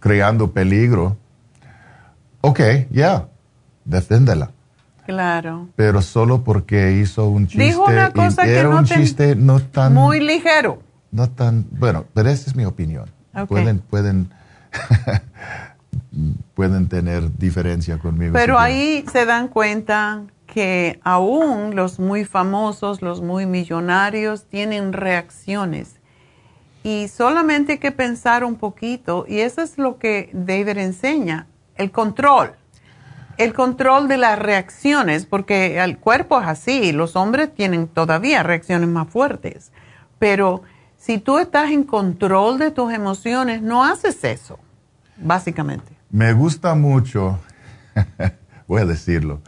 [0.00, 1.16] creando peligro.
[2.40, 2.60] Ok,
[2.90, 3.28] ya,
[3.84, 4.52] deféndela.
[5.06, 5.68] Claro.
[5.76, 7.64] Pero solo porque hizo un chiste.
[7.64, 9.94] Dijo una cosa que era un chiste no tan.
[9.94, 10.82] Muy ligero.
[11.12, 11.66] No tan.
[11.70, 13.10] Bueno, pero esa es mi opinión.
[13.48, 14.30] Pueden, pueden
[16.54, 18.32] pueden tener diferencia conmigo.
[18.32, 25.96] Pero ahí se dan cuenta que aún los muy famosos, los muy millonarios, tienen reacciones.
[26.82, 31.90] Y solamente hay que pensar un poquito, y eso es lo que David enseña, el
[31.90, 32.52] control.
[33.38, 38.88] El control de las reacciones, porque el cuerpo es así, los hombres tienen todavía reacciones
[38.88, 39.72] más fuertes.
[40.18, 40.62] Pero
[40.96, 44.58] si tú estás en control de tus emociones, no haces eso,
[45.18, 45.95] básicamente.
[46.10, 47.38] Me gusta mucho,
[48.66, 49.40] voy a decirlo,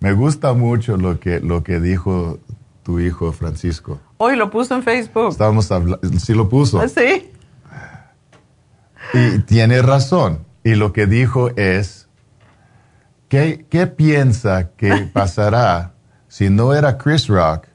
[0.00, 2.38] me gusta mucho lo que, lo que dijo
[2.82, 4.00] tu hijo Francisco.
[4.18, 5.30] Hoy lo puso en Facebook.
[5.30, 6.80] Estábamos hablando, sí lo puso.
[6.80, 7.30] Ah, sí.
[9.12, 10.44] Y tiene razón.
[10.62, 12.08] Y lo que dijo es,
[13.28, 15.94] ¿qué, qué piensa que pasará
[16.28, 17.66] si no era Chris Rock,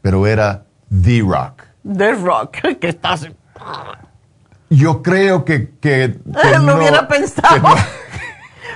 [0.00, 1.62] pero era The Rock?
[1.84, 3.28] The Rock, que estás
[4.76, 6.20] yo creo que, que, él
[6.64, 7.74] no, hubiera pensado.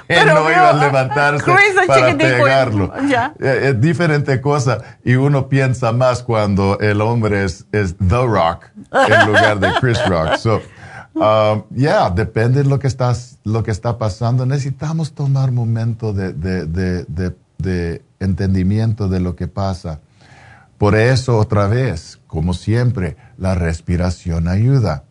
[0.08, 1.44] él no iba a levantarse
[1.86, 2.92] para pegarlo.
[3.38, 9.26] Es, diferente cosa y uno piensa más cuando el hombre es, es The Rock en
[9.26, 10.62] lugar de Chris Rock.
[11.16, 14.44] Um, ya, depende de lo que, estás, lo que está pasando.
[14.44, 20.00] Necesitamos tomar momento de, de, de, de, entendimiento de lo que pasa.
[20.76, 25.04] Por eso, otra vez, como siempre, la respiración ayuda.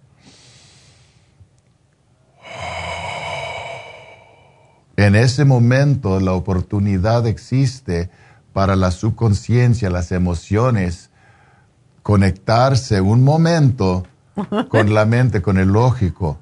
[4.98, 8.10] En ese momento la oportunidad existe
[8.54, 11.10] para la subconsciencia, las emociones,
[12.02, 14.06] conectarse un momento
[14.70, 16.40] con la mente, con el lógico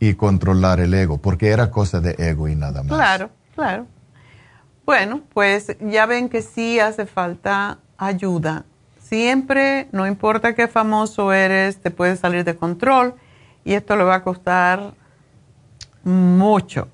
[0.00, 2.92] y controlar el ego, porque era cosa de ego y nada más.
[2.92, 3.86] Claro, claro.
[4.84, 8.64] Bueno, pues ya ven que sí hace falta ayuda.
[8.98, 13.14] Siempre, no importa qué famoso eres, te puedes salir de control
[13.64, 14.94] y esto le va a costar
[16.04, 16.88] mucho.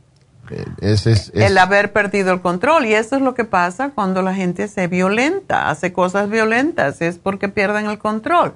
[0.51, 2.87] Eh, es, El haber perdido el control.
[2.87, 7.19] Y eso es lo que pasa cuando la gente se violenta, hace cosas violentas, es
[7.19, 8.55] porque pierden el control.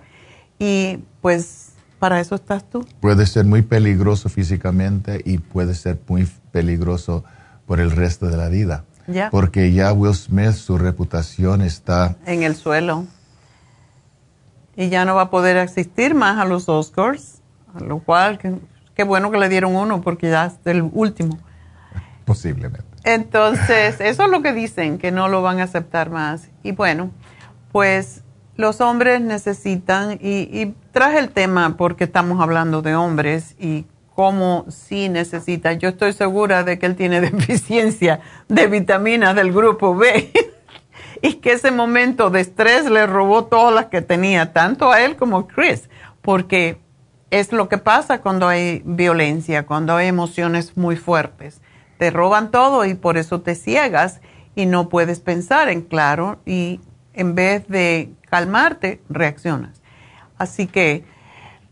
[0.58, 2.86] Y pues para eso estás tú.
[3.00, 7.24] Puede ser muy peligroso físicamente y puede ser muy peligroso
[7.66, 8.84] por el resto de la vida.
[9.30, 12.16] Porque ya Will Smith, su reputación está...
[12.24, 13.04] En el suelo.
[14.76, 17.42] Y ya no va a poder asistir más a los Oscars,
[17.74, 18.38] a lo cual,
[18.94, 21.38] qué bueno que le dieron uno porque ya es el último.
[22.24, 22.84] Posiblemente.
[23.04, 26.48] Entonces, eso es lo que dicen, que no lo van a aceptar más.
[26.62, 27.10] Y bueno,
[27.70, 28.22] pues
[28.56, 34.64] los hombres necesitan, y, y traje el tema porque estamos hablando de hombres y cómo
[34.68, 35.78] sí necesitan.
[35.78, 40.30] Yo estoy segura de que él tiene deficiencia de vitaminas del grupo B
[41.22, 45.16] y que ese momento de estrés le robó todas las que tenía, tanto a él
[45.16, 45.88] como a Chris,
[46.22, 46.78] porque
[47.34, 51.60] es lo que pasa cuando hay violencia, cuando hay emociones muy fuertes.
[51.98, 54.20] Te roban todo y por eso te ciegas
[54.54, 56.80] y no puedes pensar en claro y
[57.12, 59.82] en vez de calmarte, reaccionas.
[60.38, 61.04] Así que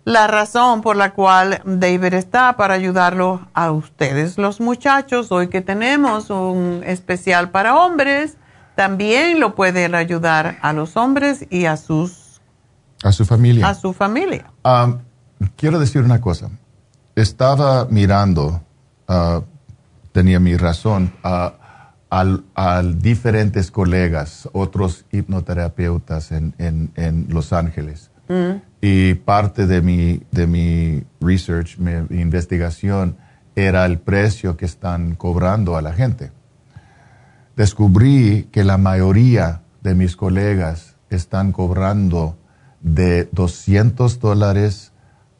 [0.04, 5.60] la razón por la cual David está para ayudarlo a ustedes, los muchachos, hoy que
[5.60, 8.36] tenemos un especial para hombres,
[8.74, 12.40] también lo pueden ayudar a los hombres y a sus
[13.04, 13.68] a su familia.
[13.68, 14.46] A su familia.
[14.64, 14.98] Um,
[15.56, 16.50] quiero decir una cosa.
[17.14, 18.62] Estaba mirando,
[19.08, 19.42] uh,
[20.12, 21.50] tenía mi razón, uh,
[22.10, 28.10] a, diferentes colegas, otros hipnoterapeutas en, en, Los Ángeles.
[28.28, 28.62] Mm.
[28.82, 33.16] Y parte de mi, de mi research, mi investigación,
[33.54, 36.32] era el precio que están cobrando a la gente.
[37.56, 42.36] Descubrí que la mayoría de mis colegas están cobrando
[42.80, 44.91] de 200 dólares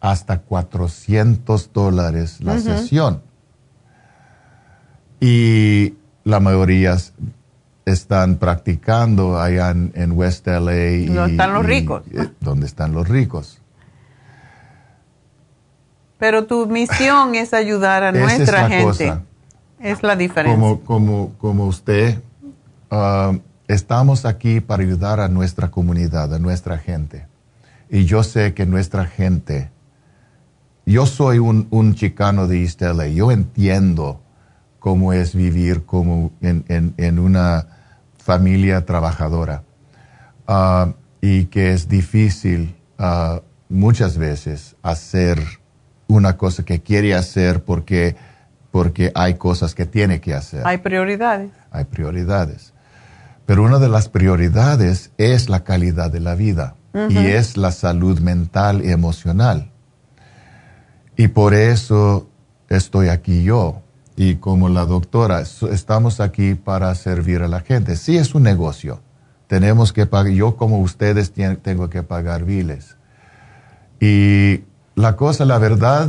[0.03, 3.23] hasta 400 dólares la sesión.
[5.21, 6.97] Y la mayoría
[7.85, 11.07] están practicando allá en, West LA.
[11.07, 12.03] Donde están los ricos.
[12.11, 13.61] Eh, donde están los ricos.
[16.19, 19.15] Pero tu misión es ayudar a nuestra gente.
[19.79, 20.61] Es la diferencia.
[20.61, 22.21] Como, como, como usted,
[22.91, 23.39] uh,
[23.69, 27.29] estamos aquí para ayudar a nuestra comunidad, a nuestra gente.
[27.89, 29.71] Y yo sé que nuestra gente,
[30.93, 34.21] yo soy un, un chicano de East LA, yo entiendo
[34.79, 37.67] cómo es vivir como en, una
[38.19, 39.63] familia trabajadora
[40.47, 43.41] ah, y que es difícil ah,
[43.71, 45.41] muchas veces hacer
[46.09, 48.17] una cosa que quiere hacer porque,
[48.71, 50.63] porque hay cosas que tiene que hacer.
[50.67, 51.51] Hay prioridades.
[51.71, 52.75] Hay prioridades.
[53.47, 56.75] Pero una de las prioridades es la calidad de la vida
[57.09, 59.72] y es la salud mental y emocional.
[61.23, 62.27] Y por eso
[62.69, 63.81] estoy aquí yo,
[64.17, 67.95] y como la doctora, estamos aquí para servir a la gente.
[67.95, 69.01] Sí es un negocio.
[69.47, 71.33] Tenemos que pagar, yo como ustedes
[71.63, 72.97] tengo que pagar biles.
[74.01, 74.65] Y
[74.97, 76.09] la cosa, la verdad,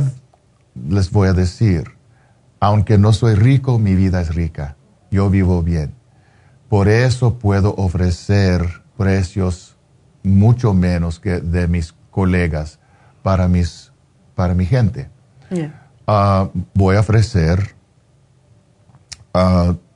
[0.74, 1.92] les voy a decir,
[2.58, 4.74] aunque no soy rico, mi vida es rica.
[5.12, 5.94] Yo vivo bien.
[6.68, 9.76] Por eso puedo ofrecer precios
[10.24, 12.80] mucho menos que de mis colegas
[13.22, 13.92] para, mis,
[14.34, 15.08] para mi gente.
[16.06, 17.74] Ah, voy a ofrecer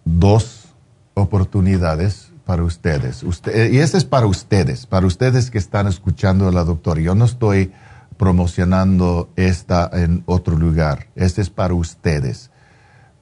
[0.04, 0.68] dos
[1.14, 3.22] oportunidades para ustedes.
[3.22, 7.00] Usted, y este es para ustedes, para ustedes que están escuchando a la doctora.
[7.00, 7.72] Yo no estoy
[8.16, 11.08] promocionando esta en otro lugar.
[11.14, 12.50] Este es para ustedes,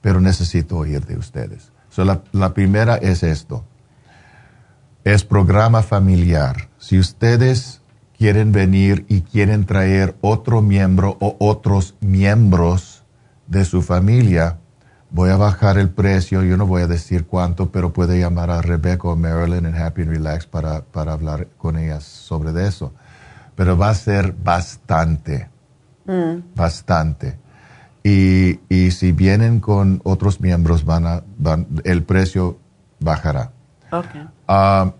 [0.01, 1.73] pero necesito oír de ustedes.
[1.97, 3.65] la, la primera es esto.
[5.05, 6.69] Es programa familiar.
[6.79, 7.81] Si ustedes
[8.19, 13.05] quieren venir y quieren traer otro miembro o otros miembros
[13.47, 14.59] de su familia,
[15.11, 18.63] voy a bajar el precio, yo no voy a decir cuánto, pero puede llamar a
[18.63, 22.93] Rebecca o Marilyn en Happy and Relax para, para hablar con ellas sobre eso.
[23.55, 25.49] Pero va a ser bastante.
[26.07, 26.55] mm.
[26.55, 27.39] bastante.
[28.03, 31.25] Y, y, si vienen con otros miembros, van a,
[31.83, 32.57] el precio
[33.01, 33.51] bajará.
[33.91, 34.29] Okay.
[34.47, 34.93] Ah,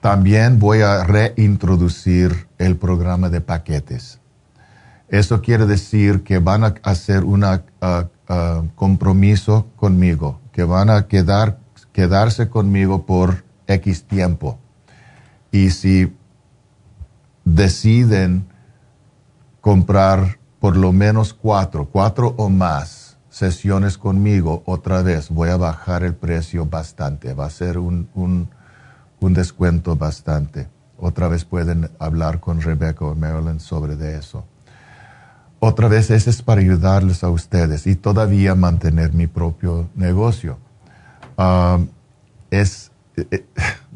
[0.00, 4.18] también voy a reintroducir el programa de paquetes.
[5.08, 11.06] Eso quiere decir que van a hacer un ah, ah, compromiso conmigo, que van a
[11.08, 11.58] quedar,
[11.92, 14.58] quedarse conmigo por X tiempo.
[15.50, 16.16] Y si
[17.44, 18.46] deciden
[19.60, 26.04] comprar por lo menos cuatro, cuatro o más sesiones conmigo otra vez, voy a bajar
[26.04, 27.34] el precio bastante.
[27.34, 28.48] Va a ser un, un,
[29.20, 30.68] un descuento bastante.
[30.98, 34.44] Otra vez pueden hablar con Rebecca o Marilyn sobre de eso.
[35.58, 40.58] Otra vez ese es para ayudarles a ustedes y todavía mantener mi propio negocio.
[41.36, 41.88] Um,
[42.50, 43.44] es, eh,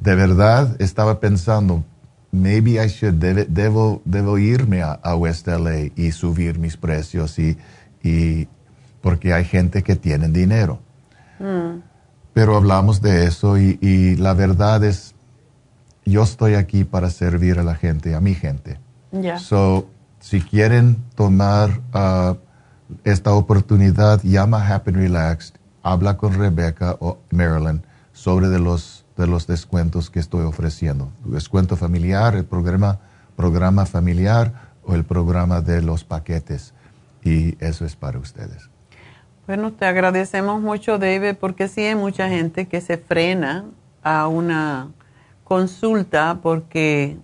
[0.01, 1.85] de verdad, estaba pensando,
[2.33, 7.57] maybe I should, debo, debo irme a, West LA y subir mis precios y,
[8.03, 8.47] y
[9.01, 10.81] porque hay gente que tiene dinero.
[11.39, 11.81] Mm.
[12.33, 15.14] Pero hablamos de eso y, la verdad es,
[16.05, 18.79] yo estoy aquí para servir a la gente, a mi gente.
[19.39, 22.37] So, si quieren tomar uh,
[23.05, 27.83] esta oportunidad, llama Happy Relaxed, habla con Rebecca o Marilyn
[28.13, 31.11] sobre de los de los descuentos que estoy ofreciendo.
[31.25, 32.99] Descuento familiar, el programa,
[33.37, 34.53] programa familiar
[34.85, 36.75] o el programa de los paquetes.
[37.23, 38.69] Y eso es para ustedes.
[39.47, 43.67] Bueno, te agradecemos mucho, David, porque sí hay mucha gente que se frena
[44.03, 44.89] a una
[45.45, 47.17] consulta porque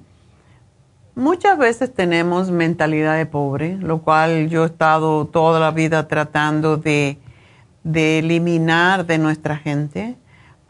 [1.15, 6.77] muchas veces tenemos mentalidad de pobre, lo cual yo he estado toda la vida tratando
[6.77, 7.19] de,
[7.83, 10.17] de eliminar de nuestra gente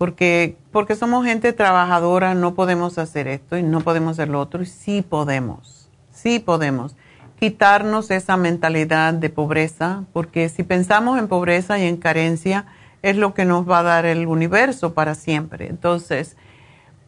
[0.00, 4.62] porque, porque somos gente trabajadora, no podemos hacer esto y no podemos hacer lo otro,
[4.62, 6.96] y sí podemos, sí podemos
[7.38, 12.64] quitarnos esa mentalidad de pobreza, porque si pensamos en pobreza y en carencia,
[13.02, 15.68] es lo que nos va a dar el universo para siempre.
[15.68, 16.38] Entonces,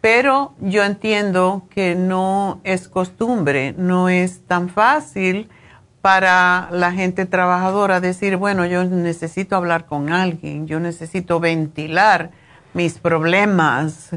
[0.02, 5.48] pero yo entiendo que no es costumbre, no es tan fácil
[6.00, 12.32] para la gente trabajadora decir, bueno, yo necesito hablar con alguien, yo necesito ventilar
[12.74, 14.10] mis problemas,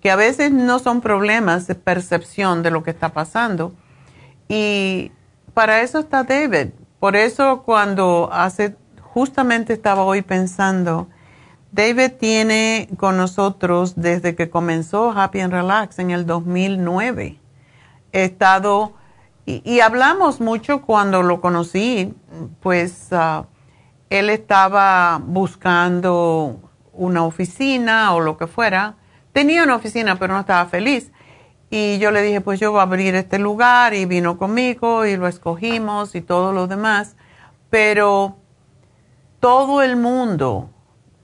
[0.00, 3.74] que a veces no son problemas de percepción de lo que está pasando.
[4.48, 5.12] Y
[5.52, 6.68] para eso está David.
[6.98, 11.08] Por eso cuando hace, justamente estaba hoy pensando,
[11.76, 17.38] David tiene con nosotros desde que comenzó Happy and Relax en el 2009.
[18.12, 18.94] He estado,
[19.44, 22.14] y, hablamos mucho cuando lo conocí,
[22.62, 23.44] pues ah,
[24.08, 26.58] él estaba buscando
[26.94, 28.94] una oficina o lo que fuera.
[29.32, 31.12] Tenía una oficina, pero no estaba feliz.
[31.68, 35.18] Y yo le dije, pues yo voy a abrir este lugar y vino conmigo y
[35.18, 37.16] lo escogimos y todo lo demás.
[37.68, 38.38] Pero
[39.40, 40.70] todo el mundo,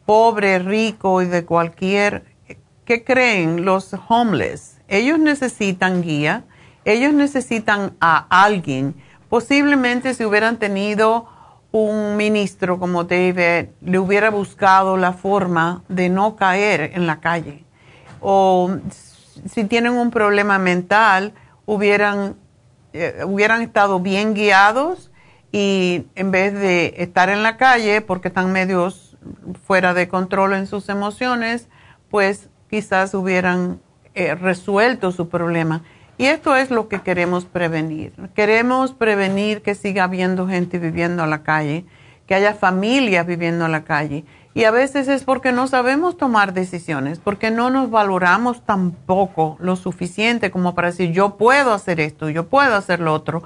[0.06, 2.24] pobre, rico y de cualquier,
[2.84, 3.64] ¿qué creen?
[3.64, 6.44] Los homeless, ellos necesitan guía,
[6.84, 8.94] ellos necesitan a alguien.
[9.28, 11.28] Posiblemente si hubieran tenido
[11.70, 17.64] un ministro como David le hubiera buscado la forma de no caer en la calle.
[18.20, 18.76] O
[19.46, 21.32] si tienen un problema mental,
[21.64, 22.36] hubieran,
[22.92, 25.10] eh, hubieran estado bien guiados
[25.50, 29.11] y en vez de estar en la calle porque están medios
[29.66, 31.68] fuera de control en sus emociones,
[32.10, 33.80] pues quizás hubieran
[34.14, 35.82] eh, resuelto su problema.
[36.18, 38.12] Y esto es lo que queremos prevenir.
[38.34, 41.84] Queremos prevenir que siga habiendo gente viviendo en la calle,
[42.26, 44.24] que haya familias viviendo en la calle.
[44.54, 49.76] Y a veces es porque no sabemos tomar decisiones, porque no nos valoramos tampoco lo
[49.76, 53.42] suficiente como para decir yo puedo hacer esto, yo puedo hacer lo otro.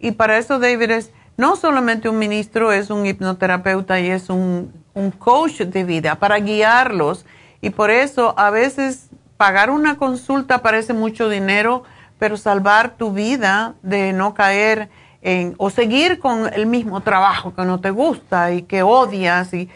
[0.00, 4.72] Y para eso David es no solamente un ministro, es un hipnoterapeuta y es un,
[4.98, 7.24] un coach de vida para guiarlos.
[7.60, 11.84] Y por eso a veces pagar una consulta parece mucho dinero
[12.18, 14.90] pero salvar tu vida de no caer
[15.22, 19.68] en, o seguir con el mismo trabajo que no te gusta y que odias y,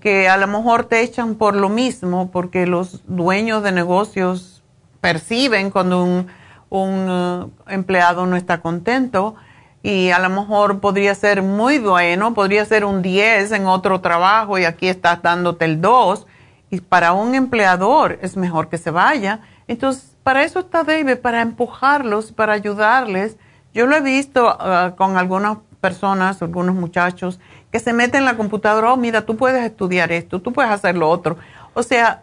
[0.00, 4.62] que a lo mejor te echan por lo mismo porque los dueños de negocios
[5.00, 6.28] perciben cuando un,
[6.70, 9.34] un uh, empleado no está contento
[9.82, 14.58] y a lo mejor podría ser muy bueno, podría ser un 10 en otro trabajo
[14.58, 16.26] y aquí estás dándote el 2
[16.70, 19.40] y para un empleador es mejor que se vaya.
[19.66, 23.36] Entonces, para eso está David, para empujarlos, para ayudarles.
[23.74, 27.40] Yo lo he visto ah, con algunas personas, algunos muchachos,
[27.72, 30.96] que se meten en la computadora, oh, mira, tú puedes estudiar esto, tú puedes hacer
[30.96, 31.38] lo otro.
[31.74, 32.22] O sea,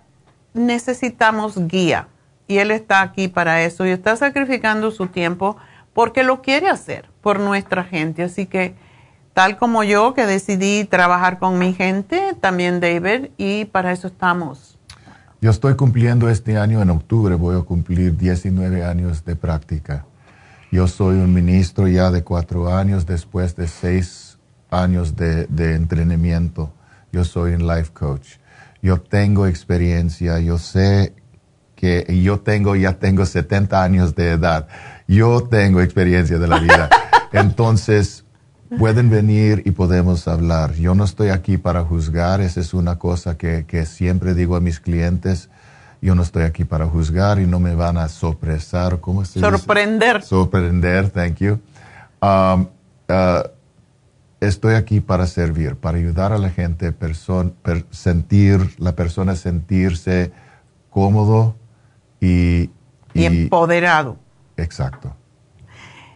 [0.53, 2.07] necesitamos guía.
[2.47, 5.57] Y él está aquí para eso y está sacrificando su tiempo
[5.93, 8.23] porque lo quiere hacer por nuestra gente.
[8.23, 8.75] Así que
[9.33, 14.77] tal como yo que decidí trabajar con mi gente, también David, y para eso estamos.
[15.41, 20.05] Yo estoy cumpliendo este año, en octubre voy a cumplir 19 años de práctica.
[20.71, 24.37] Yo soy un ministro ya de cuatro años después de seis
[24.69, 26.73] años de, de entrenamiento.
[27.11, 28.37] Yo soy un life coach.
[28.81, 31.13] Yo tengo experiencia, yo sé
[31.75, 34.67] que yo tengo, ya tengo 70 años de edad.
[35.07, 36.89] Yo tengo experiencia de la vida.
[37.31, 38.25] Entonces,
[38.77, 40.73] pueden venir y podemos hablar.
[40.75, 44.59] Yo no estoy aquí para juzgar, esa es una cosa que, que siempre digo a
[44.59, 45.49] mis clientes.
[46.01, 48.99] Yo no estoy aquí para juzgar y no me van a sorpresar.
[48.99, 50.21] ¿Cómo se Sorprender.
[50.21, 51.59] Sorprender, thank you.
[52.21, 52.67] Um,
[53.09, 53.49] uh,
[54.39, 57.53] estoy aquí para servir, para ayudar a la gente, person,
[57.91, 60.31] sentir, la persona sentirse
[60.89, 61.55] cómodo
[62.21, 62.69] y,
[63.13, 64.17] y, empoderado.
[64.57, 65.15] Exacto.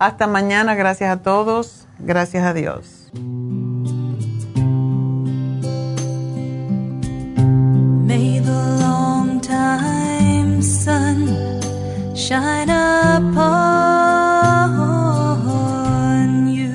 [0.00, 0.74] Hasta mañana.
[0.74, 1.86] Gracias a todos.
[2.04, 3.10] Gracias a Dios.
[8.04, 11.28] May the long time sun
[12.14, 13.52] shine upon
[16.52, 16.72] you.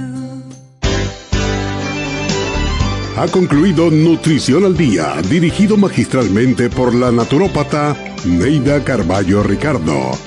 [3.18, 10.27] Ha concluido Nutrición al Día, dirigido magistralmente por la naturópata Neida Carballo Ricardo.